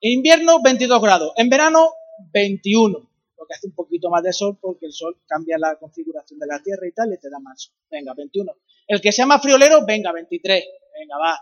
En 0.00 0.12
invierno 0.12 0.62
22 0.62 1.02
grados, 1.02 1.32
en 1.36 1.50
verano 1.50 1.90
21, 2.32 2.98
lo 2.98 3.46
que 3.46 3.54
hace 3.54 3.66
un 3.66 3.74
poquito 3.74 4.08
más 4.08 4.22
de 4.22 4.32
sol 4.32 4.56
porque 4.58 4.86
el 4.86 4.92
sol 4.92 5.20
cambia 5.26 5.58
la 5.58 5.76
configuración 5.76 6.38
de 6.38 6.46
la 6.46 6.62
Tierra 6.62 6.88
y 6.88 6.92
tal, 6.92 7.12
y 7.12 7.18
te 7.18 7.28
da 7.28 7.38
más. 7.40 7.72
Venga, 7.90 8.14
21. 8.14 8.50
El 8.86 9.00
que 9.02 9.12
sea 9.12 9.26
más 9.26 9.42
friolero, 9.42 9.84
venga, 9.84 10.12
23. 10.12 10.64
Venga, 10.98 11.18
va. 11.18 11.38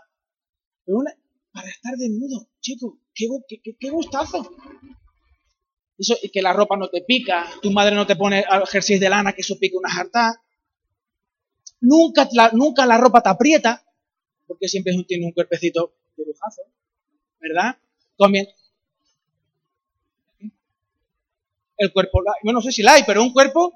para 1.53 1.69
estar 1.69 1.95
desnudo, 1.95 2.49
chico, 2.59 3.00
qué, 3.13 3.27
qué, 3.79 3.89
gustazo. 3.89 4.49
Eso, 5.97 6.15
y 6.21 6.29
que 6.29 6.41
la 6.41 6.53
ropa 6.53 6.77
no 6.77 6.89
te 6.89 7.01
pica, 7.01 7.47
tu 7.61 7.71
madre 7.71 7.95
no 7.95 8.07
te 8.07 8.15
pone 8.15 8.43
jersey 8.69 8.97
de 8.97 9.09
lana 9.09 9.33
que 9.33 9.41
eso 9.41 9.57
pica 9.59 9.77
una 9.77 9.89
jarta. 9.89 10.41
Nunca 11.81 12.27
la, 12.33 12.51
nunca 12.53 12.85
la 12.85 12.97
ropa 12.97 13.21
te 13.21 13.29
aprieta, 13.29 13.83
porque 14.47 14.67
siempre 14.67 14.93
tiene 15.07 15.25
un 15.25 15.31
cuerpecito 15.31 15.93
de 16.17 16.25
lujazo, 16.25 16.61
¿verdad? 17.39 17.77
Comien 18.17 18.47
el 21.81 21.91
cuerpo, 21.91 22.21
yo 22.43 22.53
no 22.53 22.61
sé 22.61 22.71
si 22.71 22.83
la 22.83 22.93
hay, 22.93 23.03
pero 23.05 23.23
un 23.23 23.33
cuerpo 23.33 23.73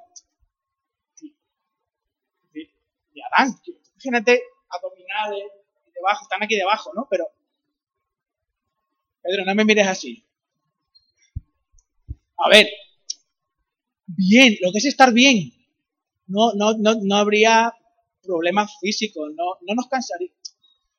de 2.52 3.22
Adán. 3.32 3.60
Imagínate 3.94 4.44
abdominales, 4.70 5.44
debajo, 5.94 6.24
están 6.24 6.44
aquí 6.44 6.56
debajo, 6.56 6.92
¿no? 6.94 7.08
Pero, 7.10 7.26
Pedro, 9.26 9.44
no 9.44 9.56
me 9.56 9.66
mires 9.66 9.88
así. 9.88 10.24
A 12.38 12.50
ver, 12.50 12.70
bien, 14.06 14.56
lo 14.62 14.72
que 14.72 14.78
es 14.78 14.86
estar 14.86 15.12
bien. 15.12 15.52
No, 16.28 16.54
no, 16.54 16.78
no, 16.78 16.96
no 17.02 17.16
habría 17.16 17.74
problemas 18.22 18.74
físicos, 18.80 19.32
no, 19.36 19.58
no 19.62 19.74
nos 19.76 19.88
cansaríamos. 19.88 20.38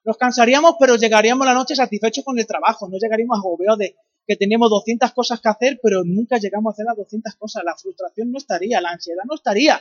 Nos 0.05 0.17
cansaríamos, 0.17 0.75
pero 0.79 0.97
llegaríamos 0.97 1.47
la 1.47 1.55
noche 1.55 1.77
satisfechos 1.77 2.25
con 2.25 2.39
el 2.39 2.47
trabajo, 2.47 2.89
no 2.89 2.99
llegaríamos 2.99 3.39
agobiados 3.39 3.79
de 3.79 3.97
que 4.27 4.37
tenemos 4.37 4.71
200 4.71 5.13
cosas 5.13 5.41
que 5.41 5.49
hacer, 5.49 5.79
pero 5.81 6.03
nunca 6.05 6.39
llegamos 6.39 6.71
a 6.71 6.75
hacer 6.75 6.87
las 6.87 6.97
200 6.97 7.35
cosas. 7.37 7.63
La 7.65 7.77
frustración 7.77 8.33
no 8.33 8.39
estaría, 8.39 8.81
la 8.81 8.91
ansiedad 8.91 9.23
no 9.25 9.37
estaría. 9.37 9.81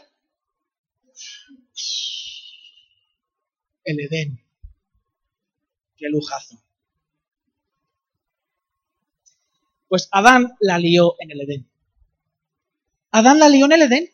El 3.83 3.99
Edén. 3.99 4.39
Qué 5.97 6.09
lujazo. 6.09 6.64
Pues 9.95 10.09
Adán 10.11 10.57
la 10.59 10.77
lió 10.77 11.15
en 11.19 11.31
el 11.31 11.39
Edén. 11.39 11.69
Adán 13.11 13.39
la 13.39 13.47
lió 13.47 13.63
en 13.63 13.71
el 13.71 13.83
Edén. 13.83 14.09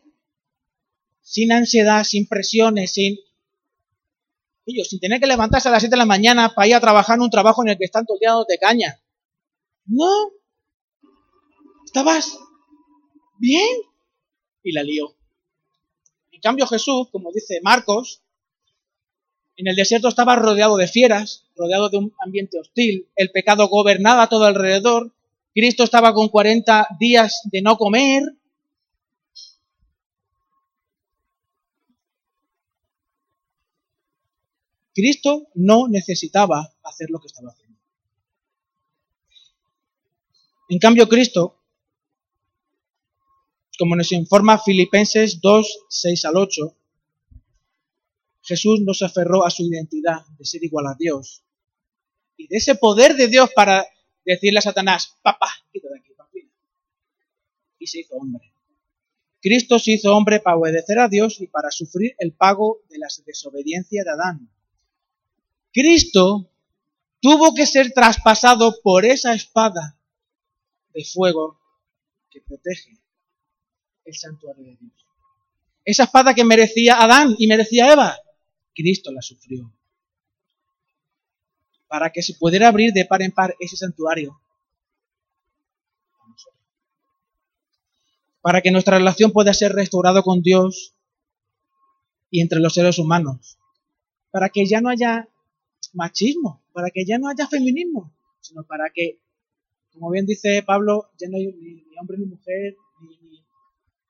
Sin 1.22 1.52
ansiedad, 1.52 2.04
sin 2.04 2.28
presiones, 2.28 2.94
sin... 2.94 3.18
sin 4.68 5.00
tener 5.00 5.20
que 5.20 5.26
levantarse 5.26 5.70
a 5.70 5.72
las 5.72 5.82
7 5.82 5.90
de 5.92 5.98
la 5.98 6.06
mañana 6.06 6.54
para 6.54 6.68
ir 6.68 6.76
a 6.76 6.80
trabajar 6.80 7.16
en 7.16 7.24
un 7.24 7.32
trabajo 7.32 7.64
en 7.64 7.70
el 7.70 7.80
que 7.80 7.86
están 7.86 8.06
todo 8.06 8.46
de 8.48 8.60
caña. 8.60 9.02
No. 9.86 10.12
¿Estabas 11.84 12.38
bien? 13.40 13.80
Y 14.62 14.74
la 14.74 14.84
lió. 14.84 15.16
En 16.32 16.42
cambio 16.42 16.68
Jesús, 16.68 17.08
como 17.12 17.32
dice 17.32 17.60
Marcos, 17.64 18.22
en 19.58 19.68
el 19.68 19.76
desierto 19.76 20.10
estaba 20.10 20.36
rodeado 20.36 20.78
de 20.78 20.88
fieras, 20.88 21.48
rodeado 21.56 21.90
de 21.90 21.98
un 21.98 22.14
ambiente 22.24 22.60
hostil, 22.60 23.10
el 23.16 23.32
pecado 23.32 23.68
gobernaba 23.68 24.30
todo 24.30 24.46
alrededor, 24.46 25.12
Cristo 25.54 25.84
estaba 25.84 26.14
con 26.14 26.30
40 26.30 26.88
días 27.00 27.42
de 27.46 27.62
no 27.62 27.78
comer. 27.78 28.24
Cristo 34.94 35.48
no 35.56 35.88
necesitaba 35.88 36.74
hacer 36.84 37.10
lo 37.10 37.20
que 37.20 37.28
estaba 37.28 37.50
haciendo. 37.50 37.80
En 40.70 40.80
cambio, 40.80 41.08
Cristo, 41.10 41.60
como 43.78 43.96
nos 43.96 44.12
informa 44.12 44.58
Filipenses 44.58 45.42
2, 45.42 45.86
6 45.90 46.26
al 46.26 46.38
8, 46.38 46.76
Jesús 48.44 48.82
no 48.82 48.94
se 48.94 49.06
aferró 49.06 49.46
a 49.46 49.50
su 49.50 49.64
identidad 49.64 50.26
de 50.38 50.46
ser 50.46 50.64
igual 50.64 50.88
a 50.88 50.96
Dios 50.98 51.44
y 52.38 52.48
de 52.48 52.58
ese 52.58 52.76
poder 52.76 53.16
de 53.16 53.28
Dios 53.28 53.50
para 53.56 53.86
decirle 54.34 54.60
a 54.60 54.62
Satanás, 54.62 55.18
papá, 55.22 55.50
quítate 55.72 56.00
aquí, 56.00 56.14
papina. 56.14 56.52
Y 57.80 57.88
se 57.88 58.00
hizo 58.00 58.16
hombre. 58.16 58.54
Cristo 59.42 59.80
se 59.80 59.94
hizo 59.94 60.16
hombre 60.16 60.40
para 60.40 60.58
obedecer 60.58 61.00
a 61.00 61.08
Dios 61.08 61.42
y 61.42 61.48
para 61.48 61.72
sufrir 61.72 62.16
el 62.20 62.34
pago 62.34 62.82
de 62.90 63.00
la 63.00 63.08
desobediencia 63.26 64.04
de 64.04 64.12
Adán. 64.12 64.50
Cristo 65.74 66.52
tuvo 67.20 67.54
que 67.54 67.66
ser 67.66 67.92
traspasado 67.92 68.82
por 68.84 69.06
esa 69.06 69.34
espada 69.34 69.98
de 70.94 71.04
fuego 71.04 71.60
que 72.30 72.42
protege 72.42 73.00
el 74.06 74.16
santuario 74.16 74.64
de 74.64 74.78
Dios. 74.80 75.06
Esa 75.84 76.04
espada 76.04 76.36
que 76.36 76.44
merecía 76.44 77.02
Adán 77.02 77.36
y 77.38 77.48
merecía 77.48 77.92
Eva, 77.92 78.16
Cristo 78.76 79.12
la 79.12 79.22
sufrió. 79.22 79.74
Para 81.92 82.10
que 82.10 82.24
se 82.24 82.34
pudiera 82.36 82.70
abrir 82.70 82.94
de 82.94 83.04
par 83.06 83.22
en 83.22 83.32
par 83.32 83.56
ese 83.60 83.76
santuario. 83.76 84.40
Para 88.42 88.62
que 88.62 88.72
nuestra 88.72 88.98
relación 88.98 89.32
pueda 89.32 89.54
ser 89.54 89.74
restaurada 89.74 90.22
con 90.24 90.42
Dios 90.42 90.96
y 92.30 92.40
entre 92.40 92.62
los 92.62 92.74
seres 92.74 92.98
humanos. 92.98 93.58
Para 94.32 94.48
que 94.48 94.66
ya 94.66 94.80
no 94.80 94.88
haya 94.88 95.28
machismo, 95.94 96.64
para 96.72 96.90
que 96.90 97.04
ya 97.06 97.18
no 97.20 97.28
haya 97.28 97.46
feminismo, 97.48 98.14
sino 98.40 98.64
para 98.64 98.90
que 98.90 99.20
como 99.94 100.10
bien 100.10 100.26
dice 100.26 100.64
Pablo, 100.64 101.12
ya 101.20 101.28
no 101.30 101.38
hay 101.38 101.48
ni, 101.48 101.84
hombre 102.00 102.18
ni 102.18 102.26
mujer, 102.26 102.76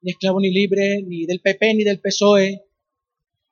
ni, 0.01 0.11
esclavo 0.11 0.39
ni 0.39 0.51
libre, 0.51 1.01
ni 1.01 1.25
del 1.25 1.41
PP 1.41 1.73
ni 1.73 1.83
del 1.83 1.99
PSOE, 1.99 2.63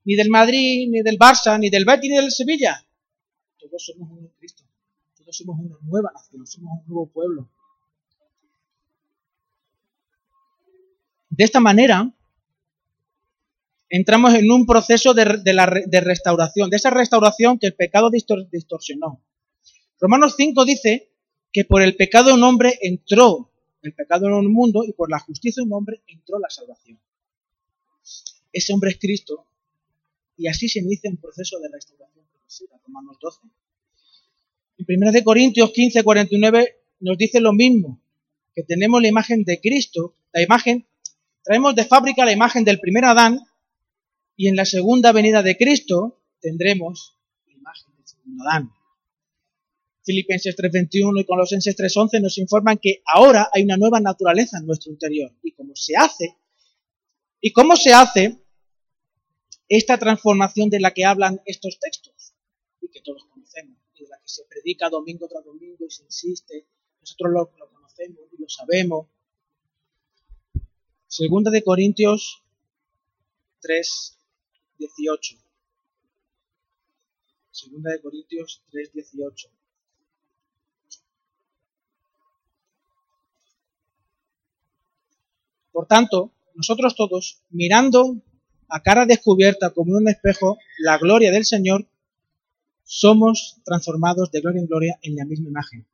ni 0.05 0.15
del 0.15 0.29
Madrid, 0.29 0.89
ni 0.89 1.01
del 1.01 1.17
Barça, 1.17 1.59
ni 1.59 1.69
del 1.69 1.85
Betis, 1.85 2.09
ni 2.09 2.17
del 2.17 2.31
Sevilla. 2.31 2.85
Todos 3.69 3.85
somos 3.85 4.09
uno 4.11 4.21
en 4.21 4.33
Cristo. 4.39 4.63
Todos 5.15 5.37
somos 5.37 5.59
una 5.59 5.77
nueva 5.83 6.11
nación, 6.11 6.47
somos 6.47 6.79
un 6.79 6.87
nuevo 6.87 7.07
pueblo. 7.07 7.47
De 11.29 11.43
esta 11.43 11.59
manera, 11.59 12.11
entramos 13.89 14.33
en 14.33 14.49
un 14.51 14.65
proceso 14.65 15.13
de, 15.13 15.41
de 15.43 16.01
restauración, 16.01 16.71
de 16.71 16.77
esa 16.77 16.89
restauración 16.89 17.59
que 17.59 17.67
el 17.67 17.75
pecado 17.75 18.09
distorsionó. 18.09 19.23
Romanos 19.99 20.33
5 20.35 20.65
dice 20.65 21.11
que 21.51 21.63
por 21.63 21.83
el 21.83 21.95
pecado 21.95 22.33
un 22.33 22.43
hombre 22.43 22.79
entró 22.81 23.51
el 23.83 23.93
pecado 23.93 24.25
en 24.25 24.33
un 24.33 24.51
mundo 24.51 24.83
y 24.83 24.93
por 24.93 25.11
la 25.11 25.19
justicia 25.19 25.63
un 25.63 25.73
hombre 25.73 26.01
entró 26.07 26.39
la 26.39 26.49
salvación. 26.49 26.99
Ese 28.51 28.73
hombre 28.73 28.91
es 28.91 28.97
Cristo 28.97 29.45
y 30.37 30.47
así 30.47 30.67
se 30.67 30.79
inicia 30.79 31.11
un 31.11 31.17
proceso 31.17 31.59
de 31.59 31.69
restauración 31.69 32.28
progresiva, 32.49 32.79
Romanos 32.85 33.17
12. 33.21 33.41
En 34.79 35.03
1 35.03 35.23
Corintios 35.23 35.71
15, 35.71 36.03
49 36.03 36.75
nos 37.01 37.17
dice 37.17 37.39
lo 37.39 37.53
mismo, 37.53 38.01
que 38.55 38.63
tenemos 38.63 39.01
la 39.01 39.07
imagen 39.07 39.43
de 39.43 39.59
Cristo, 39.61 40.15
la 40.33 40.41
imagen, 40.41 40.87
traemos 41.43 41.75
de 41.75 41.85
fábrica 41.85 42.25
la 42.25 42.31
imagen 42.31 42.63
del 42.63 42.79
primer 42.79 43.05
Adán 43.05 43.39
y 44.35 44.47
en 44.47 44.55
la 44.55 44.65
segunda 44.65 45.11
venida 45.11 45.43
de 45.43 45.57
Cristo 45.57 46.21
tendremos 46.41 47.17
la 47.45 47.53
imagen 47.53 47.95
del 47.95 48.07
segundo 48.07 48.43
Adán. 48.49 48.71
Filipenses 50.03 50.55
3:21 50.55 51.21
y 51.21 51.25
Colosenses 51.25 51.75
3:11 51.75 52.19
nos 52.19 52.37
informan 52.39 52.79
que 52.81 53.03
ahora 53.13 53.49
hay 53.53 53.63
una 53.63 53.77
nueva 53.77 53.99
naturaleza 53.99 54.57
en 54.57 54.65
nuestro 54.65 54.91
interior. 54.91 55.31
¿Y 55.43 55.51
cómo 55.51 55.75
se 55.75 55.95
hace? 55.95 56.35
¿Y 57.41 57.51
cómo 57.51 57.75
se 57.75 57.93
hace 57.93 58.39
esta 59.67 59.99
transformación 59.99 60.69
de 60.69 60.79
la 60.79 60.91
que 60.91 61.05
hablan 61.05 61.41
estos 61.45 61.77
textos? 61.79 62.18
Y 62.81 62.89
que 62.89 63.01
todos 63.01 63.25
conocemos, 63.25 63.77
y 63.95 64.03
de 64.03 64.09
la 64.09 64.17
que 64.17 64.27
se 64.27 64.45
predica 64.45 64.89
domingo 64.89 65.27
tras 65.27 65.43
domingo 65.43 65.85
y 65.85 65.89
se 65.89 66.03
insiste. 66.03 66.65
Nosotros 67.01 67.31
lo, 67.33 67.69
conocemos 67.71 68.19
y 68.31 68.41
lo 68.41 68.49
sabemos. 68.49 69.07
Segunda 71.07 71.51
de 71.51 71.63
Corintios 71.63 72.43
3:18. 73.61 75.37
Segunda 77.51 77.91
de 77.91 78.01
Corintios 78.01 78.63
3:18. 78.71 79.49
Por 85.71 85.87
tanto, 85.87 86.33
nosotros 86.55 86.95
todos, 86.95 87.41
mirando 87.49 88.21
a 88.67 88.81
cara 88.81 89.05
descubierta 89.05 89.71
como 89.71 89.95
un 89.97 90.09
espejo 90.09 90.57
la 90.77 90.97
gloria 90.97 91.31
del 91.31 91.45
Señor, 91.45 91.87
somos 92.91 93.61
transformados 93.63 94.31
de 94.31 94.41
gloria 94.41 94.61
en 94.61 94.65
gloria 94.65 94.99
en 95.03 95.15
la 95.15 95.23
misma 95.23 95.49
imagen, 95.49 95.87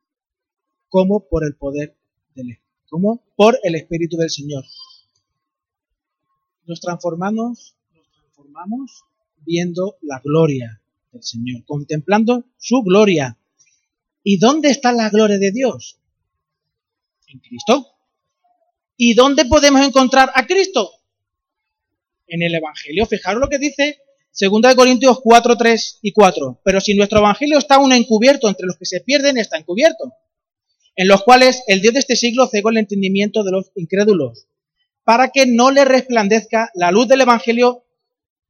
como 0.88 1.28
por 1.28 1.44
el 1.44 1.54
poder 1.54 1.94
del 2.34 2.58
como 2.88 3.22
por 3.36 3.58
el 3.62 3.74
Espíritu 3.74 4.16
del 4.16 4.30
Señor. 4.30 4.64
Nos 6.64 6.80
transformamos, 6.80 7.76
nos 7.92 8.10
transformamos 8.10 9.04
viendo 9.44 9.98
la 10.00 10.20
gloria 10.24 10.80
del 11.12 11.22
Señor, 11.22 11.66
contemplando 11.66 12.46
su 12.56 12.80
gloria. 12.82 13.36
¿Y 14.22 14.38
dónde 14.38 14.70
está 14.70 14.92
la 14.92 15.10
gloria 15.10 15.38
de 15.38 15.52
Dios? 15.52 16.00
En 17.26 17.40
Cristo 17.40 17.92
¿Y 18.96 19.12
dónde 19.12 19.44
podemos 19.44 19.86
encontrar 19.86 20.30
a 20.34 20.46
Cristo? 20.46 20.90
En 22.26 22.42
el 22.42 22.54
Evangelio. 22.54 23.04
Fijaros 23.04 23.42
lo 23.42 23.50
que 23.50 23.58
dice 23.58 23.98
2 24.38 24.74
Corintios 24.74 25.20
4, 25.22 25.56
3 25.56 25.98
y 26.02 26.12
4. 26.12 26.60
Pero 26.62 26.80
si 26.80 26.94
nuestro 26.94 27.20
Evangelio 27.20 27.58
está 27.58 27.76
aún 27.76 27.92
encubierto 27.92 28.48
entre 28.48 28.66
los 28.66 28.76
que 28.76 28.84
se 28.84 29.00
pierden, 29.00 29.38
está 29.38 29.56
encubierto. 29.56 30.12
En 30.94 31.08
los 31.08 31.22
cuales 31.22 31.62
el 31.66 31.80
Dios 31.80 31.94
de 31.94 32.00
este 32.00 32.16
siglo 32.16 32.46
cegó 32.46 32.70
el 32.70 32.76
entendimiento 32.76 33.44
de 33.44 33.52
los 33.52 33.70
incrédulos, 33.76 34.46
para 35.04 35.30
que 35.30 35.46
no 35.46 35.70
le 35.70 35.84
resplandezca 35.84 36.70
la 36.74 36.90
luz 36.90 37.08
del 37.08 37.22
Evangelio 37.22 37.84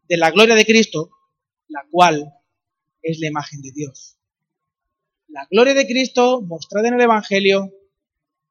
de 0.09 0.17
la 0.17 0.31
gloria 0.31 0.55
de 0.55 0.67
Cristo, 0.67 1.11
la 1.69 1.85
cual 1.91 2.33
es 3.03 3.21
la 3.21 3.29
imagen 3.29 3.63
de 3.63 3.73
Dios. 3.73 4.17
La 5.29 5.47
gloria 5.51 5.75
de 5.75 5.87
Cristo 5.87 6.41
mostrada 6.43 6.89
en 6.89 6.95
el 6.95 7.01
Evangelio, 7.01 7.73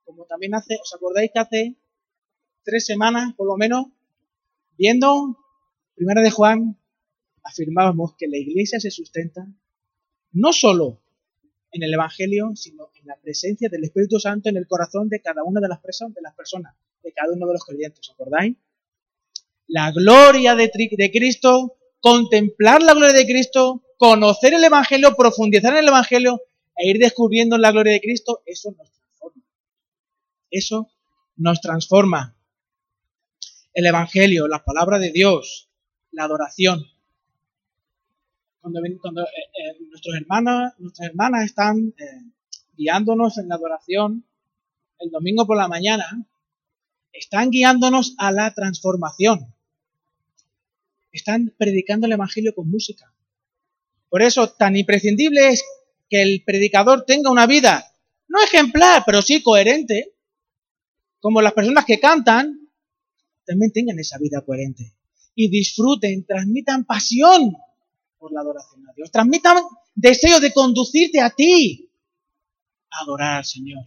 como 0.05 0.25
también 0.25 0.55
hace, 0.55 0.77
¿os 0.81 0.93
acordáis 0.93 1.31
que 1.33 1.39
hace 1.39 1.75
tres 2.63 2.85
semanas, 2.85 3.33
por 3.35 3.47
lo 3.47 3.57
menos, 3.57 3.87
viendo 4.77 5.37
Primera 5.95 6.21
de 6.21 6.31
Juan, 6.31 6.77
afirmábamos 7.45 8.15
que 8.17 8.27
la 8.27 8.37
iglesia 8.37 8.79
se 8.79 8.91
sustenta 8.91 9.47
no 10.33 10.51
solo 10.51 10.99
en 11.71 11.83
el 11.83 11.93
Evangelio, 11.93 12.51
sino 12.55 12.89
en 12.95 13.07
la 13.07 13.15
presencia 13.17 13.69
del 13.69 13.83
Espíritu 13.83 14.19
Santo 14.19 14.49
en 14.49 14.57
el 14.57 14.67
corazón 14.67 15.07
de 15.09 15.21
cada 15.21 15.43
una 15.43 15.61
de 15.61 15.67
las, 15.67 15.79
personas, 15.79 16.15
de 16.15 16.21
las 16.21 16.33
personas, 16.35 16.75
de 17.03 17.13
cada 17.13 17.33
uno 17.33 17.47
de 17.47 17.53
los 17.53 17.63
creyentes, 17.63 17.99
¿os 17.99 18.11
acordáis? 18.11 18.55
La 19.67 19.91
gloria 19.91 20.55
de, 20.55 20.71
de 20.91 21.11
Cristo, 21.11 21.77
contemplar 21.99 22.81
la 22.81 22.93
gloria 22.93 23.17
de 23.17 23.25
Cristo, 23.25 23.83
conocer 23.97 24.53
el 24.53 24.63
Evangelio, 24.63 25.15
profundizar 25.15 25.73
en 25.73 25.79
el 25.79 25.87
Evangelio 25.87 26.41
e 26.75 26.89
ir 26.89 26.97
descubriendo 26.97 27.57
la 27.57 27.71
gloria 27.71 27.93
de 27.93 28.01
Cristo, 28.01 28.41
eso 28.45 28.71
nos 28.77 28.91
transforma. 28.91 29.43
Eso 30.49 30.91
nos 31.37 31.61
transforma. 31.61 32.37
El 33.73 33.85
Evangelio, 33.85 34.47
la 34.47 34.63
palabra 34.63 34.99
de 34.99 35.11
Dios, 35.11 35.69
la 36.11 36.23
adoración. 36.23 36.94
Cuando, 38.65 39.21
eh, 39.21 39.25
eh, 39.27 39.77
nuestros 39.91 40.15
hermanos, 40.15 40.73
nuestras 40.79 41.09
hermanas 41.09 41.45
están 41.45 41.93
eh, 41.99 42.31
guiándonos 42.75 43.37
en 43.37 43.47
la 43.47 43.55
adoración 43.55 44.25
el 44.97 45.11
domingo 45.11 45.45
por 45.45 45.55
la 45.55 45.67
mañana, 45.67 46.25
están 47.13 47.51
guiándonos 47.51 48.15
a 48.17 48.31
la 48.31 48.51
transformación. 48.55 49.53
Están 51.11 51.53
predicando 51.55 52.07
el 52.07 52.13
Evangelio 52.13 52.55
con 52.55 52.67
música. 52.67 53.13
Por 54.09 54.23
eso, 54.23 54.49
tan 54.49 54.75
imprescindible 54.75 55.49
es 55.49 55.63
que 56.09 56.23
el 56.23 56.43
predicador 56.43 57.05
tenga 57.05 57.29
una 57.29 57.45
vida, 57.45 57.85
no 58.27 58.41
ejemplar, 58.41 59.03
pero 59.05 59.21
sí 59.21 59.43
coherente, 59.43 60.15
como 61.19 61.43
las 61.43 61.53
personas 61.53 61.85
que 61.85 61.99
cantan, 61.99 62.67
también 63.45 63.71
tengan 63.71 63.99
esa 63.99 64.17
vida 64.17 64.41
coherente. 64.41 64.95
Y 65.35 65.49
disfruten, 65.49 66.25
transmitan 66.25 66.85
pasión 66.85 67.55
por 68.25 68.33
la 68.33 68.41
adoración 68.41 68.89
a 68.89 68.93
Dios. 68.93 69.11
Transmitan 69.11 69.57
deseo 69.93 70.39
de 70.39 70.51
conducirte 70.51 71.21
a 71.21 71.29
ti 71.29 71.91
a 72.89 73.03
adorar 73.03 73.37
al 73.37 73.45
Señor. 73.45 73.85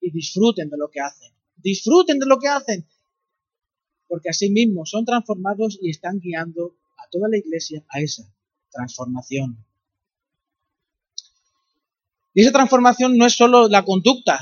Y 0.00 0.10
disfruten 0.10 0.70
de 0.70 0.78
lo 0.78 0.88
que 0.88 1.00
hacen. 1.00 1.34
Disfruten 1.56 2.18
de 2.18 2.24
lo 2.24 2.38
que 2.38 2.48
hacen. 2.48 2.88
Porque 4.06 4.30
así 4.30 4.48
mismo 4.48 4.86
son 4.86 5.04
transformados 5.04 5.78
y 5.82 5.90
están 5.90 6.18
guiando 6.18 6.76
a 6.96 7.10
toda 7.10 7.28
la 7.28 7.36
iglesia 7.36 7.84
a 7.90 8.00
esa 8.00 8.22
transformación. 8.70 9.62
Y 12.32 12.40
esa 12.40 12.52
transformación 12.52 13.18
no 13.18 13.26
es 13.26 13.34
solo 13.34 13.68
la 13.68 13.84
conducta, 13.84 14.38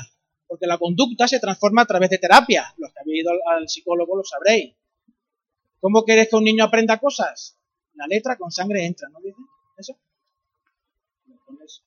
porque 0.47 0.67
la 0.67 0.77
conducta 0.77 1.27
se 1.27 1.41
transforma 1.41 1.81
a 1.81 1.85
través 1.85 2.11
de 2.11 2.17
terapia. 2.17 2.73
Los 2.77 2.93
que 2.93 2.99
habéis 3.01 3.23
ido 3.23 3.31
al 3.51 3.67
psicólogo 3.67 4.15
lo 4.15 4.23
sabréis. 4.23 4.73
¿Cómo 5.81 6.05
quieres 6.05 6.29
que 6.29 6.37
un 6.37 6.45
niño 6.45 6.63
aprenda 6.63 6.97
cosas? 6.97 7.56
La 7.97 8.05
letra 8.07 8.37
con 8.37 8.51
sangre 8.51 8.85
entra, 8.85 9.09
¿no 9.09 9.19
dice 9.19 9.37
eso? 9.77 9.97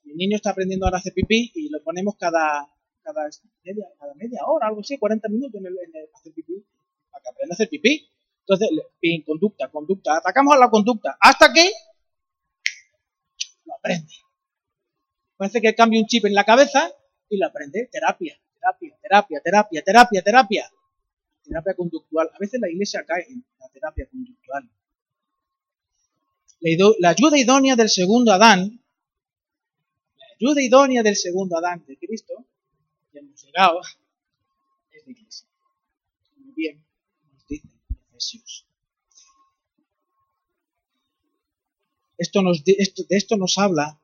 El 0.04 0.16
niño 0.16 0.36
está 0.36 0.50
aprendiendo 0.50 0.86
ahora 0.86 0.98
a 0.98 1.00
hacer 1.00 1.14
pipí 1.14 1.52
y 1.54 1.68
lo 1.70 1.82
ponemos 1.82 2.16
cada, 2.18 2.66
media, 3.62 3.86
hora, 4.46 4.66
algo 4.66 4.80
así, 4.80 4.98
40 4.98 5.28
minutos 5.28 5.60
en 5.60 5.66
el, 5.66 5.78
en 5.78 5.96
el 5.96 6.08
hacer 6.14 6.32
pipí, 6.32 6.64
para 7.10 7.22
que 7.22 7.28
aprenda 7.28 7.52
a 7.52 7.54
hacer 7.54 7.68
pipí. 7.68 8.10
Entonces, 8.40 8.68
conducta, 9.24 9.68
conducta, 9.70 10.16
atacamos 10.16 10.54
a 10.54 10.58
la 10.58 10.68
conducta, 10.68 11.16
hasta 11.20 11.52
que 11.52 11.70
lo 13.64 13.74
aprende. 13.74 14.12
Parece 15.36 15.60
que 15.60 15.74
cambia 15.74 16.00
un 16.00 16.06
chip 16.06 16.24
en 16.24 16.34
la 16.34 16.44
cabeza 16.44 16.90
y 17.28 17.38
lo 17.38 17.46
aprende. 17.46 17.88
Terapia, 17.90 18.36
terapia, 18.52 18.98
terapia, 19.00 19.40
terapia, 19.40 19.82
terapia, 19.82 20.22
terapia. 20.22 20.70
Terapia 21.44 21.74
conductual. 21.74 22.30
A 22.34 22.38
veces 22.38 22.60
la 22.60 22.68
iglesia 22.68 23.04
cae 23.06 23.24
en 23.28 23.44
la 23.58 23.68
terapia 23.68 24.06
conductual. 24.10 24.68
La 26.60 27.10
ayuda 27.10 27.38
idónea 27.38 27.74
del 27.74 27.88
segundo 27.88 28.32
Adán, 28.32 28.82
la 30.18 30.26
ayuda 30.38 30.62
idónea 30.62 31.02
del 31.02 31.16
segundo 31.16 31.56
Adán 31.56 31.82
de 31.86 31.96
Cristo, 31.96 32.44
ya 33.14 33.20
hemos 33.20 33.42
llegado, 33.42 33.80
es 34.90 35.06
la 35.06 35.12
iglesia. 35.12 35.48
Muy 36.36 36.52
bien, 36.54 36.84
nos 37.32 37.46
dice 37.46 37.68
Efesios. 38.10 38.66
Esto 42.18 42.42
nos, 42.42 42.62
esto, 42.66 43.04
de 43.08 43.16
esto 43.16 43.38
nos 43.38 43.56
habla 43.56 43.98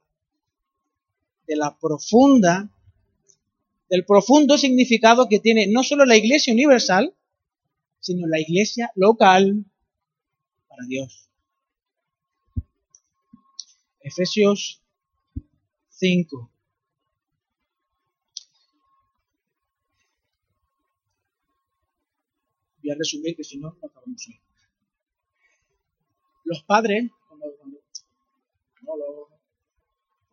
de 1.47 1.57
la 1.57 1.79
profunda, 1.79 2.71
del 3.91 4.07
profundo 4.07 4.57
significado 4.57 5.29
que 5.29 5.41
tiene 5.41 5.67
no 5.67 5.83
solo 5.83 6.07
la 6.07 6.17
iglesia 6.17 6.55
universal, 6.55 7.15
sino 8.01 8.27
la 8.27 8.41
iglesia 8.41 8.91
local 8.95 9.67
para 10.69 10.87
Dios. 10.87 11.26
Efesios 14.07 14.81
5. 15.89 16.51
Voy 22.83 22.91
a 22.93 22.95
resumir 22.95 23.35
que 23.35 23.43
si 23.43 23.59
no, 23.59 23.77
no 23.83 23.89
acabamos 23.89 24.29
hoy. 24.29 24.41
Los 26.45 26.63
padres, 26.63 27.11
cuando, 27.27 27.47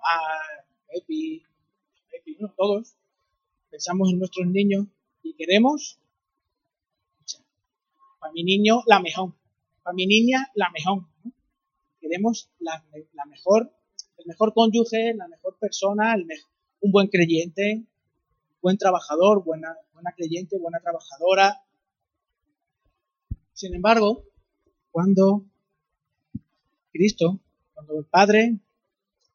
ah, 0.02 0.40
todos, 2.56 2.96
pensamos 3.72 4.12
en 4.12 4.20
nuestros 4.20 4.46
niños 4.46 4.86
y 5.24 5.34
queremos, 5.34 6.00
para 8.20 8.34
mi 8.34 8.44
niño, 8.44 8.84
la 8.86 9.00
mejor, 9.00 9.34
para 9.82 9.96
mi 9.96 10.06
niña, 10.06 10.52
la 10.54 10.70
mejor. 10.70 11.13
Queremos 12.04 12.50
la, 12.60 12.84
mejor, 13.30 13.72
el 14.18 14.26
mejor 14.26 14.54
cónyuge, 14.54 15.14
la 15.14 15.30
mejor 15.30 15.58
persona, 15.58 16.14
el 16.16 16.28
un 16.82 16.92
buen 16.92 17.08
creyente, 17.08 17.86
buen 18.62 18.78
trabajador, 18.78 19.42
buena, 19.42 19.78
buena 19.94 20.12
creyente, 20.12 20.60
buena 20.60 20.82
trabajadora. 20.82 21.64
Sin 23.54 23.74
embargo, 23.74 24.26
cuando 24.92 25.46
Cristo, 26.92 27.40
cuando 27.74 27.98
el 27.98 28.06
Padre 28.06 28.58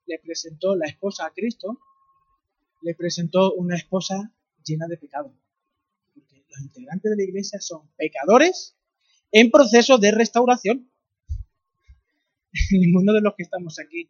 le 0.05 0.19
presentó 0.19 0.77
la 0.77 0.89
esposa 0.89 1.25
a 1.25 1.33
Cristo, 1.33 1.81
le 2.83 2.95
presentó 2.95 3.55
una 3.55 3.77
esposa 3.77 4.31
llena 4.63 4.87
de 4.89 4.99
pecado. 4.99 5.33
Porque 6.13 6.45
los 6.51 6.61
integrantes 6.61 7.13
de 7.13 7.17
la 7.17 7.23
iglesia 7.23 7.63
son 7.63 7.89
pecadores 7.97 8.77
en 9.33 9.51
proceso 9.51 9.97
de 9.97 10.11
restauración. 10.11 10.91
Ninguno 12.71 13.13
de 13.13 13.21
los 13.21 13.35
que 13.35 13.43
estamos 13.43 13.79
aquí 13.79 14.09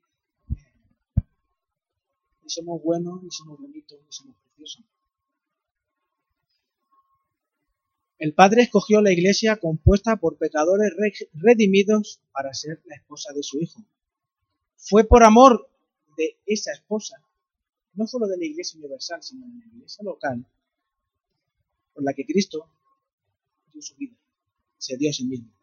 ni 2.48 2.50
somos 2.50 2.82
buenos, 2.82 3.22
ni 3.22 3.30
somos 3.30 3.58
bonitos, 3.60 4.00
ni 4.00 4.10
somos 4.10 4.36
preciosos. 4.36 4.84
El 8.18 8.34
Padre 8.34 8.62
escogió 8.62 9.02
la 9.02 9.12
iglesia 9.12 9.56
compuesta 9.56 10.16
por 10.16 10.38
pecadores 10.38 10.92
redimidos 11.34 12.20
para 12.32 12.54
ser 12.54 12.80
la 12.86 12.96
esposa 12.96 13.32
de 13.34 13.42
su 13.42 13.60
Hijo. 13.60 13.84
Fue 14.76 15.04
por 15.04 15.24
amor 15.24 15.70
de 16.16 16.38
esa 16.46 16.72
esposa, 16.72 17.22
no 17.92 18.06
solo 18.06 18.26
de 18.26 18.38
la 18.38 18.46
iglesia 18.46 18.78
universal, 18.78 19.22
sino 19.22 19.46
de 19.46 19.58
la 19.58 19.66
iglesia 19.66 20.02
local, 20.04 20.46
por 21.92 22.02
la 22.02 22.14
que 22.14 22.24
Cristo 22.24 22.66
dio 23.72 23.82
su 23.82 23.94
vida, 23.96 24.16
se 24.78 24.96
dio 24.96 25.10
a 25.10 25.12
sí 25.12 25.24
mismo. 25.26 25.57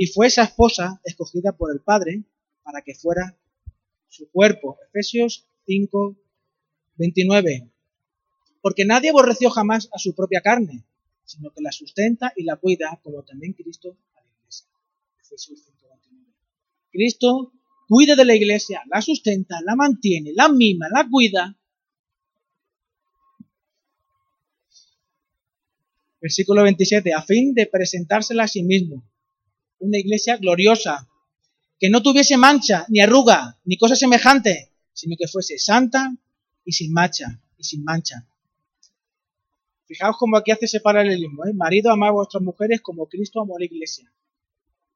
Y 0.00 0.06
fue 0.06 0.28
esa 0.28 0.44
esposa 0.44 0.98
escogida 1.04 1.52
por 1.52 1.70
el 1.70 1.80
Padre 1.82 2.24
para 2.62 2.80
que 2.80 2.94
fuera 2.94 3.36
su 4.08 4.30
cuerpo. 4.30 4.78
Efesios 4.88 5.44
5, 5.66 6.16
29. 6.96 7.70
Porque 8.62 8.86
nadie 8.86 9.10
aborreció 9.10 9.50
jamás 9.50 9.90
a 9.92 9.98
su 9.98 10.14
propia 10.14 10.40
carne, 10.40 10.86
sino 11.26 11.50
que 11.50 11.60
la 11.60 11.70
sustenta 11.70 12.32
y 12.34 12.44
la 12.44 12.56
cuida, 12.56 12.98
como 13.02 13.22
también 13.24 13.52
Cristo 13.52 13.94
a 14.14 14.22
la 14.22 14.30
iglesia. 14.40 14.68
Efesios 15.20 15.64
5, 15.66 15.86
29. 15.90 16.32
Cristo 16.90 17.52
cuida 17.86 18.16
de 18.16 18.24
la 18.24 18.34
iglesia, 18.34 18.82
la 18.90 19.02
sustenta, 19.02 19.60
la 19.62 19.76
mantiene, 19.76 20.32
la 20.34 20.48
mima, 20.48 20.88
la 20.90 21.06
cuida. 21.10 21.58
Versículo 26.22 26.62
27, 26.62 27.12
a 27.12 27.20
fin 27.20 27.52
de 27.52 27.66
presentársela 27.66 28.44
a 28.44 28.48
sí 28.48 28.62
mismo. 28.62 29.09
Una 29.80 29.98
iglesia 29.98 30.36
gloriosa, 30.36 31.08
que 31.78 31.90
no 31.90 32.02
tuviese 32.02 32.36
mancha, 32.36 32.86
ni 32.88 33.00
arruga, 33.00 33.58
ni 33.64 33.76
cosa 33.76 33.96
semejante, 33.96 34.72
sino 34.92 35.16
que 35.18 35.26
fuese 35.26 35.58
santa 35.58 36.14
y 36.64 36.72
sin 36.72 36.92
mancha, 36.92 37.40
y 37.56 37.64
sin 37.64 37.82
mancha. 37.84 38.26
Fijaos 39.86 40.16
cómo 40.18 40.36
aquí 40.36 40.52
hace 40.52 40.66
ese 40.66 40.80
paralelismo. 40.80 41.44
¿eh? 41.46 41.52
Marido, 41.52 41.90
amad 41.90 42.10
a 42.10 42.12
vuestras 42.12 42.42
mujeres 42.42 42.80
como 42.80 43.08
Cristo 43.08 43.40
amó 43.40 43.56
a 43.56 43.58
la 43.58 43.64
iglesia. 43.64 44.12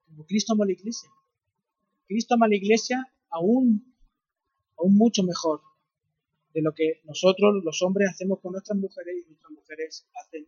Como 0.07 0.25
Cristo 0.25 0.53
amó 0.53 0.63
a 0.63 0.67
la 0.67 0.73
iglesia. 0.73 1.09
Cristo 2.07 2.35
ama 2.35 2.47
a 2.47 2.51
la 2.51 2.57
iglesia 2.57 3.13
aún, 3.31 3.93
aún 4.79 4.95
mucho 4.95 5.25
mejor 5.25 5.63
de 6.53 6.63
lo 6.63 6.73
que 6.73 7.01
nosotros, 7.05 7.65
los 7.65 7.83
hombres, 7.83 8.09
hacemos 8.11 8.39
con 8.41 8.53
nuestras 8.53 8.79
mujeres 8.79 9.17
y 9.25 9.29
nuestras 9.29 9.51
mujeres 9.51 10.07
hacen 10.15 10.47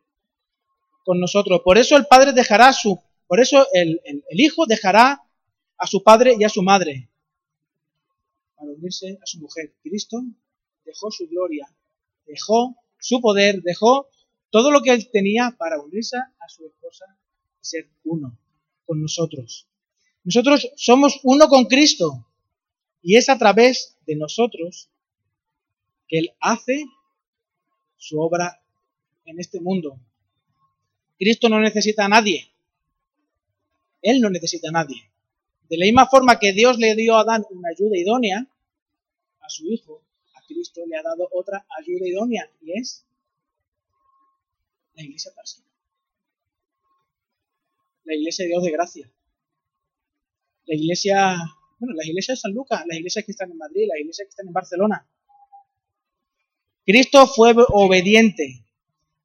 con 1.05 1.19
nosotros. 1.19 1.63
Por 1.65 1.79
eso 1.79 1.97
el 1.97 2.07
padre 2.07 2.33
dejará 2.33 2.73
su, 2.73 3.01
por 3.27 3.41
eso 3.41 3.67
el, 3.73 4.01
el 4.05 4.41
hijo 4.41 4.67
dejará 4.67 5.23
a 5.79 5.87
su 5.87 6.03
padre 6.03 6.37
y 6.39 6.45
a 6.45 6.49
su 6.49 6.63
madre 6.63 7.09
para 8.57 8.71
unirse 8.71 9.19
a 9.23 9.27
su 9.27 9.39
mujer. 9.41 9.75
Cristo 9.83 10.23
dejó 10.85 11.11
su 11.11 11.29
gloria, 11.29 11.69
dejó 12.27 12.77
su 12.99 13.21
poder, 13.21 13.63
dejó 13.63 14.09
todo 14.51 14.71
lo 14.71 14.81
que 14.83 14.91
él 14.91 15.11
tenía 15.11 15.55
para 15.59 15.81
unirse 15.81 16.17
a 16.17 16.49
su 16.49 16.67
esposa 16.67 17.05
y 17.61 17.65
ser 17.65 17.89
uno 18.05 18.39
con 18.87 19.03
nosotros. 19.03 19.67
Nosotros 20.25 20.71
somos 20.77 21.21
uno 21.23 21.49
con 21.49 21.67
Cristo 21.67 22.27
y 23.01 23.17
es 23.17 23.29
a 23.29 23.39
través 23.39 23.97
de 24.07 24.17
nosotros 24.17 24.91
que 26.09 26.19
Él 26.19 26.33
hace 26.41 26.85
su 27.97 28.21
obra 28.21 28.61
en 29.25 29.39
este 29.39 29.61
mundo. 29.61 30.01
Cristo 31.19 31.49
no 31.49 31.61
necesita 31.61 32.05
a 32.05 32.09
nadie. 32.09 32.51
Él 34.07 34.21
no 34.21 34.31
necesita 34.31 34.69
a 34.69 34.71
nadie. 34.73 35.11
De 35.69 35.77
la 35.77 35.85
misma 35.85 36.07
forma 36.07 36.39
que 36.39 36.53
Dios 36.53 36.79
le 36.79 36.95
dio 36.95 37.17
a 37.17 37.23
Adán 37.23 37.45
una 37.51 37.71
ayuda 37.71 37.99
idónea, 37.99 38.47
a 39.41 39.49
su 39.49 39.67
Hijo, 39.67 40.01
a 40.35 40.47
Cristo 40.47 40.83
le 40.87 40.97
ha 40.97 41.03
dado 41.03 41.29
otra 41.33 41.67
ayuda 41.77 42.07
idónea, 42.07 42.49
y 42.63 42.79
es 42.79 43.05
la 44.95 45.03
iglesia 45.03 45.33
persona. 45.35 45.67
La 48.05 48.15
iglesia 48.15 48.45
de 48.45 48.51
Dios 48.51 48.63
de 48.63 48.71
gracia. 48.71 49.13
La 50.67 50.77
iglesia, 50.77 51.37
bueno, 51.81 51.97
las 51.97 52.07
iglesias 52.07 52.39
de 52.39 52.43
San 52.43 52.53
Lucas, 52.53 52.85
las 52.87 52.99
iglesias 52.99 53.25
que 53.25 53.33
están 53.33 53.51
en 53.51 53.59
Madrid, 53.59 53.89
las 53.89 53.99
iglesias 53.99 54.27
que 54.27 54.31
están 54.31 54.47
en 54.47 54.53
Barcelona. 54.53 55.05
Cristo 56.85 57.27
fue 57.27 57.53
obediente. 57.57 58.65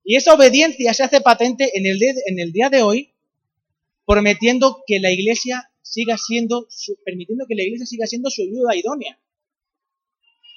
Y 0.03 0.15
esa 0.15 0.33
obediencia 0.33 0.91
se 0.95 1.03
hace 1.03 1.21
patente 1.21 1.69
en 1.77 1.85
el 2.39 2.51
día 2.51 2.69
de 2.71 2.81
hoy, 2.81 3.10
prometiendo 4.05 4.83
que 4.85 4.99
la 4.99 5.11
iglesia 5.11 5.71
siga 5.81 6.17
siendo, 6.17 6.67
permitiendo 7.05 7.45
que 7.47 7.55
la 7.55 7.63
iglesia 7.63 7.85
siga 7.85 8.05
siendo 8.07 8.29
su 8.29 8.43
ayuda 8.43 8.75
idónea. 8.75 9.19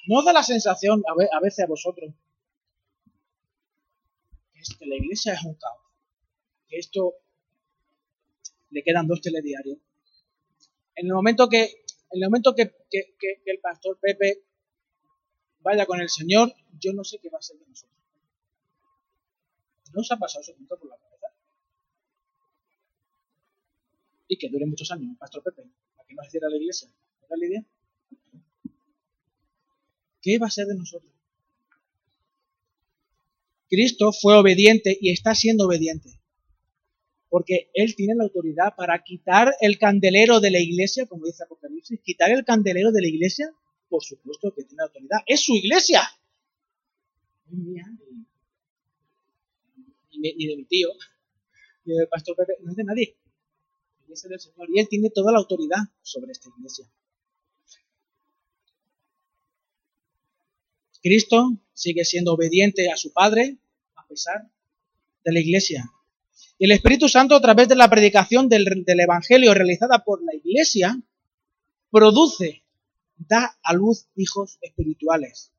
¿No 0.07 0.23
da 0.23 0.33
la 0.33 0.43
sensación 0.43 1.03
a 1.07 1.39
veces 1.41 1.65
a 1.65 1.67
vosotros 1.67 2.13
que 4.79 4.85
la 4.85 4.95
iglesia 4.95 5.33
es 5.33 5.43
un 5.43 5.55
caos? 5.55 5.81
Que 6.67 6.77
esto 6.77 7.15
le 8.71 8.83
quedan 8.83 9.07
dos 9.07 9.21
telediarios. 9.21 9.77
En 10.95 11.07
el 11.07 11.13
momento 11.13 11.47
que, 11.49 11.63
en 12.11 12.23
el 12.23 12.29
momento 12.29 12.55
que, 12.55 12.73
el 13.45 13.59
pastor 13.59 13.99
Pepe 13.99 14.43
vaya 15.59 15.85
con 15.85 16.01
el 16.01 16.09
Señor, 16.09 16.53
yo 16.79 16.93
no 16.93 17.03
sé 17.03 17.19
qué 17.19 17.29
va 17.29 17.39
a 17.39 17.41
ser 17.41 17.57
de 17.57 17.65
nosotros. 17.67 17.95
¿No 19.93 20.01
os 20.01 20.11
ha 20.11 20.17
pasado 20.17 20.41
ese 20.41 20.53
punto 20.53 20.77
por 20.77 20.89
la 20.89 20.97
cabeza? 20.97 21.14
Y 24.27 24.37
que 24.37 24.49
dure 24.49 24.65
muchos 24.65 24.91
años, 24.91 25.15
Pastor 25.19 25.43
Pepe, 25.43 25.63
para 25.95 26.07
que 26.07 26.15
no 26.15 26.23
se 26.23 26.31
cierre 26.31 26.49
la 26.49 26.57
iglesia. 26.57 26.89
¿Verdad, 27.21 27.37
Lidia? 27.39 27.65
¿Qué 30.21 30.39
va 30.39 30.47
a 30.47 30.51
ser 30.51 30.65
de 30.65 30.75
nosotros? 30.75 31.11
Cristo 33.69 34.11
fue 34.11 34.35
obediente 34.35 34.97
y 34.99 35.11
está 35.11 35.35
siendo 35.35 35.65
obediente. 35.65 36.09
Porque 37.29 37.69
Él 37.73 37.95
tiene 37.95 38.15
la 38.15 38.23
autoridad 38.23 38.75
para 38.75 39.03
quitar 39.03 39.53
el 39.59 39.77
candelero 39.77 40.39
de 40.39 40.51
la 40.51 40.59
iglesia, 40.59 41.05
como 41.05 41.25
dice 41.25 41.43
Apocalipsis, 41.43 41.99
quitar 42.01 42.31
el 42.31 42.45
candelero 42.45 42.91
de 42.91 43.01
la 43.01 43.07
iglesia, 43.07 43.51
por 43.89 44.03
supuesto 44.03 44.53
que 44.55 44.63
tiene 44.63 44.83
autoridad. 44.83 45.19
Es 45.25 45.41
su 45.41 45.55
iglesia. 45.55 46.01
Ni, 47.49 47.75
de 50.47 50.55
mi 50.55 50.65
tío, 50.65 50.89
ni 51.83 51.95
del 51.95 52.07
pastor 52.07 52.35
Pepe, 52.35 52.53
no 52.61 52.71
es 52.71 52.77
de 52.77 52.83
nadie. 52.83 53.17
Iglesia 54.05 54.29
del 54.29 54.39
Señor. 54.39 54.67
Y 54.69 54.79
Él 54.79 54.87
tiene 54.87 55.09
toda 55.09 55.31
la 55.31 55.39
autoridad 55.39 55.79
sobre 56.01 56.31
esta 56.31 56.49
iglesia. 56.57 56.89
Cristo 61.01 61.57
sigue 61.73 62.03
siendo 62.03 62.33
obediente 62.33 62.89
a 62.91 62.97
su 62.97 63.13
Padre 63.13 63.57
a 63.95 64.07
pesar 64.07 64.49
de 65.23 65.31
la 65.31 65.39
iglesia. 65.39 65.91
Y 66.57 66.65
el 66.65 66.71
Espíritu 66.71 67.09
Santo, 67.09 67.35
a 67.35 67.41
través 67.41 67.67
de 67.67 67.75
la 67.75 67.89
predicación 67.89 68.47
del, 68.47 68.65
Evangelio 68.87 69.53
realizada 69.53 70.03
por 70.03 70.23
la 70.23 70.33
iglesia, 70.33 70.99
produce, 71.91 72.63
da 73.17 73.57
a 73.61 73.73
luz 73.73 74.07
hijos 74.15 74.57
espirituales, 74.61 75.51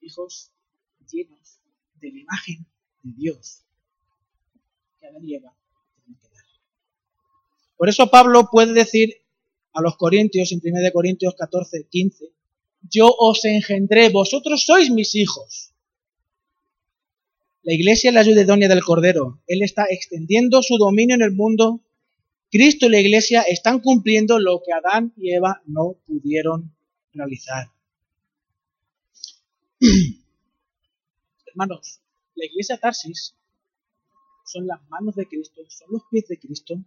hijos 0.00 0.52
llenos 1.10 1.60
de 2.00 2.12
la 2.12 2.20
imagen 2.20 2.66
de 3.02 3.12
Dios 3.16 3.62
que 5.00 5.06
Adán 5.06 5.24
y 5.24 5.34
Eva 5.34 5.50
que 5.50 5.56
dar. 5.56 5.65
Por 7.76 7.88
eso 7.88 8.08
Pablo 8.10 8.48
puede 8.50 8.72
decir 8.72 9.14
a 9.72 9.82
los 9.82 9.96
Corintios, 9.96 10.52
en 10.52 10.60
1 10.64 10.92
Corintios 10.92 11.34
14, 11.36 11.86
15, 11.88 12.24
yo 12.90 13.08
os 13.18 13.44
engendré, 13.44 14.08
vosotros 14.08 14.64
sois 14.64 14.90
mis 14.90 15.14
hijos. 15.14 15.72
La 17.62 17.74
iglesia 17.74 18.10
es 18.10 18.14
la 18.14 18.20
ayuda 18.20 18.42
idónea 18.42 18.68
del 18.68 18.84
Cordero. 18.84 19.42
Él 19.46 19.62
está 19.62 19.86
extendiendo 19.90 20.62
su 20.62 20.78
dominio 20.78 21.16
en 21.16 21.22
el 21.22 21.32
mundo. 21.32 21.80
Cristo 22.50 22.86
y 22.86 22.90
la 22.90 23.00
iglesia 23.00 23.42
están 23.42 23.80
cumpliendo 23.80 24.38
lo 24.38 24.62
que 24.64 24.72
Adán 24.72 25.12
y 25.16 25.32
Eva 25.32 25.62
no 25.66 25.96
pudieron 26.06 26.72
realizar. 27.12 27.66
Hermanos, 31.46 32.00
la 32.36 32.44
iglesia 32.46 32.78
Tarsis 32.78 33.34
son 34.44 34.66
las 34.66 34.80
manos 34.88 35.16
de 35.16 35.26
Cristo, 35.26 35.62
son 35.68 35.88
los 35.90 36.02
pies 36.10 36.28
de 36.28 36.38
Cristo, 36.38 36.78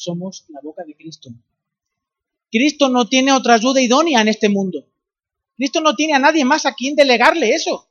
somos 0.00 0.46
la 0.48 0.60
boca 0.62 0.82
de 0.84 0.96
Cristo. 0.96 1.30
Cristo 2.50 2.88
no 2.88 3.06
tiene 3.06 3.32
otra 3.32 3.54
ayuda 3.54 3.82
idónea 3.82 4.22
en 4.22 4.28
este 4.28 4.48
mundo. 4.48 4.86
Cristo 5.56 5.80
no 5.80 5.94
tiene 5.94 6.14
a 6.14 6.18
nadie 6.18 6.44
más 6.44 6.64
a 6.64 6.74
quien 6.74 6.96
delegarle 6.96 7.52
eso. 7.52 7.88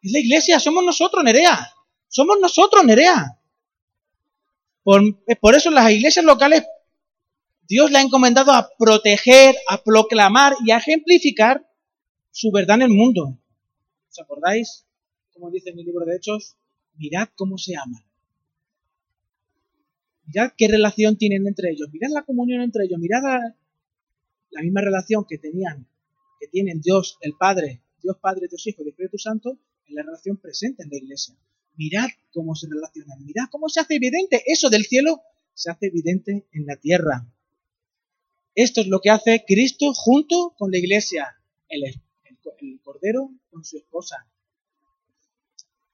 Es 0.00 0.12
la 0.12 0.20
iglesia, 0.20 0.60
somos 0.60 0.84
nosotros, 0.84 1.24
Nerea. 1.24 1.74
Somos 2.06 2.38
nosotros, 2.40 2.84
Nerea. 2.84 3.38
Por, 4.84 5.02
por 5.40 5.54
eso 5.56 5.70
las 5.70 5.90
iglesias 5.90 6.24
locales 6.24 6.64
Dios 7.66 7.90
le 7.90 7.98
ha 7.98 8.02
encomendado 8.02 8.52
a 8.52 8.70
proteger, 8.78 9.54
a 9.68 9.82
proclamar 9.82 10.54
y 10.64 10.70
a 10.70 10.78
ejemplificar 10.78 11.68
su 12.30 12.50
verdad 12.50 12.76
en 12.76 12.82
el 12.82 12.90
mundo. 12.90 13.38
¿Os 14.08 14.18
acordáis? 14.20 14.86
Como 15.34 15.50
dice 15.50 15.70
en 15.70 15.76
mi 15.76 15.84
libro 15.84 16.06
de 16.06 16.16
Hechos, 16.16 16.56
mirad 16.94 17.28
cómo 17.36 17.58
se 17.58 17.76
aman. 17.76 18.07
Mirad 20.28 20.52
qué 20.58 20.68
relación 20.68 21.16
tienen 21.16 21.46
entre 21.46 21.70
ellos. 21.70 21.88
Mirad 21.90 22.10
la 22.10 22.22
comunión 22.22 22.60
entre 22.60 22.84
ellos. 22.84 22.98
Mirad 22.98 23.22
la, 24.50 24.62
misma 24.62 24.82
relación 24.82 25.24
que 25.26 25.38
tenían, 25.38 25.88
que 26.38 26.48
tienen 26.48 26.82
Dios 26.82 27.16
el 27.22 27.32
Padre, 27.38 27.82
Dios 28.02 28.18
Padre, 28.20 28.46
Dios 28.46 28.66
Hijo 28.66 28.82
y 28.84 28.90
Espíritu 28.90 29.16
Santo, 29.16 29.58
en 29.86 29.94
la 29.94 30.02
relación 30.02 30.36
presente 30.36 30.82
en 30.82 30.90
la 30.90 30.98
iglesia. 30.98 31.34
Mirad 31.76 32.08
cómo 32.30 32.54
se 32.54 32.68
relacionan, 32.68 33.24
mirad 33.24 33.44
cómo 33.50 33.70
se 33.70 33.80
hace 33.80 33.94
evidente 33.94 34.42
eso 34.46 34.68
del 34.68 34.84
cielo, 34.84 35.22
se 35.54 35.70
hace 35.70 35.86
evidente 35.86 36.46
en 36.52 36.66
la 36.66 36.76
tierra. 36.76 37.26
Esto 38.54 38.82
es 38.82 38.88
lo 38.88 39.00
que 39.00 39.10
hace 39.10 39.44
Cristo 39.46 39.94
junto 39.94 40.54
con 40.58 40.70
la 40.70 40.76
iglesia, 40.76 41.38
el, 41.68 41.84
el 41.84 42.80
Cordero 42.82 43.30
con 43.50 43.64
su 43.64 43.78
esposa. 43.78 44.26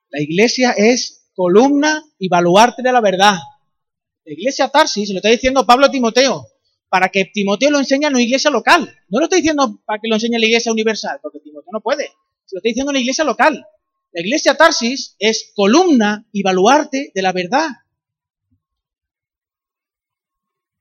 La 0.09 0.20
iglesia 0.20 0.72
es 0.72 1.28
columna 1.37 2.05
y 2.18 2.28
baluarte 2.28 2.82
de 2.82 2.91
la 2.91 3.01
verdad. 3.01 3.37
La 4.25 4.33
iglesia 4.33 4.68
Tarsis, 4.68 5.11
lo 5.11 5.16
está 5.16 5.29
diciendo 5.29 5.66
Pablo 5.66 5.87
a 5.87 5.91
Timoteo, 5.91 6.47
para 6.89 7.09
que 7.09 7.27
Timoteo 7.27 7.70
lo 7.70 7.79
enseñe 7.79 8.07
en 8.07 8.14
una 8.14 8.22
iglesia 8.22 8.51
local. 8.51 8.95
No 9.09 9.18
lo 9.18 9.25
estoy 9.25 9.41
diciendo 9.41 9.83
para 9.85 10.01
que 10.01 10.09
lo 10.09 10.14
enseñe 10.14 10.35
en 10.35 10.41
la 10.41 10.47
iglesia 10.47 10.72
universal, 10.72 11.18
porque 11.22 11.41
Timoteo 11.41 11.70
no 11.72 11.81
puede. 11.81 12.05
Se 12.45 12.57
lo 12.57 12.59
estoy 12.59 12.70
diciendo 12.70 12.91
en 12.91 12.95
la 12.95 13.01
iglesia 13.01 13.25
local. 13.25 13.66
La 14.12 14.20
iglesia 14.20 14.57
Tarsis 14.57 15.16
es 15.18 15.53
columna 15.55 16.27
y 16.33 16.43
baluarte 16.43 17.11
de 17.14 17.22
la 17.22 17.33
verdad. 17.33 17.68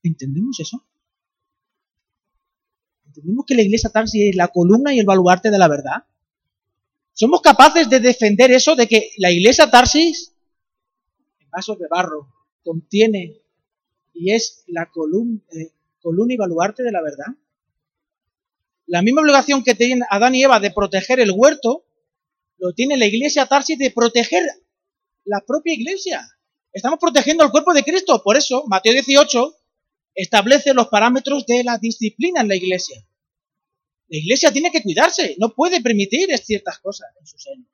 ¿Entendemos 0.04 0.60
eso? 0.60 0.86
¿Entendemos 3.06 3.46
que 3.46 3.56
la 3.56 3.62
iglesia 3.62 3.90
Tarsis 3.90 4.30
es 4.30 4.36
la 4.36 4.50
columna 4.50 4.94
y 4.94 5.00
el 5.00 5.06
baluarte 5.06 5.50
de 5.50 5.58
la 5.58 5.68
verdad? 5.68 6.06
somos 7.14 7.42
capaces 7.42 7.90
de 7.90 8.00
defender 8.00 8.52
eso 8.52 8.76
de 8.76 8.88
que 8.88 9.12
la 9.18 9.32
iglesia 9.32 9.70
Tarsis, 9.70 10.34
en 11.40 11.50
vasos 11.50 11.78
de 11.78 11.88
barro, 11.88 12.28
contiene 12.64 13.42
y 14.14 14.32
es 14.32 14.64
la 14.68 14.90
columna, 14.92 15.42
eh, 15.52 15.72
columna 16.02 16.34
y 16.34 16.38
baluarte 16.38 16.84
de 16.84 16.92
la 16.92 17.02
verdad. 17.02 17.28
La 18.86 19.02
misma 19.02 19.22
obligación 19.22 19.64
que 19.64 19.76
tienen 19.76 20.04
Adán 20.10 20.36
y 20.36 20.44
Eva 20.44 20.60
de 20.60 20.72
proteger 20.72 21.20
el 21.20 21.32
huerto, 21.32 21.86
lo 22.58 22.74
tiene 22.74 22.98
la 22.98 23.06
iglesia 23.06 23.48
Tarsis 23.48 23.78
de 23.78 23.92
proteger 23.92 24.44
la 25.26 25.42
propia 25.42 25.74
iglesia. 25.74 26.22
Estamos 26.72 27.00
protegiendo 27.00 27.44
el 27.44 27.52
cuerpo 27.52 27.74
de 27.74 27.84
Cristo. 27.84 28.22
Por 28.24 28.38
eso, 28.38 28.66
Mateo 28.68 28.94
18 28.94 29.56
establece 30.16 30.74
los 30.74 30.88
parámetros 30.88 31.46
de 31.46 31.64
la 31.64 31.78
disciplina 31.78 32.42
en 32.42 32.48
la 32.48 32.56
iglesia. 32.56 33.06
La 34.10 34.18
iglesia 34.18 34.52
tiene 34.52 34.72
que 34.72 34.84
cuidarse, 34.84 35.36
no 35.40 35.56
puede 35.56 35.82
permitir 35.82 36.36
ciertas 36.38 36.80
cosas 36.80 37.10
en 37.20 37.26
su 37.26 37.38
seno. 37.38 37.66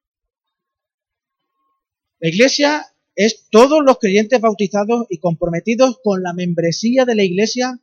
La 2.20 2.30
iglesia 2.30 2.86
es 3.20 3.50
todos 3.50 3.84
los 3.84 4.00
creyentes 4.00 4.40
bautizados 4.40 5.06
y 5.10 5.18
comprometidos 5.18 6.00
con 6.02 6.24
la 6.24 6.32
membresía 6.32 7.04
de 7.04 7.16
la 7.16 7.24
iglesia 7.26 7.78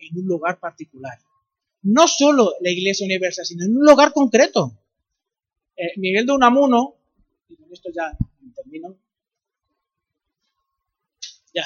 en 0.00 0.18
un 0.18 0.26
lugar 0.26 0.58
particular. 0.58 1.16
No 1.82 2.08
solo 2.08 2.54
la 2.60 2.68
iglesia 2.68 3.04
universal, 3.04 3.46
sino 3.46 3.64
en 3.64 3.76
un 3.76 3.86
lugar 3.86 4.12
concreto. 4.12 4.76
Eh, 5.76 5.92
Miguel 5.94 6.26
de 6.26 6.32
Unamuno, 6.32 6.96
y 7.48 7.54
con 7.54 7.72
esto 7.72 7.90
ya 7.94 8.10
termino, 8.56 8.96
ya. 11.54 11.62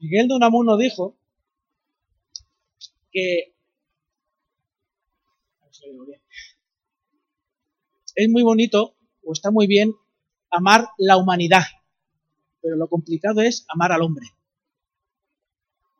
Miguel 0.00 0.28
de 0.28 0.34
Unamuno 0.34 0.76
dijo 0.76 1.16
que 3.10 3.54
es 8.16 8.28
muy 8.28 8.42
bonito 8.42 8.94
o 9.24 9.32
está 9.32 9.50
muy 9.50 9.66
bien 9.66 9.94
amar 10.54 10.88
la 10.98 11.16
humanidad, 11.16 11.64
pero 12.60 12.76
lo 12.76 12.88
complicado 12.88 13.40
es 13.42 13.66
amar 13.68 13.92
al 13.92 14.02
hombre. 14.02 14.26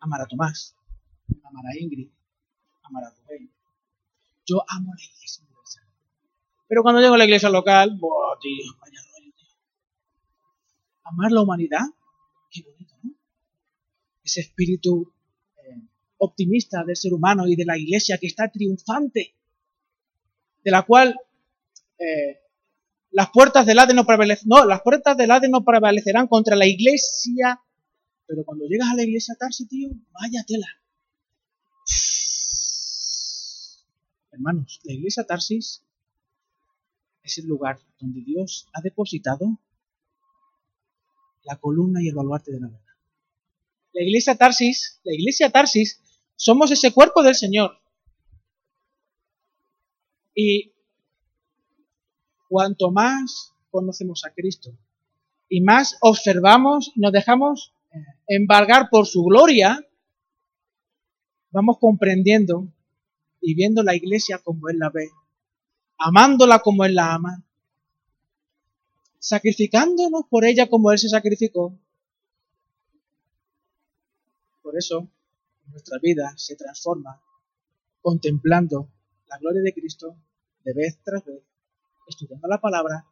Amar 0.00 0.20
a 0.20 0.26
Tomás, 0.26 0.76
amar 1.44 1.64
a 1.66 1.78
Ingrid, 1.78 2.10
amar 2.82 3.04
a 3.04 3.10
Rubén. 3.10 3.50
Yo 4.46 4.62
amo 4.68 4.92
la 4.94 5.02
iglesia 5.02 5.44
universal. 5.44 5.84
Pero 6.68 6.82
cuando 6.82 7.00
llego 7.00 7.14
a 7.14 7.18
la 7.18 7.24
iglesia 7.24 7.48
local, 7.48 7.98
tío, 8.40 8.76
vaya 8.80 9.00
rollo, 9.12 9.32
tío. 9.36 9.48
Amar 11.04 11.32
la 11.32 11.42
humanidad, 11.42 11.86
qué 12.50 12.62
bonito, 12.62 12.94
¿no? 13.02 13.12
Ese 14.22 14.40
espíritu 14.40 15.12
eh, 15.56 15.88
optimista 16.18 16.84
del 16.84 16.96
ser 16.96 17.14
humano 17.14 17.46
y 17.46 17.56
de 17.56 17.64
la 17.64 17.78
iglesia 17.78 18.18
que 18.18 18.26
está 18.26 18.50
triunfante 18.50 19.34
de 20.62 20.70
la 20.70 20.82
cual 20.82 21.14
eh, 21.98 22.43
las 23.14 23.30
puertas 23.30 23.64
del 23.64 23.78
Hades 23.78 23.94
no 23.94 24.04
prevalecerán, 24.04 24.48
no, 24.48 24.64
las 24.64 24.82
puertas 24.82 25.16
no 25.48 25.64
prevalecerán 25.64 26.26
contra 26.26 26.56
la 26.56 26.66
iglesia, 26.66 27.60
pero 28.26 28.44
cuando 28.44 28.66
llegas 28.66 28.88
a 28.90 28.96
la 28.96 29.04
iglesia 29.04 29.36
Tarsi, 29.38 29.68
tío, 29.68 29.90
vaya 30.10 30.44
tela. 30.44 30.66
Hermanos, 34.32 34.80
la 34.82 34.94
iglesia 34.94 35.22
Tarsis 35.22 35.84
es 37.22 37.38
el 37.38 37.46
lugar 37.46 37.78
donde 38.00 38.20
Dios 38.22 38.68
ha 38.72 38.80
depositado 38.80 39.60
la 41.44 41.56
columna 41.60 42.02
y 42.02 42.08
el 42.08 42.16
baluarte 42.16 42.50
de 42.50 42.60
la 42.60 42.66
verdad. 42.66 42.94
La 43.92 44.02
iglesia 44.02 44.34
Tarsis, 44.34 45.00
la 45.04 45.14
iglesia 45.14 45.50
Tarsis, 45.50 46.00
somos 46.34 46.72
ese 46.72 46.92
cuerpo 46.92 47.22
del 47.22 47.36
Señor. 47.36 47.78
Y 50.34 50.73
cuanto 52.54 52.92
más 52.92 53.52
conocemos 53.72 54.24
a 54.24 54.30
Cristo 54.30 54.70
y 55.48 55.60
más 55.60 55.98
observamos, 56.00 56.92
nos 56.94 57.10
dejamos 57.10 57.74
eh, 57.92 57.98
embargar 58.28 58.90
por 58.90 59.08
su 59.08 59.24
gloria, 59.24 59.84
vamos 61.50 61.78
comprendiendo 61.80 62.72
y 63.40 63.56
viendo 63.56 63.82
la 63.82 63.96
iglesia 63.96 64.38
como 64.38 64.68
Él 64.68 64.78
la 64.78 64.90
ve, 64.90 65.10
amándola 65.98 66.60
como 66.60 66.84
Él 66.84 66.94
la 66.94 67.14
ama, 67.14 67.42
sacrificándonos 69.18 70.22
por 70.30 70.44
ella 70.44 70.68
como 70.68 70.92
Él 70.92 70.98
se 71.00 71.08
sacrificó. 71.08 71.76
Por 74.62 74.78
eso 74.78 75.08
nuestra 75.72 75.98
vida 75.98 76.32
se 76.36 76.54
transforma 76.54 77.20
contemplando 78.00 78.88
la 79.26 79.38
gloria 79.38 79.62
de 79.62 79.74
Cristo 79.74 80.16
de 80.62 80.72
vez 80.72 81.00
tras 81.02 81.24
vez, 81.24 81.42
estudiando 82.06 82.48
la 82.48 82.60
palabra, 82.60 83.06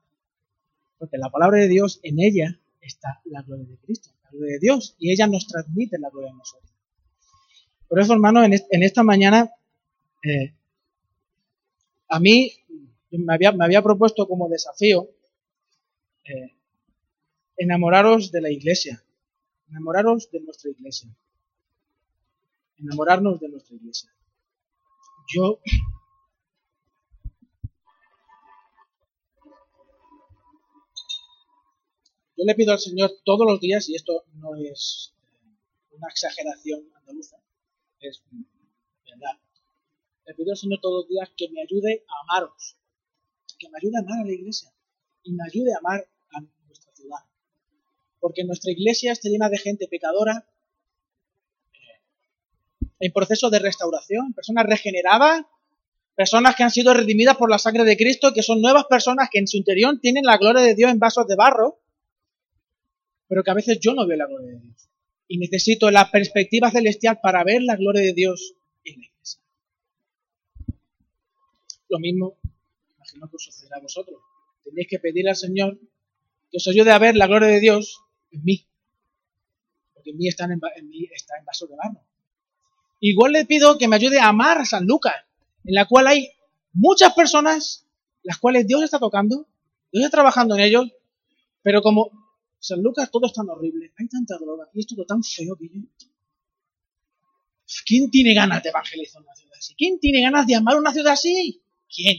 porque 0.99 1.19
la 1.19 1.31
palabra 1.31 1.59
de 1.59 1.69
Dios, 1.69 2.01
en 2.03 2.21
ella 2.21 2.59
está 2.81 3.21
la 3.25 3.43
gloria 3.43 3.67
de 3.67 3.77
Cristo, 3.79 4.11
la 4.25 4.31
gloria 4.31 4.55
de 4.55 4.59
Dios, 4.61 4.97
y 4.99 5.13
ella 5.13 5.27
nos 5.27 5.47
transmite 5.47 5.99
la 5.99 6.11
gloria 6.11 6.31
a 6.31 6.35
nosotros. 6.35 6.71
Por 7.89 8.01
eso, 8.01 8.15
hermano, 8.15 8.43
en, 8.43 8.55
esta 8.83 9.03
mañana, 9.03 9.53
eh, 10.23 10.55
a 12.09 12.21
mí 12.21 12.53
me 13.11 13.35
había, 13.35 13.53
me 13.53 13.65
había, 13.65 13.83
propuesto 13.83 14.27
como 14.27 14.49
desafío 14.49 15.11
eh, 16.25 16.55
enamoraros 17.57 18.33
de 18.33 18.41
la 18.41 18.51
iglesia, 18.51 19.03
enamoraros 19.69 20.31
de 20.31 20.41
nuestra 20.41 20.71
iglesia, 20.71 21.11
enamorarnos 22.79 23.41
de 23.41 23.49
nuestra 23.49 23.77
iglesia. 23.77 24.11
Yo 25.35 25.61
Yo 32.37 32.45
le 32.47 32.55
pido 32.55 32.73
al 32.73 32.79
Señor 32.79 33.13
todos 33.25 33.47
los 33.47 33.61
días, 33.61 33.89
y 33.89 33.95
esto 33.95 34.25
no 34.35 34.57
es 34.57 35.13
una 35.91 36.09
exageración 36.09 36.89
andaluza, 36.97 37.37
es 38.01 38.23
verdad. 39.05 39.39
Le 40.27 40.35
pido 40.35 40.53
al 40.53 40.57
Señor 40.57 40.81
todos 40.81 41.05
los 41.05 41.09
días 41.09 41.31
que 41.37 41.51
me 41.51 41.61
ayude 41.63 42.05
a 42.09 42.23
amaros, 42.23 42.77
que 43.59 43.69
me 43.69 43.77
ayude 43.77 43.97
a 43.97 44.01
amar 44.01 44.21
a 44.21 44.25
la 44.25 44.33
iglesia 44.33 44.73
y 45.23 45.33
me 45.33 45.45
ayude 45.45 45.75
a 45.75 45.79
amar 45.79 46.09
a 46.33 46.41
nuestra 46.67 46.95
ciudad. 46.95 47.19
Porque 48.19 48.45
nuestra 48.45 48.73
iglesia 48.73 49.13
está 49.13 49.29
llena 49.29 49.51
de 49.51 49.59
gente 49.59 49.87
pecadora, 49.89 50.49
eh, 51.75 52.01
en 53.01 53.13
proceso 53.13 53.51
de 53.51 53.59
restauración, 53.59 54.33
personas 54.33 54.65
regeneradas, 54.67 55.45
personas 56.15 56.57
que 56.57 56.63
han 56.63 56.71
sido 56.71 56.95
redimidas 56.95 57.37
por 57.37 57.51
la 57.51 57.59
sangre 57.59 57.85
de 57.85 57.97
Cristo, 57.97 58.33
que 58.33 58.43
son 58.43 58.63
nuevas 58.63 58.87
personas 58.87 59.29
que 59.31 59.39
en 59.39 59.49
su 59.49 59.59
interior 59.59 59.99
tienen 60.01 60.25
la 60.25 60.39
gloria 60.39 60.63
de 60.63 60.75
Dios 60.75 60.91
en 60.91 60.99
vasos 60.99 61.27
de 61.27 61.37
barro 61.37 61.82
pero 63.33 63.43
que 63.43 63.51
a 63.51 63.55
veces 63.55 63.79
yo 63.81 63.95
no 63.95 64.07
veo 64.07 64.19
la 64.19 64.27
gloria 64.27 64.51
de 64.51 64.59
Dios. 64.61 64.91
Y 65.27 65.39
necesito 65.39 65.91
la 65.91 66.11
perspectiva 66.11 66.71
celestial 66.71 67.19
para 67.23 67.43
ver 67.45 67.63
la 67.63 67.77
gloria 67.77 68.03
de 68.03 68.13
Dios 68.13 68.53
en 68.85 69.01
la 69.01 69.07
iglesia. 69.07 69.41
Lo 71.89 71.99
mismo, 71.99 72.37
imagino 72.95 73.31
que 73.31 73.37
os 73.37 73.43
sucederá 73.43 73.79
a 73.79 73.81
vosotros. 73.81 74.21
Tenéis 74.63 74.87
que 74.87 74.99
pedir 74.99 75.31
al 75.31 75.37
Señor 75.37 75.81
que 76.51 76.59
os 76.59 76.69
ayude 76.69 76.91
a 76.91 76.99
ver 76.99 77.17
la 77.17 77.27
gloria 77.27 77.49
de 77.49 77.61
Dios 77.61 78.03
en 78.33 78.45
mí. 78.45 78.67
Porque 79.95 80.11
en 80.11 80.19
mí 80.19 80.29
está 80.29 80.45
en, 80.45 80.61
mí 80.91 81.09
está 81.11 81.39
en 81.39 81.47
vaso 81.47 81.67
de 81.67 81.77
barro. 81.77 82.05
Igual 83.01 83.33
le 83.33 83.47
pido 83.47 83.79
que 83.79 83.89
me 83.89 83.97
ayude 83.97 84.21
a 84.21 84.29
amar 84.29 84.59
a 84.59 84.67
San 84.67 84.85
Lucas, 84.85 85.15
en 85.65 85.73
la 85.73 85.87
cual 85.87 86.07
hay 86.07 86.29
muchas 86.75 87.15
personas 87.15 87.89
las 88.25 88.37
cuales 88.37 88.67
Dios 88.67 88.83
está 88.83 88.99
tocando, 88.99 89.47
Dios 89.91 90.05
está 90.05 90.19
trabajando 90.19 90.55
en 90.55 90.65
ellos, 90.65 90.93
pero 91.63 91.81
como 91.81 92.22
San 92.63 92.81
Lucas 92.81 93.11
todo 93.11 93.27
es 93.27 93.33
tan 93.33 93.49
horrible, 93.51 93.93
hay 93.99 94.07
tanta 94.07 94.39
droga 94.39 94.71
y 94.73 94.79
es 94.79 94.87
todo 94.87 95.05
tan 95.05 95.21
feo 95.25 95.57
que 95.57 95.69
¿Quién 97.85 98.09
tiene 98.09 98.35
ganas 98.35 98.63
de 98.63 98.69
evangelizar 98.69 99.21
una 99.21 99.35
ciudad 99.35 99.57
así? 99.59 99.75
¿Quién 99.75 99.99
tiene 99.99 100.23
ganas 100.23 100.47
de 100.47 100.55
amar 100.55 100.79
una 100.79 100.93
ciudad 100.93 101.15
así? 101.15 101.61
¿Quién? 101.93 102.19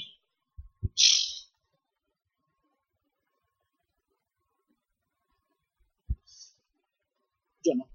Yo 7.64 7.76
no. 7.76 7.90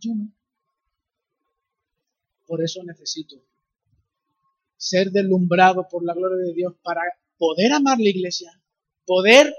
Yo 0.00 0.14
no. 0.16 0.32
Por 2.44 2.60
eso 2.60 2.82
necesito 2.82 3.36
ser 4.76 5.12
deslumbrado 5.12 5.86
por 5.88 6.04
la 6.04 6.14
gloria 6.14 6.44
de 6.44 6.54
Dios 6.54 6.74
para 6.82 7.02
poder 7.36 7.72
amar 7.72 7.98
la 8.00 8.08
iglesia, 8.08 8.50
poder 9.06 9.54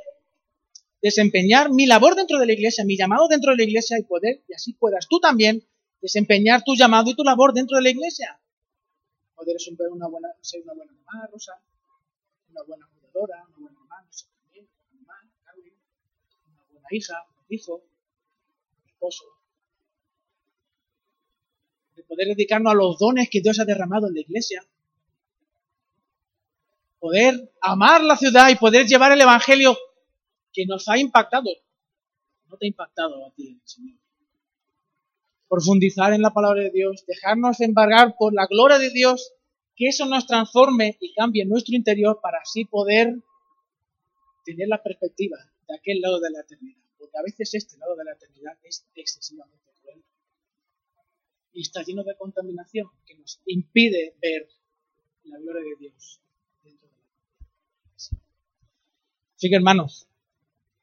desempeñar 1.02 1.72
mi 1.72 1.86
labor 1.86 2.16
dentro 2.16 2.40
de 2.40 2.46
la 2.46 2.54
iglesia, 2.54 2.84
mi 2.86 2.98
llamado 2.98 3.28
dentro 3.28 3.52
de 3.52 3.58
la 3.58 3.64
iglesia 3.64 3.98
y 3.98 4.04
poder, 4.04 4.44
y 4.48 4.54
así 4.54 4.74
puedas 4.74 5.08
tú 5.08 5.20
también 5.20 5.64
desempeñar 6.02 6.64
tu 6.64 6.76
llamado 6.76 7.10
y 7.10 7.16
tu 7.16 7.24
labor 7.24 7.54
dentro 7.54 7.78
de 7.78 7.84
la 7.84 7.90
iglesia. 7.90 8.40
Poder 9.36 9.60
ser 9.60 9.76
una 9.92 10.08
buena, 10.08 10.30
ser 10.42 10.62
una 10.64 10.74
buena 10.74 10.92
mamá, 10.92 11.28
Rosa, 11.32 11.54
una 12.50 12.64
buena 12.64 12.88
cuidadora, 12.88 13.46
una 13.48 13.58
buena 13.58 13.80
mamá, 13.80 14.02
no 14.06 14.12
sé, 14.12 14.26
también, 14.44 14.68
una 14.92 15.02
mamá, 15.02 15.32
una 16.52 16.64
buena 16.74 16.88
hija, 16.92 17.26
un 17.38 17.56
hijo, 17.56 17.76
un 17.76 18.90
esposo. 18.90 19.26
De 21.96 22.04
poder 22.04 22.28
dedicarnos 22.28 22.72
a 22.74 22.76
los 22.76 22.98
dones 22.98 23.30
que 23.30 23.42
Dios 23.42 23.60
ha 23.60 23.66
derramado 23.66 24.08
en 24.08 24.16
la 24.16 24.22
iglesia. 24.22 24.62
poder 27.00 27.52
amar 27.62 28.04
la 28.04 28.18
ciudad 28.18 28.50
y 28.50 28.56
poder 28.56 28.86
llevar 28.86 29.12
el 29.14 29.22
Evangelio 29.22 29.78
que 30.54 30.66
nos 30.66 30.88
ha 30.88 30.98
impactado. 30.98 31.50
No 32.48 32.58
te 32.58 32.66
ha 32.66 32.68
impactado 32.68 33.26
a 33.26 33.32
ti, 33.34 33.60
Señor. 33.64 33.98
Profundizar 35.48 36.14
en 36.14 36.22
la 36.22 36.32
palabra 36.32 36.62
de 36.64 36.72
Dios, 36.72 37.06
dejarnos 37.08 37.60
embargar 37.62 38.16
por 38.18 38.34
la 38.34 38.46
gloria 38.48 38.78
de 38.78 38.92
Dios, 38.92 39.34
que 39.76 39.88
eso 39.88 40.06
nos 40.06 40.28
transforme 40.28 40.98
y 41.00 41.14
cambie 41.14 41.46
nuestro 41.46 41.76
interior 41.76 42.20
para 42.22 42.40
así 42.40 42.66
poder 42.66 43.16
tener 44.46 44.68
la 44.68 44.82
perspectiva 44.82 45.38
de 45.68 45.76
aquel 45.76 46.02
lado 46.02 46.20
de 46.20 46.32
la 46.32 46.42
eternidad. 46.42 46.82
Porque 46.98 47.18
a 47.18 47.24
veces 47.24 47.54
este 47.54 47.78
lado 47.78 47.96
de 47.96 48.04
la 48.04 48.14
eternidad 48.14 48.58
es 48.64 48.86
excesivamente 48.94 49.72
cruel. 49.82 50.04
Y 51.54 51.62
está 51.62 51.84
lleno 51.84 52.04
de 52.04 52.16
contaminación 52.16 52.88
que 53.06 53.16
nos 53.16 53.42
impide 53.46 54.16
ver 54.22 54.50
la 55.24 55.40
gloria 55.40 55.64
de 55.64 55.76
Dios 55.80 56.20
dentro 56.64 56.90
de 56.90 56.96
la 56.96 57.04
Así 59.36 59.50
que 59.50 59.56
hermanos, 59.56 60.09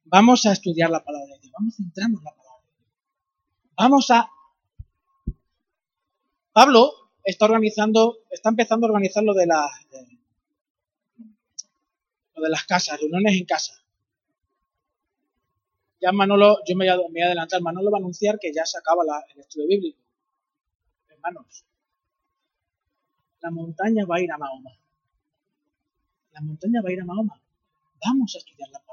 vamos 0.07 0.47
a 0.47 0.53
estudiar 0.53 0.91
la 0.91 1.05
palabra 1.05 1.35
de 1.35 1.41
Dios, 1.41 1.53
vamos 1.53 1.75
a 1.75 1.77
centrarnos 1.77 2.21
en 2.21 2.25
la 2.25 2.35
palabra 2.35 2.63
de 2.63 2.75
Dios. 2.75 3.73
Vamos 3.77 4.11
a... 4.11 4.31
Pablo 6.53 6.93
está 7.23 7.45
organizando, 7.45 8.19
está 8.31 8.49
empezando 8.49 8.87
a 8.87 8.91
organizar 8.91 9.23
lo 9.23 9.35
de, 9.35 9.47
la, 9.47 9.69
lo 12.35 12.43
de 12.43 12.49
las 12.49 12.65
casas, 12.65 12.99
reuniones 13.01 13.35
en 13.35 13.45
casa. 13.45 13.75
Ya 16.01 16.13
Manolo, 16.13 16.59
yo 16.67 16.77
me 16.77 16.85
voy 16.97 17.21
a 17.21 17.27
adelantar, 17.27 17.61
Manolo 17.61 17.91
va 17.91 17.99
a 17.99 18.01
anunciar 18.01 18.39
que 18.39 18.53
ya 18.55 18.65
se 18.65 18.79
acaba 18.79 19.03
el 19.35 19.41
estudio 19.41 19.67
bíblico. 19.67 19.99
Hermanos, 21.09 21.65
la 23.41 23.51
montaña 23.51 24.07
va 24.07 24.17
a 24.17 24.21
ir 24.21 24.31
a 24.31 24.39
Mahoma. 24.39 24.71
La 26.33 26.41
montaña 26.43 26.81
va 26.83 26.91
a 26.91 26.93
ir 26.93 27.01
a 27.01 27.05
Mahoma. 27.05 27.41
Vamos 28.05 28.35
a 28.35 28.39
estudiar 28.39 28.69
la. 28.71 28.86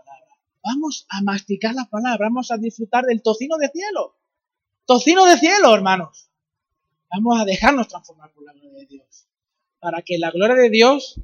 Vamos 0.64 1.06
a 1.10 1.22
masticar 1.22 1.76
la 1.76 1.86
palabra. 1.86 2.28
Vamos 2.28 2.52
a 2.52 2.58
disfrutar 2.58 3.04
del 3.06 3.22
tocino 3.22 3.58
de 3.58 3.70
cielo. 3.70 4.16
Tocino 4.86 5.26
de 5.26 5.38
cielo, 5.38 5.74
hermanos. 5.76 6.30
Vamos 7.12 7.40
a 7.40 7.46
dejarnos 7.46 7.88
transformar 7.88 8.32
por 8.34 8.44
la 8.44 8.54
gloria 8.54 8.80
de 8.80 8.86
Dios. 8.86 9.28
Para 9.80 10.02
que 10.02 10.18
la 10.18 10.32
gloria 10.32 10.56
de 10.56 10.70
Dios 10.70 11.20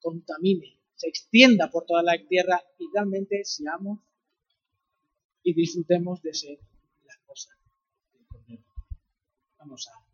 contamine, 0.00 0.78
se 0.94 1.08
extienda 1.08 1.70
por 1.70 1.86
toda 1.86 2.02
la 2.02 2.16
tierra 2.28 2.62
y 2.78 2.86
realmente 2.92 3.44
seamos 3.44 4.00
y 5.42 5.54
disfrutemos 5.54 6.20
de 6.22 6.34
ser 6.34 6.58
la 7.06 7.14
esposa 7.14 7.50
Vamos 9.58 9.88
a 9.88 10.08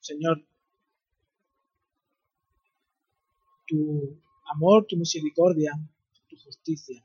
Señor, 0.00 0.44
tu 3.72 4.20
amor, 4.54 4.84
tu 4.86 4.96
misericordia, 4.96 5.72
tu 6.28 6.36
justicia 6.36 7.02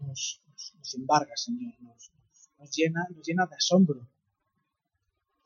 nos, 0.00 0.40
embarga, 0.94 1.36
Señor, 1.36 1.74
nos, 1.80 2.76
llena, 2.76 3.06
nos 3.14 3.26
llena 3.26 3.46
de 3.46 3.56
asombro. 3.56 4.06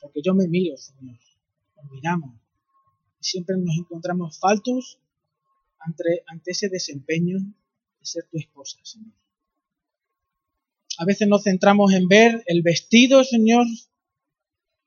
Porque 0.01 0.20
yo 0.22 0.34
me 0.34 0.47
miro, 0.47 0.76
Señor, 0.76 1.18
nos 1.76 1.90
miramos 1.90 2.34
y 3.20 3.24
siempre 3.24 3.57
nos 3.57 3.76
encontramos 3.76 4.38
faltos 4.38 4.99
ante, 5.78 6.22
ese 6.47 6.68
desempeño 6.68 7.38
de 7.38 8.07
ser 8.07 8.24
tu 8.30 8.38
esposa, 8.38 8.78
Señor. 8.82 9.12
A 10.99 11.05
veces 11.05 11.26
nos 11.28 11.45
centramos 11.45 11.93
en 11.95 12.09
ver 12.09 12.43
el 12.47 12.62
vestido, 12.62 13.24
Señor, 13.24 13.66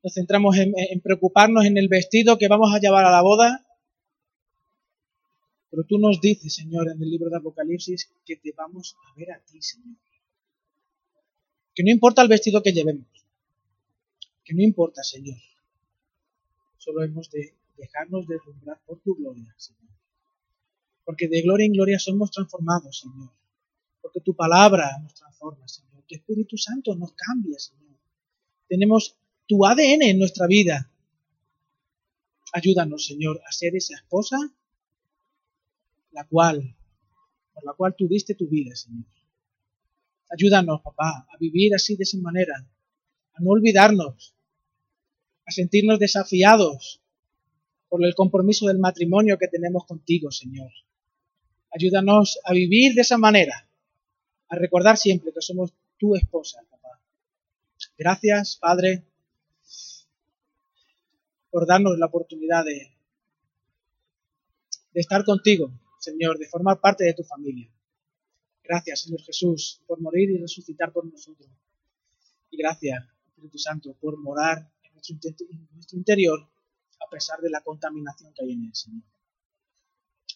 nos 0.04 0.14
centramos 0.14 0.56
en, 0.58 0.74
preocuparnos 1.02 1.66
en 1.66 1.78
el 1.78 1.88
vestido 1.88 2.38
que 2.38 2.48
vamos 2.48 2.74
a 2.74 2.80
llevar 2.80 3.06
a 3.06 3.12
la 3.12 3.24
boda. 3.24 3.65
Pero 5.76 5.88
tú 5.88 5.98
nos 5.98 6.22
dices, 6.22 6.56
Señor, 6.56 6.90
en 6.90 7.04
el 7.04 7.10
libro 7.10 7.30
de 7.30 7.36
Apocalipsis, 7.36 8.10
que 8.26 8.38
te 8.38 8.54
vamos 8.54 8.96
a 9.06 9.20
ver 9.20 9.34
a 9.34 9.42
ti, 9.42 9.62
Señor. 9.62 9.98
Que 11.74 11.84
no 11.84 11.92
importa 11.92 12.22
el 12.22 12.30
vestido 12.30 12.64
que 12.64 12.72
llevemos. 12.72 13.08
Que 14.46 14.54
no 14.54 14.64
importa, 14.64 15.04
Señor. 15.04 15.36
Solo 16.78 17.04
hemos 17.04 17.30
de 17.30 17.56
dejarnos 17.76 18.26
deslumbrar 18.26 18.80
por 18.86 19.02
tu 19.02 19.16
gloria, 19.16 19.54
Señor. 19.58 19.92
Porque 21.04 21.28
de 21.28 21.42
gloria 21.42 21.66
en 21.66 21.74
gloria 21.74 22.00
somos 22.00 22.32
transformados, 22.32 23.02
Señor. 23.02 23.32
Porque 24.02 24.22
tu 24.22 24.34
palabra 24.34 24.98
nos 25.04 25.14
transforma, 25.14 25.68
Señor. 25.68 26.06
Que 26.08 26.16
Espíritu 26.16 26.58
Santo 26.58 26.96
nos 26.96 27.12
cambia, 27.12 27.60
Señor. 27.60 27.98
Tenemos 28.70 29.18
tu 29.46 29.66
ADN 29.66 30.04
en 30.04 30.20
nuestra 30.20 30.48
vida. 30.48 30.90
Ayúdanos, 32.54 33.06
Señor, 33.06 33.42
a 33.46 33.52
ser 33.52 33.76
esa 33.76 33.96
esposa 33.96 34.38
la 36.16 36.26
cual, 36.26 36.76
por 37.54 37.64
la 37.64 37.74
cual 37.74 37.94
tú 37.96 38.08
diste 38.08 38.34
tu 38.34 38.48
vida, 38.48 38.76
Señor. 38.76 39.06
Ayúdanos, 40.30 40.82
papá, 40.82 41.28
a 41.32 41.38
vivir 41.38 41.76
así 41.76 41.96
de 41.96 42.04
esa 42.04 42.18
manera, 42.18 42.56
a 43.34 43.42
no 43.42 43.52
olvidarnos, 43.52 44.34
a 45.46 45.52
sentirnos 45.52 46.00
desafiados 46.00 47.02
por 47.88 48.04
el 48.04 48.16
compromiso 48.16 48.66
del 48.66 48.80
matrimonio 48.80 49.38
que 49.38 49.48
tenemos 49.48 49.86
contigo, 49.86 50.32
Señor. 50.32 50.72
Ayúdanos 51.72 52.40
a 52.44 52.54
vivir 52.54 52.96
de 52.96 53.02
esa 53.02 53.20
manera, 53.20 53.70
a 54.50 54.56
recordar 54.56 54.98
siempre 54.98 55.32
que 55.32 55.42
somos 55.42 55.74
tu 56.00 56.16
esposa, 56.16 56.64
papá. 56.72 57.00
Gracias, 57.98 58.58
Padre 58.58 59.04
por 61.56 61.66
darnos 61.66 61.98
la 61.98 62.08
oportunidad 62.08 62.66
de, 62.66 62.92
de 64.92 65.00
estar 65.00 65.24
contigo, 65.24 65.72
Señor, 66.06 66.38
de 66.38 66.48
formar 66.48 66.80
parte 66.80 67.04
de 67.04 67.14
tu 67.14 67.24
familia. 67.24 67.70
Gracias, 68.64 69.02
Señor 69.02 69.22
Jesús, 69.22 69.82
por 69.86 70.00
morir 70.02 70.30
y 70.32 70.38
resucitar 70.38 70.92
por 70.92 71.06
nosotros. 71.06 71.50
Y 72.50 72.58
gracias, 72.58 73.04
Espíritu 73.28 73.58
Santo, 73.58 73.94
por 74.00 74.18
morar 74.18 74.72
en 74.84 74.94
nuestro, 74.94 75.98
interior 75.98 76.40
a 77.06 77.10
pesar 77.10 77.40
de 77.42 77.50
la 77.50 77.62
contaminación 77.62 78.34
que 78.34 78.44
hay 78.44 78.54
en 78.54 78.66
él, 78.66 78.76
Señor. 78.76 79.04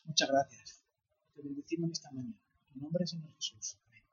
Muchas 0.05 0.29
gracias. 0.29 0.83
Te 1.35 1.41
bendecimos 1.41 1.87
en 1.87 1.91
esta 1.91 2.11
mañana. 2.11 2.39
En 2.75 2.81
nombre 2.81 3.07
Señor 3.07 3.33
Jesús. 3.35 3.77
Amén. 3.85 4.03